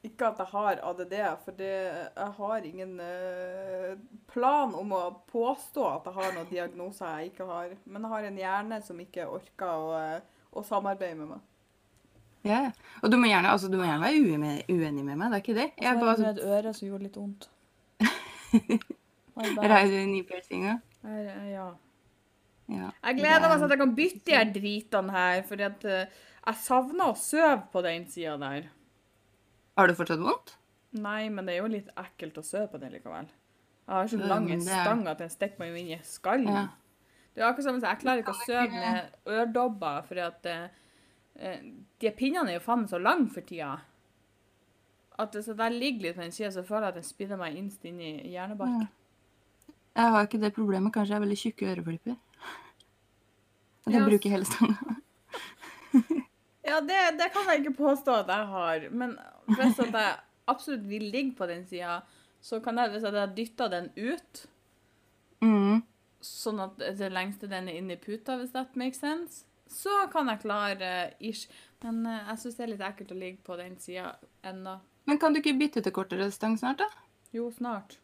Ikke 0.05 0.29
at 0.29 0.39
jeg 0.39 0.51
har 0.51 0.79
ADD, 0.85 1.15
for 1.41 1.57
det, 1.57 1.71
jeg 2.13 2.31
har 2.37 2.67
ingen 2.69 2.93
uh, 3.01 3.95
plan 4.29 4.75
om 4.77 4.93
å 4.93 5.01
påstå 5.31 5.87
at 5.89 6.07
jeg 6.07 6.17
har 6.19 6.35
noen 6.35 6.51
diagnoser 6.51 7.19
jeg 7.19 7.33
ikke 7.33 7.47
har. 7.49 7.73
Men 7.83 8.05
jeg 8.05 8.13
har 8.13 8.27
en 8.29 8.39
hjerne 8.43 8.79
som 8.85 9.01
ikke 9.01 9.27
orker 9.33 9.71
å, 9.73 9.91
eh, 9.97 10.19
å 10.53 10.63
samarbeide 10.63 11.17
med 11.23 11.33
meg. 11.33 11.43
Ja, 12.45 12.59
yeah. 12.67 12.83
Og 13.01 13.09
du 13.09 13.17
må 13.17 13.31
gjerne, 13.31 13.49
altså, 13.49 13.71
du 13.71 13.79
må 13.79 13.87
gjerne 13.87 14.05
være 14.05 14.21
uenig, 14.21 14.53
uenig 14.69 15.01
med 15.07 15.17
meg, 15.17 15.31
det 15.33 15.39
er 15.39 15.43
ikke 15.43 15.57
det. 15.57 15.69
Jeg 15.81 15.89
Jeg 15.89 16.03
bare 16.03 16.15
har 16.21 16.35
et 16.35 16.43
øre 16.45 16.75
som 16.77 16.87
gjorde 16.87 17.07
litt 17.07 17.17
vondt. 17.17 17.49
Reiser 19.35 19.97
inn 20.03 20.13
i 20.15 20.21
piercinga. 20.23 20.77
Ja. 21.49 21.71
Ja. 22.67 22.91
Jeg 23.05 23.19
gleder 23.19 23.45
meg 23.45 23.59
sånn 23.59 23.67
at 23.67 23.73
jeg 23.75 23.81
kan 23.83 23.95
bytte 23.97 24.25
de 24.25 24.35
her 24.35 24.51
dritene 24.55 25.11
her, 25.13 25.41
for 25.45 25.61
eh, 25.61 26.05
jeg 26.45 26.61
savner 26.65 27.11
å 27.11 27.17
sove 27.19 27.59
på 27.73 27.83
den 27.85 28.07
sida 28.09 28.37
der. 28.41 28.69
Har 29.77 29.87
du 29.91 29.93
fortsatt 29.97 30.21
vondt? 30.23 30.55
Nei, 30.95 31.27
men 31.29 31.45
det 31.45 31.55
er 31.57 31.61
jo 31.61 31.67
litt 31.73 31.89
ekkelt 31.99 32.37
å 32.39 32.43
sove 32.45 32.69
på 32.71 32.79
den 32.81 32.93
likevel. 32.95 33.27
Jeg 33.85 33.93
har 33.93 34.07
så 34.09 34.17
lange 34.17 34.29
lang 34.31 34.45
men 34.49 34.61
er- 34.65 34.81
stang 34.85 35.07
at 35.11 35.17
den 35.21 35.29
stikker 35.29 35.59
meg 35.61 35.75
inn 35.77 35.91
i 35.93 35.99
skallen. 36.03 36.47
Ja. 36.49 36.67
Det 37.35 37.43
er 37.43 37.49
akkurat 37.51 37.63
som 37.67 37.75
sånn, 37.81 37.89
jeg 37.89 37.99
klarer 38.01 38.23
ikke 38.23 38.33
å 38.33 38.45
sove 38.47 38.69
med 38.71 39.11
øredobber, 39.27 40.05
fordi 40.07 40.23
at 40.23 40.45
eh, 40.45 40.67
eh, 41.35 41.59
de 41.99 42.11
pinnene 42.15 42.49
er 42.49 42.57
jo 42.59 42.63
faen 42.65 42.85
meg 42.85 42.89
så 42.89 43.01
lange 43.01 43.29
for 43.29 43.41
tida. 43.45 43.73
At 45.19 45.35
hvis 45.35 45.47
jeg 45.51 45.71
ligger 45.79 46.01
litt 46.07 46.15
på 46.17 46.23
den 46.23 46.31
sida, 46.31 46.49
så 46.51 46.63
føler 46.65 46.87
jeg 46.89 46.95
at 46.95 46.99
den 47.01 47.07
spinner 47.07 47.37
meg 47.39 47.55
innst 47.59 47.85
inn 47.87 47.99
i 48.01 48.13
hjernebarken. 48.33 48.87
Jeg 49.95 50.11
har 50.11 50.25
ikke 50.27 50.39
det 50.41 50.53
problemet. 50.55 50.91
Kanskje 50.95 51.13
jeg 51.13 51.19
har 51.19 51.23
veldig 51.23 51.37
tjukke 51.39 51.69
øreflipper. 51.71 52.17
Og 53.85 53.91
Ja, 53.93 53.99
jeg 53.99 54.09
bruker 54.09 54.29
hele 54.35 54.45
stanga. 54.45 54.95
Ja, 56.65 56.79
det, 56.81 56.95
det 57.19 57.27
kan 57.31 57.45
jeg 57.51 57.59
ikke 57.61 57.75
påstå 57.77 58.13
at 58.23 58.29
jeg 58.33 58.45
har. 58.49 58.85
Men 58.89 59.11
hvis 59.53 59.77
jeg 59.77 60.15
absolutt 60.49 60.87
vil 60.89 61.03
ligge 61.13 61.35
på 61.37 61.45
den 61.47 61.61
sida, 61.69 61.99
så 62.41 62.57
kan 62.65 62.77
jeg, 62.81 62.89
hvis 62.95 63.05
jeg 63.05 63.35
dytter 63.37 63.69
den 63.69 63.91
ut, 63.97 64.45
Mm. 65.45 65.83
sånn 66.25 66.59
at 66.63 66.79
det 66.97 67.11
lengste 67.13 67.45
den 67.51 67.67
er 67.69 67.77
inni 67.77 67.97
puta, 68.01 68.37
hvis 68.39 68.51
that 68.55 68.73
makes 68.75 68.97
sense, 69.03 69.43
så 69.69 70.07
kan 70.09 70.27
jeg 70.31 70.39
klare 70.41 70.89
ish. 71.19 71.45
Men 71.83 71.99
eh, 72.09 72.23
jeg 72.31 72.39
syns 72.41 72.55
det 72.57 72.63
er 72.65 72.71
litt 72.71 72.81
ekkelt 72.87 73.11
å 73.13 73.17
ligge 73.19 73.43
på 73.45 73.57
den 73.59 73.75
sida 73.77 74.15
ennå. 74.43 74.79
Men 75.05 75.19
kan 75.21 75.33
du 75.35 75.41
ikke 75.43 75.53
bytte 75.59 75.83
til 75.85 75.93
kortere 75.93 76.31
stang 76.33 76.57
snart, 76.57 76.81
da? 76.81 76.87
Jo, 77.35 77.51
snart. 77.53 77.99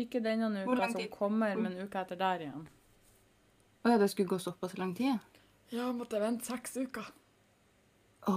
Ikke 0.00 0.18
denne 0.24 0.50
uka 0.66 0.90
som 0.90 1.06
kommer, 1.14 1.54
men 1.54 1.78
uka 1.84 2.02
etter 2.02 2.18
der 2.18 2.46
igjen. 2.48 2.66
Å 3.80 3.94
ja, 3.94 3.98
det 4.00 4.10
skulle 4.12 4.28
gå 4.28 4.38
såpass 4.42 4.76
lang 4.78 4.94
tid? 4.94 5.16
ja. 5.72 5.86
Måtte 5.94 6.18
jeg 6.18 6.24
vente 6.26 6.44
seks 6.50 6.76
uker. 6.76 7.06
Å, 8.28 8.34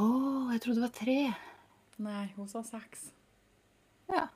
jeg 0.53 0.61
trodde 0.63 0.79
det 0.79 0.85
var 0.85 0.95
tre. 0.95 1.17
Nei, 2.03 2.23
hun 2.37 2.47
sa 2.47 2.61
seks. 2.63 3.09
Ja. 4.11 4.27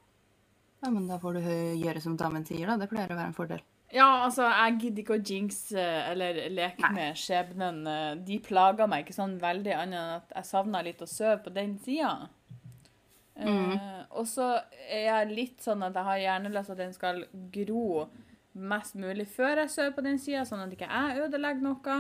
ja, 0.84 0.90
men 0.92 1.08
da 1.08 1.18
får 1.22 1.38
du 1.38 1.48
gjøre 1.80 2.02
som 2.04 2.18
damen 2.20 2.44
sier, 2.48 2.68
da. 2.68 2.76
Det 2.82 2.90
pleier 2.92 3.12
å 3.14 3.18
være 3.20 3.32
en 3.32 3.38
fordel. 3.38 3.64
Ja, 3.96 4.08
altså, 4.26 4.44
jeg 4.52 4.80
gidder 4.82 5.04
ikke 5.06 5.16
å 5.16 5.24
jinxe 5.24 5.84
eller 6.12 6.42
leke 6.52 6.84
Nei. 6.90 6.92
med 6.98 7.20
skjebnen. 7.22 7.78
eh, 7.88 8.16
De 8.28 8.40
plager 8.44 8.90
meg 8.92 9.06
ikke 9.06 9.16
sånn 9.16 9.38
veldig, 9.40 9.72
annet 9.78 9.96
enn 10.02 10.16
at 10.18 10.34
jeg 10.36 10.50
savner 10.50 10.84
litt 10.90 11.04
å 11.06 11.08
sove 11.08 11.38
på 11.46 11.54
den 11.56 11.78
sida. 11.86 12.28
Eh, 13.38 14.04
og 14.18 14.26
så 14.28 14.50
er 14.90 15.04
jeg 15.06 15.32
litt 15.38 15.64
sånn 15.64 15.86
at 15.86 15.96
jeg 15.96 16.08
har 16.10 16.20
gjerne 16.24 16.52
lyst 16.52 16.72
til 16.72 16.76
at 16.76 16.82
den 16.84 16.96
skal 16.96 17.24
gro 17.54 18.08
mest 18.58 18.98
mulig 19.00 19.28
før 19.32 19.64
jeg 19.64 19.74
sover 19.74 19.96
på 19.96 20.04
den 20.06 20.20
sida, 20.22 20.46
sånn 20.48 20.64
at 20.66 20.74
ikke 20.74 20.90
jeg 20.90 21.26
ødelegger 21.26 21.66
noe. 21.66 21.98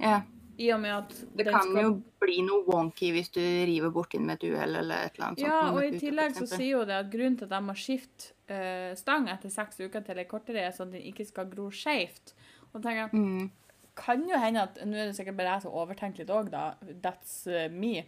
Ja, 0.00 0.20
I 0.56 0.70
og 0.72 0.80
med 0.80 0.94
at 0.94 1.14
Det 1.36 1.46
kan 1.48 1.66
skal 1.66 1.82
jo 1.82 1.92
bli 2.22 2.38
noe 2.46 2.64
wonky 2.68 3.10
hvis 3.12 3.28
du 3.34 3.42
river 3.42 3.92
borti 3.92 4.20
den 4.20 4.28
med 4.30 4.38
et 4.38 4.48
uhell 4.52 4.80
eller 4.80 5.08
et 5.08 5.18
eller 5.18 5.28
annet. 5.28 5.44
Ja, 5.44 5.58
sånt, 5.66 5.76
og 5.76 5.84
i 5.84 6.00
tillegg 6.00 6.36
så 6.38 6.48
sier 6.48 6.72
jo 6.78 6.84
det 6.88 6.98
at 7.02 7.12
grunnen 7.12 7.38
til 7.40 7.48
at 7.48 7.56
jeg 7.58 7.66
må 7.66 7.76
skifte 7.76 8.32
uh, 8.50 8.92
stang 8.98 9.30
etter 9.32 9.52
seks 9.52 9.80
uker 9.82 10.04
til 10.06 10.22
ei 10.22 10.28
kortere, 10.28 10.64
er 10.64 10.76
sånn 10.76 10.92
at 10.92 10.98
den 10.98 11.08
ikke 11.12 11.28
skal 11.28 11.50
gro 11.50 11.68
skjevt. 11.74 12.36
Og 12.72 12.80
tenker 12.80 13.06
jeg, 13.06 13.10
mm. 13.16 13.82
kan 13.98 14.24
jo 14.28 14.40
hende 14.40 14.68
at 14.68 14.80
Nå 14.84 14.96
er 14.96 15.10
det 15.10 15.18
sikkert 15.18 15.38
bare 15.40 15.56
jeg 15.56 15.66
som 15.66 15.76
overtenker 15.82 16.24
litt 16.24 16.32
òg, 16.34 16.52
da. 16.52 16.70
That's 17.04 17.42
uh, 17.50 17.66
me. 17.72 18.06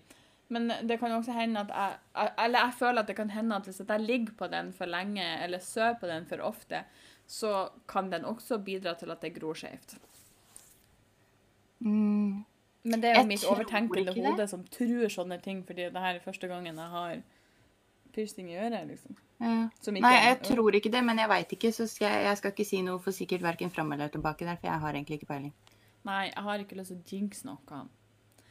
Men 0.48 0.70
det 0.88 0.96
kan 1.00 1.12
også 1.12 1.34
hende 1.36 1.60
at 1.60 1.72
jeg 2.16 2.30
Eller 2.40 2.62
jeg 2.62 2.76
føler 2.78 3.02
at 3.02 3.08
det 3.10 3.16
kan 3.18 3.30
hende 3.30 3.56
at 3.56 3.66
hvis 3.68 3.82
jeg 3.84 4.00
ligger 4.00 4.32
på 4.38 4.48
den 4.48 4.72
for 4.72 4.88
lenge, 4.88 5.24
eller 5.44 5.60
sover 5.60 5.98
på 6.00 6.08
den 6.08 6.26
for 6.26 6.40
ofte, 6.40 6.84
så 7.28 7.68
kan 7.86 8.08
den 8.10 8.24
også 8.24 8.58
bidra 8.64 8.94
til 8.98 9.10
at 9.12 9.20
det 9.22 9.34
gror 9.36 9.54
skjevt. 9.58 9.98
Mm. 11.80 12.44
Men 12.88 13.00
det 13.02 13.10
er 13.10 13.14
jo 13.18 13.20
Jeg 13.20 13.28
mitt 13.28 13.44
overtenkende 13.46 14.14
hode 14.16 14.46
som 14.48 14.62
tror 14.72 15.10
sånne 15.12 15.38
ting, 15.44 15.60
fordi 15.66 15.88
det 15.92 16.00
her 16.02 16.16
er 16.16 16.24
første 16.24 16.48
gangen 16.48 16.78
jeg 16.78 16.92
har 16.94 17.18
piercing 18.14 18.48
i 18.50 18.56
øret, 18.56 18.86
liksom. 18.88 19.16
Ja. 19.40 19.68
Som 19.80 19.94
ikke 19.98 20.06
Nei, 20.08 20.14
er- 20.16 20.28
jeg 20.32 20.40
tror 20.48 20.74
ikke 20.74 20.90
det, 20.90 21.04
men 21.04 21.18
jeg 21.18 21.28
veit 21.28 21.52
ikke, 21.52 21.72
så 21.72 21.86
skal 21.86 22.08
jeg, 22.10 22.24
jeg 22.24 22.38
skal 22.38 22.50
ikke 22.54 22.64
si 22.66 22.80
noe 22.82 22.98
for 22.98 23.10
sikkert 23.14 23.42
verken 23.42 23.70
fram 23.70 23.92
eller 23.92 24.08
tilbake 24.08 24.46
der, 24.46 24.56
for 24.56 24.66
jeg 24.66 24.80
har 24.80 24.92
egentlig 24.92 25.20
ikke 25.20 25.26
peiling. 25.34 25.52
Nei, 26.04 26.24
jeg 26.34 26.42
har 26.42 26.58
ikke 26.58 26.76
lyst 26.80 26.90
til 26.94 26.96
å 26.98 27.12
jinx 27.12 27.44
noe. 27.44 27.84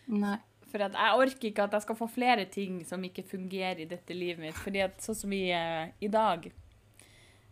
Nei. 0.07 0.37
For 0.67 0.83
at 0.83 0.93
jeg 0.93 1.19
orker 1.23 1.49
ikke 1.49 1.63
at 1.63 1.71
jeg 1.73 1.81
skal 1.81 1.95
få 1.95 2.07
flere 2.11 2.45
ting 2.45 2.85
som 2.85 3.03
ikke 3.03 3.23
fungerer 3.23 3.79
i 3.79 3.85
dette 3.85 4.13
livet 4.13 4.39
mitt. 4.39 4.55
Fordi 4.55 4.79
at 4.83 4.99
sånn 5.01 5.15
som 5.15 5.29
vi 5.29 5.49
er 5.49 5.93
i 6.03 6.07
dag 6.11 6.51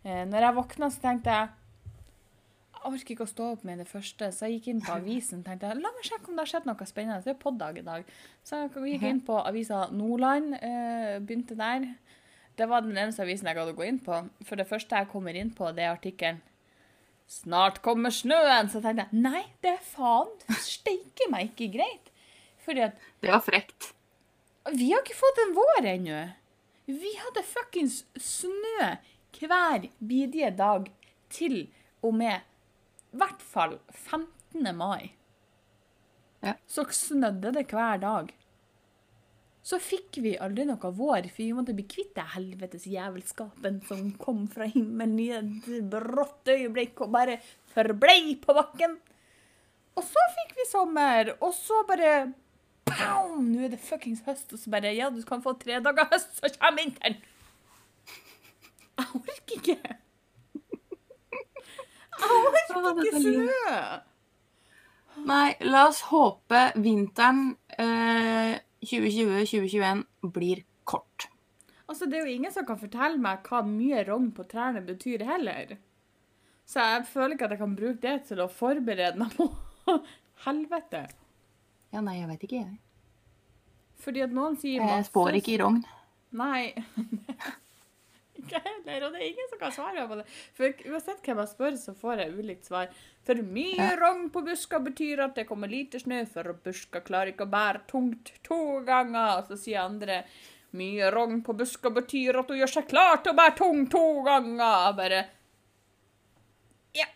eh, 0.06 0.22
Når 0.30 0.46
jeg 0.46 0.56
våkna, 0.60 0.88
så 0.94 1.02
tenkte 1.02 1.34
jeg 1.34 1.52
Jeg 2.76 2.92
orker 2.92 3.14
ikke 3.16 3.26
å 3.26 3.30
stå 3.34 3.50
opp 3.56 3.62
med 3.66 3.80
det 3.82 3.88
første, 3.90 4.30
så 4.32 4.46
jeg 4.46 4.60
gikk 4.60 4.70
inn 4.72 4.82
på 4.86 4.94
avisen 5.00 5.42
tenkte 5.44 5.68
jeg, 5.72 5.82
la 5.82 5.92
meg 5.96 6.06
sjekke 6.06 6.30
om 6.30 6.38
det 6.38 6.44
har 6.44 6.52
skjedd 6.54 6.68
noe 6.70 6.88
spennende. 6.88 7.22
Det 7.26 7.34
er 7.34 7.40
poddag 7.42 7.80
i 7.80 7.86
dag. 7.86 8.10
Så 8.46 8.60
jeg 8.62 8.92
gikk 8.94 9.06
inn 9.10 9.22
på 9.26 9.38
avisa 9.42 9.86
Nordland, 9.90 10.54
eh, 10.60 11.16
begynte 11.18 11.58
der. 11.58 11.88
Det 12.56 12.68
var 12.70 12.86
den 12.86 12.96
eneste 12.96 13.24
avisen 13.26 13.50
jeg 13.50 13.58
gadd 13.58 13.72
å 13.74 13.76
gå 13.76 13.84
inn 13.84 13.98
på. 14.00 14.20
For 14.46 14.56
det 14.56 14.68
første 14.70 14.96
jeg 15.02 15.10
kommer 15.10 15.36
inn 15.36 15.50
på, 15.52 15.72
det 15.76 15.84
er 15.84 15.96
artikkelen 15.96 16.38
'Snart 17.26 17.82
kommer 17.82 18.10
snøen'. 18.14 18.70
Så 18.70 18.80
tenkte 18.80 19.08
jeg 19.10 19.20
nei, 19.20 19.42
det 19.62 19.72
er 19.74 19.82
faen 19.82 20.30
steike 20.62 21.26
meg 21.32 21.50
ikke 21.50 21.72
greit. 21.74 22.12
Fordi 22.64 22.84
at 22.86 22.94
Det 23.22 23.30
var 23.32 23.42
frekt. 23.42 23.92
vi 24.72 24.90
har 24.92 25.02
ikke 25.02 25.18
fått 25.18 25.42
en 25.42 25.54
vår 25.54 25.88
ennå. 25.94 26.20
Vi 26.86 27.12
hadde 27.18 27.42
fuckings 27.42 28.04
snø 28.18 28.96
hver 29.40 29.88
bidige 29.98 30.50
dag 30.56 30.88
til 31.32 31.66
og 32.04 32.16
med 32.16 32.40
i 33.12 33.20
hvert 33.20 33.42
fall 33.42 33.78
15. 33.92 34.66
mai. 34.76 35.12
Ja. 36.44 36.56
Så 36.68 36.84
snødde 36.92 37.54
det 37.56 37.68
hver 37.72 38.00
dag. 38.02 38.32
Så 39.66 39.80
fikk 39.82 40.20
vi 40.22 40.36
aldri 40.38 40.62
noe 40.68 40.90
vår, 40.94 41.26
for 41.32 41.42
vi 41.42 41.54
måtte 41.56 41.74
bli 41.74 41.86
kvitt 41.90 42.12
den 42.14 42.28
helvetes 42.36 42.84
jævelskapen 42.86 43.80
som 43.88 44.12
kom 44.22 44.44
fra 44.52 44.68
himmelen 44.70 45.18
i 45.18 45.30
et 45.34 45.66
brått 45.90 46.52
øyeblikk 46.52 47.02
og 47.02 47.10
bare 47.16 47.40
forblei 47.74 48.36
på 48.42 48.54
bakken. 48.54 48.94
Og 49.96 50.04
så 50.06 50.26
fikk 50.36 50.54
vi 50.60 50.68
sommer, 50.70 51.32
og 51.40 51.54
så 51.56 51.82
bare 51.88 52.12
Pow! 52.86 53.40
Nå 53.42 53.64
er 53.66 53.72
det 53.72 53.82
fuckings 53.82 54.22
høst, 54.28 54.52
og 54.54 54.60
så 54.62 54.70
bare 54.70 54.94
Ja, 54.94 55.08
du 55.10 55.18
kan 55.26 55.42
få 55.42 55.56
tre 55.58 55.80
dager 55.82 56.06
høst, 56.12 56.36
så 56.38 56.52
kommer 56.60 56.84
vinteren. 56.84 57.18
Jeg 58.96 59.06
orker 59.20 59.56
ikke. 59.60 59.76
Jeg 62.16 62.28
orker 62.80 63.02
ikke 63.04 63.22
snø. 63.22 63.78
Nei, 65.26 65.48
la 65.64 65.86
oss 65.88 66.02
håpe 66.10 66.60
vinteren 66.84 67.54
eh, 67.80 68.58
2020-2021 68.84 70.04
blir 70.34 70.62
kort. 70.84 71.28
Altså, 71.88 72.06
Det 72.06 72.18
er 72.18 72.26
jo 72.26 72.34
ingen 72.36 72.52
som 72.52 72.66
kan 72.68 72.78
fortelle 72.80 73.18
meg 73.22 73.46
hva 73.48 73.62
mye 73.66 74.04
rogn 74.08 74.30
på 74.36 74.44
trærne 74.50 74.82
betyr 74.86 75.24
heller. 75.28 75.76
Så 76.66 76.82
jeg 76.82 77.04
føler 77.08 77.36
ikke 77.36 77.46
at 77.46 77.54
jeg 77.54 77.62
kan 77.62 77.76
bruke 77.78 78.00
det 78.02 78.16
til 78.28 78.42
å 78.42 78.48
forberede 78.50 79.20
meg 79.20 79.36
på 79.38 79.46
helvete. 80.46 81.04
Ja, 81.94 82.02
nei, 82.02 82.18
jeg 82.20 82.28
vet 82.32 82.48
ikke, 82.48 82.64
jeg. 82.64 82.80
Fordi 84.02 84.24
at 84.26 84.34
noen 84.34 84.58
sier 84.60 84.82
Jeg 84.84 85.06
spår 85.08 85.38
ikke 85.38 85.54
i 85.54 85.60
rogn. 85.62 85.78
Nei. 86.36 86.74
ikke 88.50 88.62
heller. 88.64 89.06
Og 89.06 89.12
det 89.12 89.20
er 89.20 89.26
ingen 89.28 89.48
som 89.50 89.58
kan 89.60 89.72
svare 89.74 90.06
på 90.08 90.16
det. 90.20 90.24
For 90.56 90.88
uansett 90.92 91.22
hvem 91.26 91.42
jeg 91.42 91.52
spør, 91.52 91.76
så 91.82 91.94
får 92.00 92.22
jeg 92.24 92.34
ulikt 92.38 92.64
svar. 92.70 92.88
For 93.26 93.34
mye 93.42 93.76
Ja. 93.76 93.92
rogn 94.00 94.28
på 94.30 94.42
buska 94.46 94.78
betyr 94.80 95.24
at 95.26 95.34
det 95.34 95.46
kommer 95.48 95.68
lite 95.68 95.98
snø, 96.00 96.24
for 96.30 96.52
buska 96.64 97.00
klarer 97.06 97.32
ikke 97.34 97.46
å 97.48 97.50
bære 97.56 97.84
tungt 97.90 98.32
to 98.46 98.60
ganger. 98.86 99.38
Og 99.42 99.48
så 99.50 99.58
sier 99.64 99.82
andre 99.84 100.22
mye 100.76 101.10
rogn 101.14 101.42
på 101.42 101.54
buska 101.56 101.90
betyr 101.90 102.38
at 102.38 102.48
hun 102.52 102.58
gjør 102.60 102.72
seg 102.78 102.88
klar 102.90 103.22
til 103.22 103.32
å 103.32 103.36
bære 103.38 103.56
tung 103.56 103.86
to 103.90 104.04
ganger. 104.26 104.92
Bare 104.98 105.24
Ja. 106.94 107.06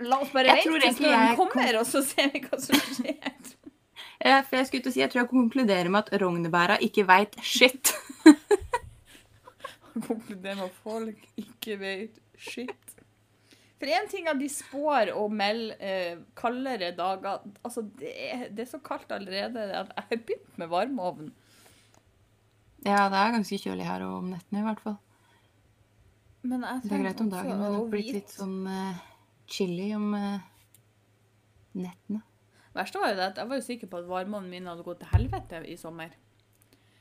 La 0.00 0.18
oss 0.20 0.32
bare 0.34 0.46
Jeg 0.56 0.66
vente 0.68 0.92
til 0.98 1.12
kom- 1.36 1.36
kommer, 1.48 1.78
og 1.80 1.86
så 1.88 2.02
ser 2.04 2.28
vi 2.34 2.40
hva 2.44 2.58
som 2.60 2.76
skjer. 2.76 3.54
ja, 4.24 4.42
for 4.42 4.56
jeg 4.58 4.66
skulle 4.68 4.82
til 4.84 4.90
å 4.92 4.94
si, 4.96 5.00
jeg 5.00 5.10
tror 5.12 5.22
jeg 5.22 5.30
konkluderer 5.30 5.88
med 5.92 6.04
at 6.10 6.20
rognebæra 6.20 6.76
ikke 6.84 7.06
veit 7.08 7.36
shit. 7.42 7.94
Konkludere 10.04 10.58
med 10.58 10.68
at 10.68 10.78
folk 10.84 11.24
ikke 11.40 11.78
vet 11.80 12.20
shit. 12.38 12.92
For 13.76 13.92
én 13.92 14.08
ting 14.08 14.28
er 14.28 14.38
de 14.40 14.48
spår 14.48 15.10
og 15.12 15.32
melder 15.36 15.76
eh, 15.84 16.20
kaldere 16.36 16.94
dager. 16.96 17.42
Altså, 17.60 17.84
det 18.00 18.12
er, 18.12 18.46
det 18.48 18.64
er 18.64 18.70
så 18.70 18.80
kaldt 18.84 19.12
allerede 19.12 19.66
at 19.68 19.90
jeg 19.92 20.06
har 20.10 20.22
begynt 20.22 20.60
med 20.62 20.70
varmeovn. 20.72 21.32
Ja, 22.86 23.08
det 23.10 23.18
er 23.20 23.34
ganske 23.34 23.58
kjølig 23.60 23.88
her 23.88 24.04
om 24.06 24.30
nettene 24.32 24.62
i 24.62 24.66
hvert 24.66 24.80
fall. 24.84 24.96
Det 26.46 26.56
er 26.62 27.02
greit 27.02 27.20
om 27.20 27.30
dagen, 27.30 27.50
men 27.50 27.64
det 27.64 27.74
har 27.74 27.88
blitt 27.90 28.12
litt 28.14 28.32
sånn 28.32 28.58
eh, 28.70 29.00
chilly 29.50 29.90
om 29.96 30.12
eh, 30.14 30.44
nettene. 31.76 32.22
Verste 32.76 33.00
var 33.00 33.12
jo 33.12 33.18
det 33.18 33.26
at 33.32 33.40
jeg 33.40 33.50
var 33.50 33.58
jo 33.58 33.66
sikker 33.66 33.90
på 33.90 34.00
at 34.00 34.08
varmeovnen 34.08 34.52
min 34.52 34.68
hadde 34.70 34.84
gått 34.86 35.00
til 35.02 35.10
helvete 35.14 35.62
i 35.66 35.76
sommer. 35.80 36.12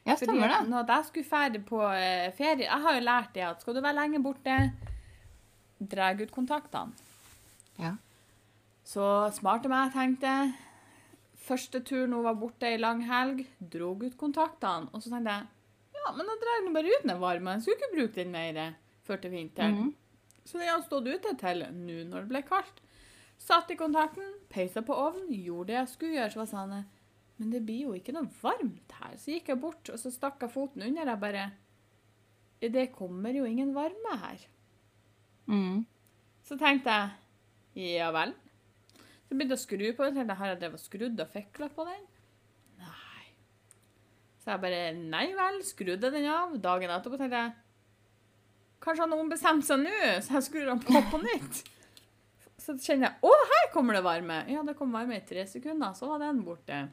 Ja, 0.05 0.15
stemmer 0.19 0.51
det. 0.51 0.59
når 0.69 0.85
jeg 0.91 1.05
skulle 1.07 1.25
ferie 1.25 1.61
på 1.65 1.79
eh, 1.89 2.27
ferie 2.37 2.67
Jeg 2.67 2.81
har 2.83 2.93
jo 2.93 3.01
lært 3.01 3.33
det 3.33 3.41
at 3.47 3.61
skal 3.63 3.73
du 3.73 3.81
være 3.81 3.97
lenge 3.97 4.21
borte, 4.21 4.57
dra 5.81 6.11
ut 6.13 6.31
kontaktene. 6.31 6.93
Ja. 7.81 7.95
Så 8.85 9.31
smarte 9.33 9.71
meg 9.71 9.91
tenkte 9.95 10.35
Første 11.45 11.81
tur 11.85 12.07
nå 12.09 12.21
var 12.25 12.37
borte 12.41 12.65
ei 12.69 12.77
lang 12.81 13.03
helg, 13.05 13.43
dro 13.59 13.91
ut 14.01 14.15
kontaktene. 14.17 14.89
Og 14.93 15.03
så 15.03 15.11
tenkte 15.13 15.33
jeg 15.35 15.51
ja, 15.95 16.11
men 16.13 16.25
da 16.29 16.33
drar 16.41 16.63
nå 16.65 16.71
bare 16.73 16.93
ut 16.93 17.05
den 17.05 17.21
varme. 17.21 17.53
Jeg 17.55 17.61
skulle 17.65 17.77
ikke 17.79 17.95
bruke 17.95 18.15
den 18.19 18.33
mer 18.33 18.75
før 19.05 19.21
til 19.21 19.31
vinteren. 19.33 19.77
Mhm. 19.77 19.93
Så 20.45 20.59
den 20.61 20.69
har 20.69 20.81
stått 20.85 21.07
ute 21.09 21.31
til 21.41 21.63
nå 21.73 22.03
når 22.09 22.25
det 22.25 22.29
ble 22.29 22.41
kaldt. 22.45 22.81
Satt 23.41 23.71
i 23.73 23.77
kontakten, 23.77 24.27
peisa 24.49 24.81
på 24.85 24.93
ovnen, 24.93 25.31
gjorde 25.33 25.71
det 25.71 25.79
jeg 25.79 25.89
skulle 25.91 26.17
gjøre. 26.19 26.31
Så 26.31 26.41
var 26.41 26.49
sånn 26.51 26.75
Men 27.37 27.51
det 27.51 27.61
blir 27.67 27.89
jo 27.89 27.95
ikke 27.97 28.15
noe 28.15 28.29
varmt 28.41 28.95
her. 29.01 29.15
Så 29.19 29.33
gikk 29.33 29.51
jeg 29.51 29.59
bort, 29.59 29.91
og 29.91 29.99
så 29.99 30.11
stakk 30.13 30.39
jeg 30.45 30.53
foten 30.53 30.85
under. 30.85 31.11
Jeg 31.11 31.21
bare 31.21 31.45
Det 32.61 32.87
kommer 32.95 33.35
jo 33.35 33.45
ingen 33.45 33.73
varme 33.75 34.15
her. 34.21 34.47
Mm. 35.51 35.85
Så 36.47 36.57
tenkte 36.57 36.93
jeg 37.75 37.97
ja 37.97 38.09
vel. 38.15 38.31
Så 39.25 39.35
begynte 39.35 39.57
jeg 39.57 39.59
å 39.59 39.65
skru 39.65 39.85
på 39.97 40.07
den. 40.15 40.31
Har 40.31 40.53
jeg 40.53 40.61
drevet 40.61 40.79
og 40.79 40.85
skrudd 40.85 41.21
og 41.21 41.31
fikla 41.33 41.69
på 41.75 41.85
den? 41.89 42.01
Nei. 42.79 43.27
Så 44.39 44.53
jeg 44.53 44.63
bare 44.63 44.81
nei 44.95 45.27
vel, 45.35 45.61
skrudde 45.67 46.11
den 46.13 46.27
av. 46.31 46.55
Dagen 46.63 46.93
etterpå 46.95 47.19
tenkte 47.19 47.43
jeg 47.43 47.61
Kanskje 48.85 49.01
han 49.01 49.13
har 49.15 49.21
ombestemt 49.23 49.65
seg 49.65 49.79
nå, 49.81 49.93
så 50.21 50.35
jeg 50.35 50.45
skrur 50.45 50.67
den 50.69 50.81
på 50.83 50.99
på 51.09 51.17
nytt. 51.23 51.61
Så 52.61 52.75
kjenner 52.77 53.07
jeg 53.07 53.25
å, 53.25 53.31
her 53.49 53.71
kommer 53.73 53.97
det 53.97 54.03
varme. 54.05 54.43
Ja, 54.51 54.61
det 54.67 54.75
kom 54.77 54.93
varme 54.93 55.17
i 55.17 55.23
tre 55.25 55.47
sekunder, 55.49 55.95
så 55.97 56.11
var 56.11 56.21
den 56.21 56.43
borte. 56.45 56.83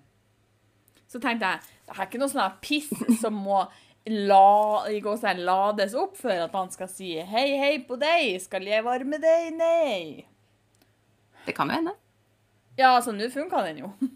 Så 1.12 1.20
tenkte 1.20 1.50
jeg 1.50 1.64
det 1.92 1.98
er 1.98 2.06
ikke 2.06 2.20
noe 2.22 2.32
sånn 2.32 2.60
piss 2.64 2.88
som 3.20 3.36
må 3.36 3.58
la, 4.08 4.84
gåsetegn 5.04 5.42
lades 5.46 5.96
opp 5.98 6.16
for 6.18 6.32
at 6.32 6.54
han 6.56 6.70
skal 6.72 6.88
si 6.90 7.14
hei, 7.20 7.48
hei 7.60 7.74
på 7.86 7.98
deg, 8.00 8.38
skal 8.42 8.64
jeg 8.66 8.84
varme 8.86 9.20
deg? 9.22 9.50
Nei. 9.58 10.24
Det 11.44 11.54
kan 11.56 11.68
jo 11.68 11.76
hende. 11.76 11.92
Ja, 12.78 12.94
altså, 12.96 13.12
nå 13.12 13.28
funka 13.32 13.64
den 13.68 13.84
jo. 13.84 13.92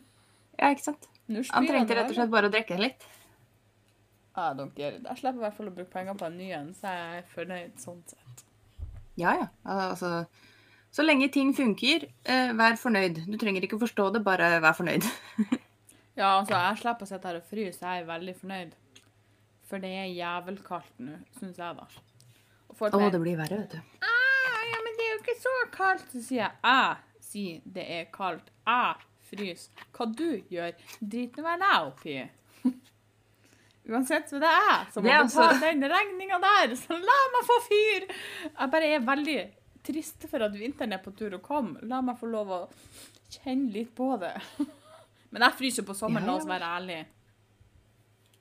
Ja, 0.57 0.71
ikke 0.73 0.87
sant? 0.87 1.05
Han 1.29 1.67
trengte 1.69 1.93
rett 1.99 2.09
og 2.09 2.17
slett 2.17 2.31
bare 2.33 2.49
å 2.49 2.53
drikke 2.55 2.79
den 2.79 2.87
litt. 2.87 3.03
I 4.37 4.55
don't 4.57 4.73
get 4.73 4.95
it. 4.97 5.03
Jeg 5.05 5.21
slipper 5.21 5.43
i 5.43 5.45
hvert 5.45 5.57
fall 5.59 5.69
å 5.69 5.75
bruke 5.75 5.93
penger 5.93 6.17
på 6.17 6.25
en 6.31 6.39
ny 6.39 6.47
en, 6.57 6.71
så 6.77 6.95
jeg 6.95 7.19
er 7.19 7.27
fornøyd 7.35 7.75
sånn 7.83 7.99
sett. 8.09 8.45
Ja, 9.21 9.35
ja. 9.37 9.51
Altså, 9.69 10.25
så 10.97 11.05
lenge 11.05 11.29
ting 11.35 11.53
funker, 11.57 12.09
eh, 12.25 12.55
vær 12.57 12.81
fornøyd. 12.81 13.27
Du 13.29 13.37
trenger 13.41 13.69
ikke 13.69 13.81
forstå 13.85 14.09
det, 14.15 14.25
bare 14.25 14.55
vær 14.65 14.77
fornøyd. 14.81 15.05
Ja, 16.17 16.39
altså, 16.39 16.57
jeg 16.57 16.81
slipper 16.81 17.05
å 17.07 17.11
sitte 17.11 17.29
her 17.29 17.39
og 17.41 17.49
fryse. 17.51 17.81
Jeg 17.85 18.03
er 18.03 18.09
veldig 18.09 18.35
fornøyd. 18.41 18.77
For 19.67 19.83
det 19.83 19.91
er 19.99 20.07
jævelkaldt 20.15 21.03
nå, 21.03 21.17
syns 21.41 21.59
jeg, 21.59 21.77
da. 21.77 21.87
Å, 22.77 22.89
det 23.11 23.21
blir 23.21 23.37
verre, 23.39 23.59
vet 23.65 23.75
du. 23.75 23.99
«Ah, 24.05 24.63
ja, 24.71 24.79
men 24.85 24.97
det 24.99 25.05
er 25.07 25.13
jo 25.13 25.21
ikke 25.25 25.37
så 25.43 25.55
kaldt. 25.75 26.09
Så 26.13 26.23
sier 26.29 26.45
jeg 26.45 26.55
jeg 26.63 27.27
sier 27.27 27.69
det 27.77 27.87
er 27.99 28.09
kaldt. 28.15 28.49
Jeg 28.69 29.07
fryser. 29.31 29.87
Hva 29.97 30.07
du 30.13 30.29
gjør, 30.53 30.73
drit 31.01 31.37
nå 31.37 31.47
vel 31.47 31.67
jeg 31.67 31.91
oppi. 31.91 32.17
Uansett 33.87 34.31
så 34.31 34.41
det 34.43 34.51
er 34.51 34.89
som 34.91 35.05
må 35.05 35.11
du 35.11 35.29
ta 35.31 35.45
altså- 35.47 35.61
den 35.63 35.85
regninga 35.91 36.41
der, 36.43 36.75
så 36.75 36.97
la 36.99 37.19
meg 37.35 37.45
få 37.47 37.59
fyr! 37.69 38.07
Jeg 38.49 38.71
bare 38.73 38.89
er 38.97 39.05
veldig 39.07 39.37
trist 39.87 40.27
for 40.31 40.43
at 40.43 40.57
vinteren 40.59 40.97
er 40.97 40.99
på 41.05 41.13
tur 41.15 41.37
å 41.37 41.43
komme. 41.43 41.79
La 41.87 42.01
meg 42.03 42.19
få 42.19 42.27
lov 42.31 42.51
å 42.51 42.61
kjenne 43.31 43.71
litt 43.73 43.95
på 43.95 44.17
det. 44.19 44.35
Men 45.37 45.45
jeg 45.51 45.57
fryser 45.59 45.85
på 45.85 45.95
sommeren, 45.97 46.25
Ja, 46.25 46.33
la 46.33 46.41
oss 46.41 46.49
være 46.49 46.69
ærlige. 46.79 47.07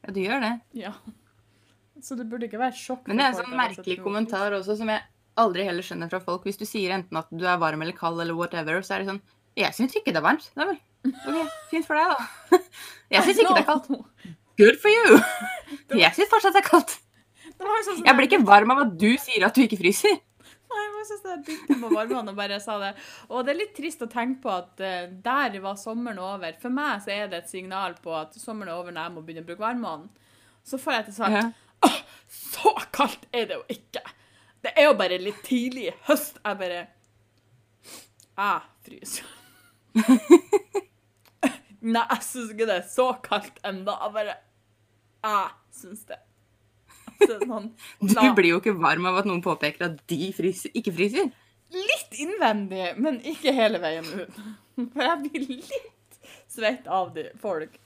Ja, 0.06 0.14
du 0.16 0.20
gjør 0.22 0.44
det. 0.46 0.52
Ja. 0.80 0.94
Så 2.00 2.16
det 2.16 2.28
burde 2.32 2.48
ikke 2.48 2.62
være 2.62 2.78
sjokk. 2.80 3.10
Men 3.10 3.20
det 3.20 3.26
er 3.26 3.34
en 3.34 3.40
sånn 3.42 3.58
merkelig 3.58 3.98
kommentar 4.04 4.56
også, 4.56 4.78
som 4.80 4.92
jeg 4.94 5.04
aldri 5.44 5.66
heller 5.68 5.84
skjønner 5.84 6.12
fra 6.12 6.22
folk. 6.24 6.46
Hvis 6.48 6.60
du 6.62 6.64
sier 6.68 6.94
enten 6.96 7.20
at 7.20 7.28
du 7.36 7.44
er 7.44 7.60
varm 7.60 7.84
eller 7.84 7.96
kald 7.98 8.22
eller 8.24 8.38
whatever, 8.38 8.80
så 8.86 8.96
er 8.96 9.04
det 9.04 9.10
sånn 9.12 9.24
Jeg 9.60 9.76
syns 9.76 9.96
ikke 10.00 10.14
det 10.16 10.22
er 10.22 10.28
varmt. 10.28 10.48
Nei 10.56 10.70
vel. 10.72 10.80
OK, 11.12 11.56
fint 11.74 11.88
for 11.88 12.00
deg, 12.00 12.16
da. 12.16 12.60
Jeg 13.18 13.28
syns 13.28 13.42
ikke 13.44 13.58
det 13.58 13.64
er 13.66 13.70
kaldt. 13.74 13.92
Good 14.62 14.80
for 14.84 14.92
you. 14.96 15.20
Jeg 16.06 16.16
syns 16.16 16.32
fortsatt 16.32 16.56
det 16.56 16.64
er 16.64 16.70
kaldt. 16.70 16.96
Jo 17.56 17.76
sånn 17.88 18.02
Jeg 18.08 18.18
blir 18.18 18.28
ikke 18.30 18.42
varm 18.48 18.72
av 18.72 18.86
at 18.86 18.96
du 19.00 19.12
sier 19.20 19.46
at 19.48 19.56
du 19.56 19.64
ikke 19.68 19.80
fryser. 19.84 20.16
Nei, 20.76 20.86
jeg 21.00 21.06
synes 21.10 21.26
jeg 21.30 21.44
begynte 21.48 21.78
på 21.80 21.90
varmene 21.94 22.34
og 22.34 22.38
bare 22.40 22.58
sa 22.64 22.76
det. 22.82 22.92
Og 23.30 23.46
det 23.46 23.54
er 23.54 23.60
litt 23.62 23.76
trist 23.78 24.04
å 24.04 24.10
tenke 24.12 24.42
på 24.44 24.52
at 24.52 24.82
uh, 24.84 25.06
der 25.24 25.56
var 25.64 25.78
sommeren 25.80 26.20
over. 26.20 26.58
For 26.62 26.74
meg 26.74 27.04
så 27.06 27.14
er 27.16 27.30
det 27.32 27.44
et 27.44 27.54
signal 27.54 27.96
på 28.04 28.14
at 28.18 28.36
sommeren 28.40 28.74
er 28.74 28.80
over 28.82 28.96
når 28.96 29.08
jeg 29.08 29.16
må 29.16 29.24
begynne 29.26 29.46
å 29.46 29.50
bruke 29.50 29.64
varmene. 29.64 30.28
Så 30.66 30.80
får 30.82 30.98
jeg 31.00 31.08
til 31.10 31.18
svar 31.20 31.38
Ja. 31.38 31.46
Åh, 31.86 31.98
så 32.32 32.72
kaldt 32.96 33.28
er 33.36 33.50
det 33.50 33.60
jo 33.60 33.66
ikke. 33.70 34.02
Det 34.66 34.72
er 34.74 34.88
jo 34.88 34.96
bare 34.98 35.22
litt 35.22 35.44
tidlig 35.46 35.90
i 35.92 35.96
høst. 36.08 36.40
Jeg 36.42 36.60
bare 36.62 36.82
Jeg 38.36 38.62
fryser. 38.88 39.34
Nei, 41.86 42.02
jeg 42.02 42.24
syns 42.26 42.50
ikke 42.56 42.66
det 42.66 42.80
er 42.80 42.88
så 42.90 43.12
kaldt 43.24 43.60
ennå. 43.68 43.94
Jeg 43.94 44.16
bare 44.16 44.38
Jeg 45.28 45.52
syns 45.84 46.08
det. 46.10 46.18
Sånn, 47.24 47.72
Du 48.00 48.28
blir 48.38 48.52
jo 48.56 48.62
ikke 48.62 48.76
varm 48.80 49.08
av 49.10 49.22
at 49.22 49.30
noen 49.30 49.44
påpeker 49.46 49.90
at 49.90 50.02
de 50.12 50.32
fryser, 50.36 50.74
ikke 50.78 50.94
fryser. 50.96 51.32
Litt 51.76 52.20
innvendig, 52.22 52.92
men 53.02 53.20
ikke 53.26 53.54
hele 53.56 53.82
veien 53.84 54.06
ut. 54.06 54.44
For 54.94 55.08
jeg 55.08 55.24
blir 55.26 55.50
litt 55.56 56.22
svett 56.52 56.88
av 56.92 57.14
de 57.16 57.30
folk. 57.42 57.80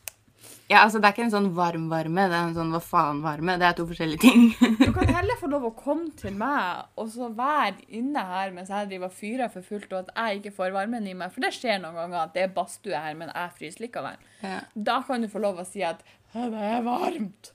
Ja, 0.70 0.84
altså 0.84 1.00
Det 1.02 1.08
er 1.08 1.16
ikke 1.16 1.24
en 1.26 1.34
sånn 1.34 1.48
varm-varme, 1.58 2.28
det 2.30 2.38
er 2.38 2.48
en 2.48 2.54
sånn 2.56 2.74
hva 2.74 2.80
faen-varme. 2.84 3.56
Det 3.58 3.66
er 3.66 3.78
to 3.78 3.86
forskjellige 3.90 4.22
ting. 4.22 4.44
Du 4.86 4.92
kan 4.96 5.10
heller 5.10 5.40
få 5.40 5.50
lov 5.50 5.66
å 5.72 5.74
komme 5.76 6.12
til 6.20 6.36
meg 6.38 6.86
og 7.00 7.10
så 7.10 7.32
være 7.34 7.88
inne 7.98 8.22
her 8.30 8.54
mens 8.56 8.70
jeg 8.70 8.92
driver 8.92 9.14
fyrer 9.14 9.50
for 9.52 9.66
fullt, 9.66 9.90
og 9.92 10.06
at 10.06 10.12
jeg 10.14 10.40
ikke 10.40 10.56
får 10.60 10.76
varmen 10.78 11.08
i 11.10 11.16
meg. 11.18 11.34
For 11.34 11.46
det 11.46 11.56
skjer 11.58 11.82
noen 11.82 11.98
ganger 11.98 12.22
at 12.22 12.36
det 12.38 12.46
er 12.46 12.54
badstue 12.54 13.02
her, 13.02 13.18
men 13.18 13.34
jeg 13.34 13.56
fryser 13.58 13.86
likevel. 13.88 14.28
Ja. 14.46 14.60
Da 14.92 15.00
kan 15.08 15.26
du 15.26 15.32
få 15.32 15.42
lov 15.42 15.64
å 15.64 15.68
si 15.68 15.82
at 15.86 16.06
det 16.36 16.46
er 16.54 16.86
varmt. 16.86 17.52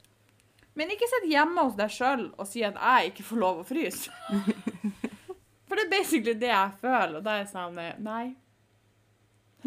Men 0.74 0.90
ikke 0.90 1.06
sitt 1.06 1.28
hjemme 1.30 1.66
hos 1.66 1.76
deg 1.78 1.92
sjøl 1.94 2.24
og 2.34 2.48
si 2.50 2.64
at 2.66 2.78
jeg 2.78 3.12
ikke 3.12 3.26
får 3.28 3.40
lov 3.40 3.60
å 3.62 3.66
fryse. 3.68 4.10
For 5.68 5.78
det 5.78 5.84
er 5.86 5.92
basically 5.92 6.34
det 6.38 6.50
jeg 6.50 6.74
føler, 6.82 7.16
og 7.18 7.24
da 7.26 7.36
er 7.36 7.44
jeg 7.44 7.52
sånn 7.52 7.78
Nei. 8.04 8.24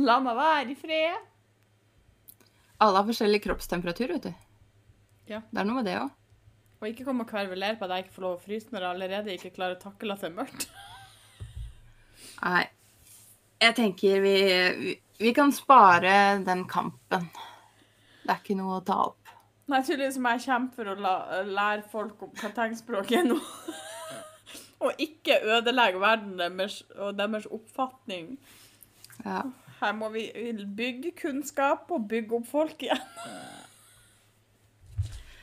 La 0.04 0.20
meg 0.22 0.38
være 0.38 0.72
i 0.72 0.78
fred. 0.78 1.26
Alle 2.84 3.00
har 3.00 3.08
forskjellig 3.08 3.42
kroppstemperatur, 3.48 4.14
vet 4.14 4.28
du. 4.28 4.34
Ja. 5.28 5.42
Det 5.50 5.60
er 5.60 5.68
noe 5.68 5.80
med 5.80 5.88
det 5.90 5.98
òg. 6.00 6.12
Og 6.78 6.92
ikke 6.92 7.08
kom 7.08 7.24
og 7.24 7.30
kvervelere 7.30 7.80
på 7.80 7.88
at 7.88 7.96
jeg 7.96 8.06
ikke 8.06 8.16
får 8.20 8.26
lov 8.28 8.36
å 8.36 8.44
fryse 8.44 8.70
når 8.70 8.84
jeg 8.84 8.92
allerede 8.94 9.34
ikke 9.34 9.54
klarer 9.56 9.80
å 9.80 9.82
takle 9.82 10.14
at 10.14 10.22
det 10.22 10.30
er 10.30 10.36
mørkt. 10.38 10.68
Nei. 12.46 12.66
Jeg 13.58 13.74
tenker 13.80 14.22
vi, 14.22 14.36
vi, 14.78 14.92
vi 15.18 15.32
kan 15.34 15.50
spare 15.56 16.12
den 16.46 16.68
kampen. 16.70 17.26
Det 18.22 18.30
er 18.30 18.44
ikke 18.44 18.60
noe 18.60 18.78
å 18.78 18.86
ta 18.86 19.00
opp. 19.08 19.17
Nei, 19.68 19.82
tydeligvis 19.84 20.18
må 20.24 20.32
jeg 20.36 20.46
kjempe 20.48 20.80
for 20.80 20.94
å 20.94 20.96
la, 21.04 21.14
lære 21.44 21.84
folk 21.92 22.22
om 22.24 22.32
hva 22.40 22.52
tegnspråk 22.56 23.12
er 23.18 23.26
nå. 23.28 23.38
og 24.84 25.02
ikke 25.02 25.42
ødelegge 25.58 26.00
verden 26.00 26.38
deres 26.40 26.82
og 26.96 27.18
deres 27.18 27.48
oppfatning. 27.52 28.38
Ja. 29.26 29.42
Her 29.82 29.94
må 29.94 30.10
vi 30.14 30.30
bygge 30.78 31.12
kunnskap 31.20 31.92
og 31.94 32.08
bygge 32.10 32.40
opp 32.40 32.48
folk 32.50 32.86
igjen. 32.86 33.04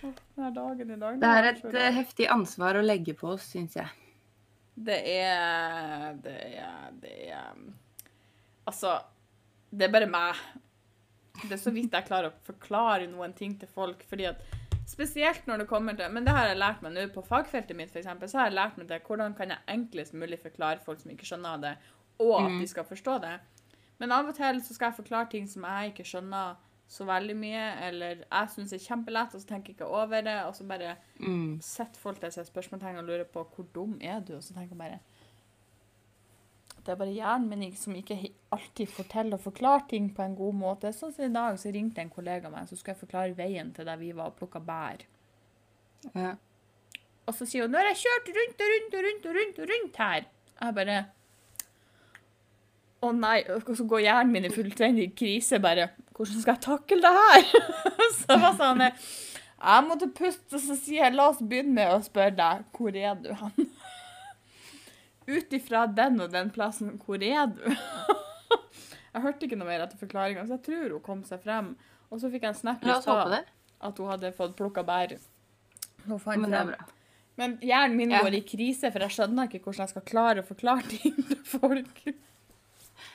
Den 0.04 0.44
her 0.44 0.50
dagen 0.56 0.90
i 0.90 0.96
dag 1.00 1.20
Det 1.20 1.28
er 1.28 1.46
et 1.48 1.60
så 1.62 1.70
eh, 1.80 1.92
heftig 1.94 2.26
ansvar 2.32 2.76
å 2.76 2.82
legge 2.84 3.14
på 3.16 3.30
oss, 3.36 3.46
syns 3.54 3.76
jeg. 3.78 3.88
Det 4.74 4.98
er 5.06 6.16
Det 6.24 6.34
er 6.58 6.90
Det 7.00 7.14
er 7.30 7.62
Altså, 8.66 8.98
det 9.70 9.86
er 9.86 9.92
bare 9.92 10.08
meg. 10.08 10.38
Det 11.42 11.52
er 11.52 11.60
så 11.60 11.72
vidt 11.74 11.92
jeg 11.92 12.06
klarer 12.06 12.30
å 12.30 12.36
forklare 12.46 13.06
noen 13.10 13.34
ting 13.36 13.56
til 13.58 13.68
folk, 13.68 14.04
fordi 14.08 14.28
at 14.30 14.40
Spesielt 14.86 15.46
når 15.48 15.62
det 15.62 15.66
kommer 15.70 15.96
til 15.96 16.10
Men 16.12 16.26
det 16.26 16.32
har 16.36 16.46
jeg 16.50 16.58
lært 16.60 16.82
meg 16.84 16.92
nå. 16.92 17.06
På 17.14 17.22
fagfeltet 17.24 17.74
mitt, 17.76 17.88
for 17.90 18.02
eksempel, 18.02 18.28
så 18.28 18.38
har 18.42 18.50
jeg 18.50 18.56
lært 18.58 18.76
meg 18.76 18.86
det. 18.90 18.98
Hvordan 19.06 19.32
kan 19.34 19.48
jeg 19.48 19.58
enklest 19.72 20.12
mulig 20.12 20.36
forklare 20.42 20.78
folk 20.84 21.00
som 21.00 21.10
ikke 21.10 21.24
skjønner 21.24 21.60
det, 21.62 21.76
og 22.20 22.34
at 22.44 22.50
Mm. 22.50 22.58
de 22.60 22.66
skal 22.66 22.84
forstå 22.84 23.20
det. 23.22 23.40
Men 23.98 24.12
av 24.12 24.28
og 24.28 24.34
til 24.36 24.60
så 24.60 24.74
skal 24.74 24.90
jeg 24.92 24.98
forklare 25.04 25.30
ting 25.30 25.46
som 25.48 25.62
jeg 25.64 25.92
ikke 25.94 26.04
skjønner 26.04 26.56
så 26.86 27.04
veldig 27.06 27.34
mye, 27.36 27.64
eller 27.88 28.14
jeg 28.30 28.48
syns 28.52 28.72
er 28.74 28.78
kjempelett, 28.84 29.34
og 29.34 29.40
så 29.40 29.46
tenker 29.46 29.68
jeg 29.72 29.76
ikke 29.78 29.88
over 29.88 30.20
det, 30.20 30.44
og 30.44 30.54
så 30.54 30.68
bare 30.68 30.96
Mm. 31.18 31.58
setter 31.62 31.98
folk 31.98 32.20
til 32.20 32.30
seg 32.30 32.44
spørsmålstegn 32.44 32.98
og 32.98 33.04
lurer 33.06 33.24
på 33.24 33.42
hvor 33.56 33.64
dum 33.72 33.98
er 34.02 34.20
du, 34.20 34.34
og 34.36 34.42
så 34.42 34.52
tenker 34.52 34.76
jeg 34.76 34.78
bare 34.78 35.00
Det 36.84 36.92
er 36.92 36.98
bare 37.00 37.14
hjernen 37.16 37.48
min 37.48 37.76
som 37.80 37.94
ikke 37.96 38.18
alltid 38.52 38.90
forteller 38.92 39.38
og 39.38 39.44
forklarer 39.46 39.86
ting 39.88 40.10
på 40.12 40.22
en 40.22 40.34
god 40.36 40.56
måte. 40.60 40.92
Sånn 40.92 41.14
som 41.16 41.24
i 41.24 41.32
dag, 41.32 41.56
så 41.60 41.72
ringte 41.72 42.02
en 42.02 42.12
kollega 42.12 42.50
meg, 42.52 42.68
så 42.68 42.76
skulle 42.76 42.92
jeg 42.92 43.06
forklare 43.06 43.36
veien 43.38 43.70
til 43.72 43.88
der 43.88 44.00
vi 44.00 44.12
var 44.12 44.32
og 44.32 44.36
plukka 44.36 44.60
bær. 44.60 45.06
Ja. 46.12 46.34
Og 47.24 47.32
så 47.32 47.46
sier 47.48 47.64
hun 47.64 47.72
'Nå 47.72 47.80
har 47.80 47.88
jeg 47.88 48.02
kjørt 48.04 48.32
rundt 48.36 48.60
og 48.60 48.72
rundt 48.72 48.94
og 48.94 49.04
rundt 49.06 49.26
og 49.26 49.36
rundt 49.36 49.58
og 49.58 49.68
rundt 49.72 49.96
her'. 49.96 50.26
Jeg 50.60 50.74
bare 50.74 51.04
Å 53.04 53.12
nei. 53.12 53.44
Og 53.52 53.76
så 53.76 53.84
går 53.84 54.00
hjernen 54.00 54.32
min 54.32 54.44
i 54.44 54.48
fullstendig 54.52 55.14
krise. 55.16 55.60
Bare 55.60 55.88
'Hvordan 56.12 56.40
skal 56.40 56.54
jeg 56.54 56.62
takle 56.68 57.00
det 57.00 57.14
her?' 57.20 57.48
så 58.20 58.38
var 58.40 58.54
sånn 58.60 58.84
Jeg 59.64 59.84
måtte 59.88 60.12
puste, 60.12 60.54
og 60.54 60.60
så 60.60 60.76
sier 60.76 61.04
jeg 61.04 61.14
'La 61.14 61.28
oss 61.28 61.40
begynne 61.40 61.72
med 61.72 61.88
å 61.88 62.04
spørre 62.04 62.36
deg 62.36 62.64
hvor 62.76 62.96
er 62.96 63.14
du 63.14 63.32
hen?' 63.32 63.73
Ut 65.26 65.52
ifra 65.56 65.86
den 65.88 66.20
og 66.20 66.32
den 66.32 66.50
plassen, 66.52 66.96
hvor 67.04 67.22
er 67.22 67.46
du? 67.52 67.62
jeg 69.14 69.22
hørte 69.24 69.46
ikke 69.46 69.58
noe 69.60 69.68
mer 69.68 69.84
etter 69.86 70.00
forklaringa, 70.00 70.44
så 70.46 70.58
jeg 70.58 70.64
tror 70.68 70.96
hun 70.96 71.04
kom 71.04 71.22
seg 71.28 71.42
frem. 71.44 71.72
Og 72.12 72.20
så 72.20 72.30
fikk 72.32 72.44
jeg 72.44 72.54
en 72.54 72.60
snap 72.60 72.84
i 72.84 72.98
stad 73.00 73.38
at 73.84 73.98
hun 74.00 74.10
hadde 74.12 74.32
fått 74.36 74.54
plukka 74.58 74.84
bær. 74.86 75.16
Hun 76.04 76.20
fant 76.20 76.40
Men 76.44 76.52
det 76.52 76.60
er 76.60 76.70
bra. 76.74 76.90
Men 77.40 77.56
hjernen 77.58 77.96
min 77.98 78.12
Ja. 78.14 78.20
går 78.22 78.36
i 78.38 78.44
krise, 78.46 78.92
for 78.92 79.02
jeg 79.02 79.10
skjønner 79.10 79.48
ikke 79.48 79.64
hvordan 79.64 79.82
jeg 79.82 79.92
skal 79.94 80.06
klare 80.06 80.42
å 80.44 80.46
forklare 80.46 80.86
ting 80.86 81.16
til 81.26 81.40
folk. 81.42 82.04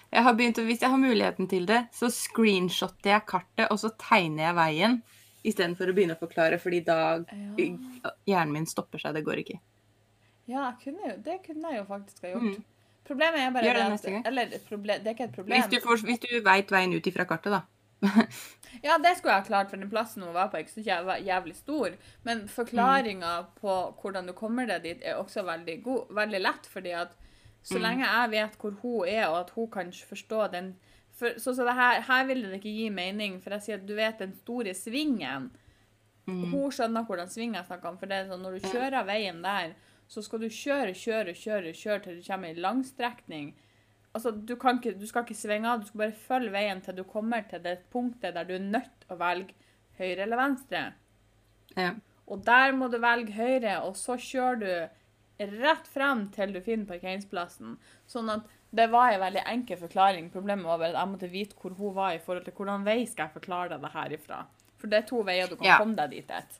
Jeg 0.09 0.23
har 0.25 0.33
begynt 0.33 0.57
å, 0.57 0.65
Hvis 0.65 0.81
jeg 0.81 0.89
har 0.89 0.97
muligheten 0.99 1.47
til 1.47 1.65
det, 1.69 1.87
så 1.93 2.09
screenshotter 2.11 3.13
jeg 3.13 3.25
kartet, 3.29 3.67
og 3.71 3.79
så 3.79 3.93
tegner 3.95 4.49
jeg 4.49 4.55
veien. 4.55 5.01
Istedenfor 5.45 5.87
å 5.87 5.95
begynne 5.95 6.17
å 6.17 6.19
forklare, 6.19 6.59
fordi 6.59 6.83
da 6.83 7.23
Ja, 7.23 8.11
hjernen 8.27 8.51
min 8.51 8.65
stopper 8.65 8.99
seg. 8.99 9.13
Det 9.15 9.23
går 9.23 9.45
ikke. 9.45 9.59
Ja 10.49 10.71
kunne 10.83 11.09
jo, 11.11 11.15
det 11.25 11.39
kunne 11.45 11.71
jeg 11.73 11.79
jo 11.81 11.87
faktisk 11.89 12.21
ha 12.25 12.33
gjort. 12.33 12.59
Mm. 12.59 12.63
Problemet 13.09 13.39
er 13.41 13.51
bare 13.55 13.65
Gjør 13.65 13.73
det 13.77 13.83
det 13.85 13.91
neste 13.95 14.11
gang. 14.13 14.25
Eller 14.29 14.51
et 14.57 14.65
proble- 14.69 14.97
det 15.01 15.07
er 15.07 15.15
ikke 15.15 15.23
et 15.29 15.35
problem. 15.35 15.61
Hvis 15.61 15.69
du, 15.71 15.79
får- 15.87 16.05
hvis 16.05 16.19
du 16.25 16.31
veit 16.45 16.71
veien 16.71 16.93
ut 16.93 17.07
ifra 17.09 17.25
kartet, 17.29 17.51
da. 17.55 17.61
Ja, 18.83 18.97
det 19.01 19.15
skulle 19.17 19.33
jeg 19.33 19.41
ha 19.41 19.47
klart, 19.47 19.69
for 19.71 19.77
den 19.81 19.89
plassen 19.89 20.21
hun 20.23 20.33
var 20.35 20.47
på, 20.51 20.57
er 20.59 20.63
ikke 20.63 20.75
så 20.75 20.83
jæv- 20.85 21.23
jævlig 21.25 21.55
stor. 21.57 21.95
Men 22.23 22.43
forklaringa 22.47 23.31
på 23.59 23.73
hvordan 24.01 24.27
du 24.29 24.33
kommer 24.37 24.67
deg 24.69 24.83
dit, 24.85 25.01
er 25.03 25.17
også 25.17 25.43
veldig, 25.47 25.79
god, 25.83 26.13
veldig 26.15 26.41
lett. 26.41 26.67
fordi 26.69 26.91
at 26.95 27.15
så 27.63 27.75
Mm. 27.77 27.81
lenge 27.81 28.05
jeg 28.05 28.29
vet 28.31 28.53
hvor 28.61 28.71
hun 28.81 29.07
er, 29.07 29.25
og 29.27 29.39
at 29.39 29.49
hun 29.55 29.67
kan 29.71 29.91
forstå 29.91 30.51
den 30.51 30.75
for, 31.11 31.27
så, 31.37 31.51
så 31.55 31.65
det 31.65 31.73
her, 31.75 32.01
her 32.01 32.23
vil 32.25 32.43
det 32.43 32.53
ikke 32.53 32.71
gi 32.77 32.89
mening, 32.89 33.41
for 33.43 33.49
jeg 33.49 33.61
sier 33.61 33.75
at 33.75 33.85
du 33.87 33.95
vet 33.95 34.19
den 34.19 34.33
store 34.37 34.73
svingen. 34.73 35.49
Mm. 36.27 36.51
Hun 36.53 36.71
skjønner 36.71 37.03
hvordan 37.05 37.27
svingen 37.27 37.55
jeg 37.55 37.65
snakker 37.65 37.89
om. 37.89 37.97
for 37.97 38.05
det 38.05 38.15
er 38.15 38.27
sånn, 38.29 38.41
Når 38.41 38.59
du 38.59 38.67
kjører 38.69 39.03
veien 39.05 39.41
der, 39.43 39.73
så 40.09 40.23
skal 40.25 40.41
du 40.41 40.49
kjøre, 40.49 40.93
kjøre, 40.97 41.35
kjøre 41.37 41.73
kjøre 41.77 42.03
til 42.07 42.19
du 42.19 42.25
kommer 42.25 42.49
i 42.53 42.61
langstrekning. 42.63 43.51
Altså, 44.17 44.31
du, 44.33 44.55
kan 44.57 44.79
ikke, 44.79 44.95
du 44.97 45.05
skal 45.05 45.25
ikke 45.27 45.37
svinge 45.37 45.69
av, 45.69 45.81
du 45.83 45.89
skal 45.89 46.01
bare 46.07 46.21
følge 46.25 46.53
veien 46.55 46.79
til 46.81 46.95
du 46.97 47.03
kommer 47.05 47.43
til 47.49 47.61
det 47.61 47.75
punktet 47.93 48.33
der 48.33 48.47
du 48.49 48.55
er 48.57 48.63
nødt 48.65 48.95
til 49.03 49.13
å 49.13 49.19
velge 49.21 49.53
høyre 49.99 50.23
eller 50.25 50.39
venstre. 50.41 50.81
Ja. 51.77 51.91
Og 52.29 52.41
der 52.45 52.73
må 52.77 52.87
du 52.89 52.97
velge 53.01 53.35
høyre, 53.37 53.75
og 53.85 53.93
så 53.97 54.17
kjører 54.17 54.59
du 54.63 55.51
rett 55.61 55.87
frem 55.87 56.25
til 56.35 56.55
du 56.55 56.59
finner 56.65 56.89
parkeringsplassen. 56.89 57.77
Sånn 58.09 58.31
at 58.33 58.49
det 58.75 58.89
var 58.91 59.13
en 59.13 59.21
veldig 59.23 59.43
enkel 59.49 59.79
forklaring. 59.81 60.31
Problemet 60.33 60.65
var 60.67 60.81
bare 60.81 60.91
at 60.93 60.99
jeg 61.03 61.11
måtte 61.13 61.29
vite 61.31 61.57
hvor 61.61 61.77
hun 61.77 61.93
var 61.95 62.17
i 62.17 62.21
forhold 62.23 62.45
til 62.49 62.57
hvordan 62.57 62.83
vei 62.85 63.03
skal 63.09 63.27
jeg 63.29 63.37
forklare 63.37 63.71
deg 63.75 63.85
det 63.85 63.93
herifra. 63.93 64.41
For 64.79 64.91
det 64.91 64.99
er 65.03 65.07
to 65.09 65.21
veier 65.27 65.49
du 65.49 65.55
kan 65.55 65.69
Ja. 65.69 65.77
komme 65.81 65.95
deg 65.97 66.11
dit 66.17 66.33
et. 66.33 66.59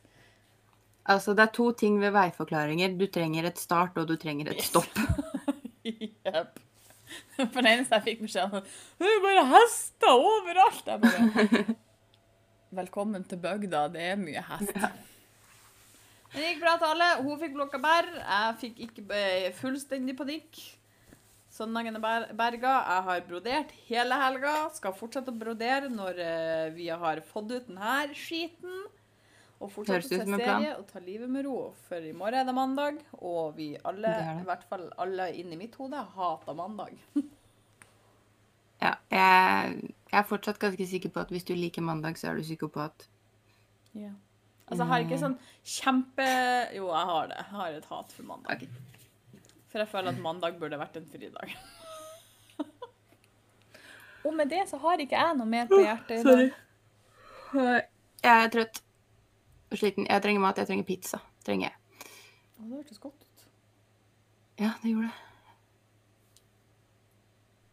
Altså, 1.10 1.34
det 1.34 1.42
er 1.48 1.54
to 1.56 1.72
ting 1.74 1.96
ved 2.02 2.12
veiforklaringer. 2.14 2.94
Du 3.00 3.06
trenger 3.10 3.48
et 3.50 3.58
start, 3.58 3.96
og 3.98 4.08
du 4.10 4.16
trenger 4.22 4.52
et 4.54 4.62
stopp. 4.62 5.00
Jepp. 5.90 6.60
For 7.40 7.64
det 7.66 7.72
eneste 7.72 7.98
jeg 7.98 8.06
fikk 8.06 8.20
beskjed 8.28 8.52
om, 8.60 8.66
det 9.02 9.10
er 9.10 9.22
bare 9.24 9.46
hester 9.56 10.12
overalt. 10.14 10.90
Jeg 10.92 11.02
bare 11.02 11.76
Velkommen 12.78 13.24
til 13.26 13.40
bygda, 13.42 13.88
det 13.96 14.04
er 14.12 14.20
mye 14.22 14.44
hest. 14.46 14.76
Ja. 14.78 14.92
det 16.36 16.44
gikk 16.52 16.60
bra 16.62 16.76
til 16.78 16.92
alle. 16.92 17.08
Hun 17.26 17.40
fikk 17.42 17.56
plukka 17.56 17.80
bær. 17.82 18.12
Jeg 18.20 18.60
fikk 18.62 18.84
ikke 18.86 19.08
eh, 19.18 19.48
fullstendig 19.58 20.14
panikk. 20.20 20.60
Søndagen 21.50 21.98
er 21.98 22.04
ber- 22.04 22.30
berga. 22.38 22.76
Jeg 22.92 23.08
har 23.10 23.26
brodert 23.32 23.74
hele 23.88 24.20
helga. 24.22 24.54
Skal 24.78 24.94
fortsette 25.00 25.34
å 25.34 25.40
brodere 25.42 25.90
når 25.90 26.22
eh, 26.22 26.68
vi 26.78 26.92
har 26.94 27.24
fått 27.32 27.50
ut 27.56 27.72
denne 27.72 27.98
skiten. 28.14 28.84
Og 29.60 29.72
fortsette 29.74 30.22
å 30.22 30.24
se 30.24 30.38
serie 30.40 30.76
og 30.78 30.86
ta 30.88 31.02
livet 31.04 31.28
med 31.32 31.44
ro. 31.44 31.74
For 31.90 32.00
i 32.00 32.14
morgen 32.16 32.40
er 32.40 32.46
det 32.48 32.56
mandag, 32.56 33.02
og 33.20 33.58
vi 33.58 33.74
alle, 33.84 34.08
Det 34.08 34.28
det. 34.30 34.38
i 34.44 34.48
hvert 34.48 34.64
fall 34.70 34.86
alle 35.04 35.26
inni 35.36 35.58
mitt 35.60 35.76
hode, 35.76 36.06
hater 36.16 36.58
mandag. 36.58 36.96
Ja, 38.80 38.94
jeg, 39.12 39.90
jeg 40.08 40.16
er 40.22 40.24
fortsatt 40.24 40.60
ganske 40.62 40.86
sikker 40.88 41.12
på 41.12 41.20
at 41.20 41.32
hvis 41.36 41.44
du 41.44 41.52
liker 41.52 41.84
mandag, 41.84 42.16
så 42.16 42.30
er 42.30 42.38
du 42.40 42.46
psykopat. 42.46 43.10
Ja. 43.92 44.14
Altså, 44.70 44.86
jeg 44.86 44.88
har 44.88 45.04
ikke 45.04 45.18
sånn 45.20 45.36
kjempe 45.68 46.28
Jo, 46.78 46.86
jeg 46.94 47.10
har 47.10 47.28
det. 47.28 47.42
Jeg 47.42 47.58
har 47.58 47.76
et 47.76 47.90
hat 47.90 48.14
for 48.16 48.30
mandag. 48.30 48.64
For 49.68 49.84
jeg 49.84 49.92
føler 49.92 50.14
at 50.14 50.22
mandag 50.24 50.56
burde 50.62 50.80
vært 50.80 50.96
en 50.96 51.10
fridag. 51.12 51.52
Og 54.26 54.32
med 54.38 54.48
det 54.52 54.64
så 54.70 54.80
har 54.80 55.04
ikke 55.04 55.20
jeg 55.20 55.38
noe 55.42 55.50
mer 55.50 55.68
på 55.68 55.82
hjertet 55.84 56.22
i 56.22 56.24
dag. 56.30 56.56
Jeg 58.24 58.32
er 58.32 58.54
trøtt 58.54 58.80
og 59.72 59.78
sliten. 59.78 60.08
Jeg 60.10 60.22
trenger 60.26 60.42
mat. 60.44 60.58
Jeg 60.58 60.68
trenger 60.70 60.84
pizza. 60.88 61.20
Trenger 61.46 61.70
jeg. 61.70 62.06
Å, 62.60 62.68
det 62.68 62.76
hørtes 62.78 63.00
godt 63.00 63.22
ut. 63.26 63.44
Ja, 64.60 64.74
det 64.84 64.92
gjorde 64.94 65.10
det. 65.10 65.26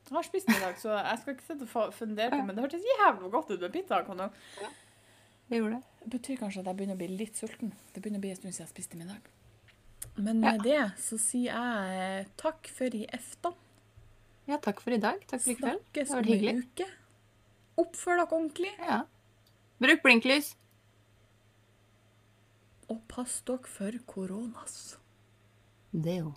Jeg 0.07 0.15
har 0.15 0.23
spist 0.29 0.47
middag, 0.53 0.77
så 0.79 0.93
jeg 0.95 1.19
skal 1.19 1.35
ikke 1.35 1.47
sitte 1.49 1.67
og 1.81 1.95
fundere 1.97 2.31
på 2.31 2.45
men 2.47 2.55
det 2.55 2.63
hørtes 2.63 2.85
jævlig 2.87 3.31
godt 3.33 3.49
ut 3.51 3.61
med 3.65 3.73
pizza. 3.75 3.99
Kan 4.07 4.21
du? 4.23 4.29
Det 5.51 5.59
gjorde 5.59 5.81
det. 5.81 5.83
Det 6.05 6.11
betyr 6.13 6.39
kanskje 6.45 6.61
at 6.63 6.69
jeg 6.71 6.79
begynner 6.79 6.95
å 6.95 7.01
bli 7.01 7.09
litt 7.19 7.39
sulten. 7.41 7.73
Det 7.95 8.03
begynner 8.05 8.23
å 8.23 8.25
bli 8.27 8.31
en 8.31 8.39
stund 8.39 8.55
siden 8.55 8.69
jeg 8.69 8.75
spiste 8.75 9.01
middag. 9.01 9.33
Men 10.17 10.43
Ja. 10.45 10.53
med 10.53 10.63
det 10.63 10.79
så 11.03 11.19
sier 11.19 11.51
jeg 11.59 12.29
takk 12.39 12.69
for 12.71 12.95
i 12.95 13.03
eftan. 13.13 13.55
Ja, 14.47 14.59
takk 14.63 14.81
for 14.81 14.95
i 14.95 15.01
dag. 15.03 15.27
Takk 15.27 15.43
for 15.43 15.51
i 15.51 15.57
kveld. 15.59 15.83
Snakkes 15.91 16.11
om 16.15 16.31
ei 16.31 16.55
uke. 16.61 16.87
Oppfør 17.83 18.17
dere 18.23 18.31
ordentlig, 18.31 18.73
Ja. 18.79 19.03
Bruk 19.81 20.03
blinklys. 20.03 20.55
Og 22.89 23.03
pass 23.11 23.41
dere 23.47 23.71
for 23.71 24.01
koronas. 24.07 24.99
Det 25.93 26.19
jo. 26.21 26.33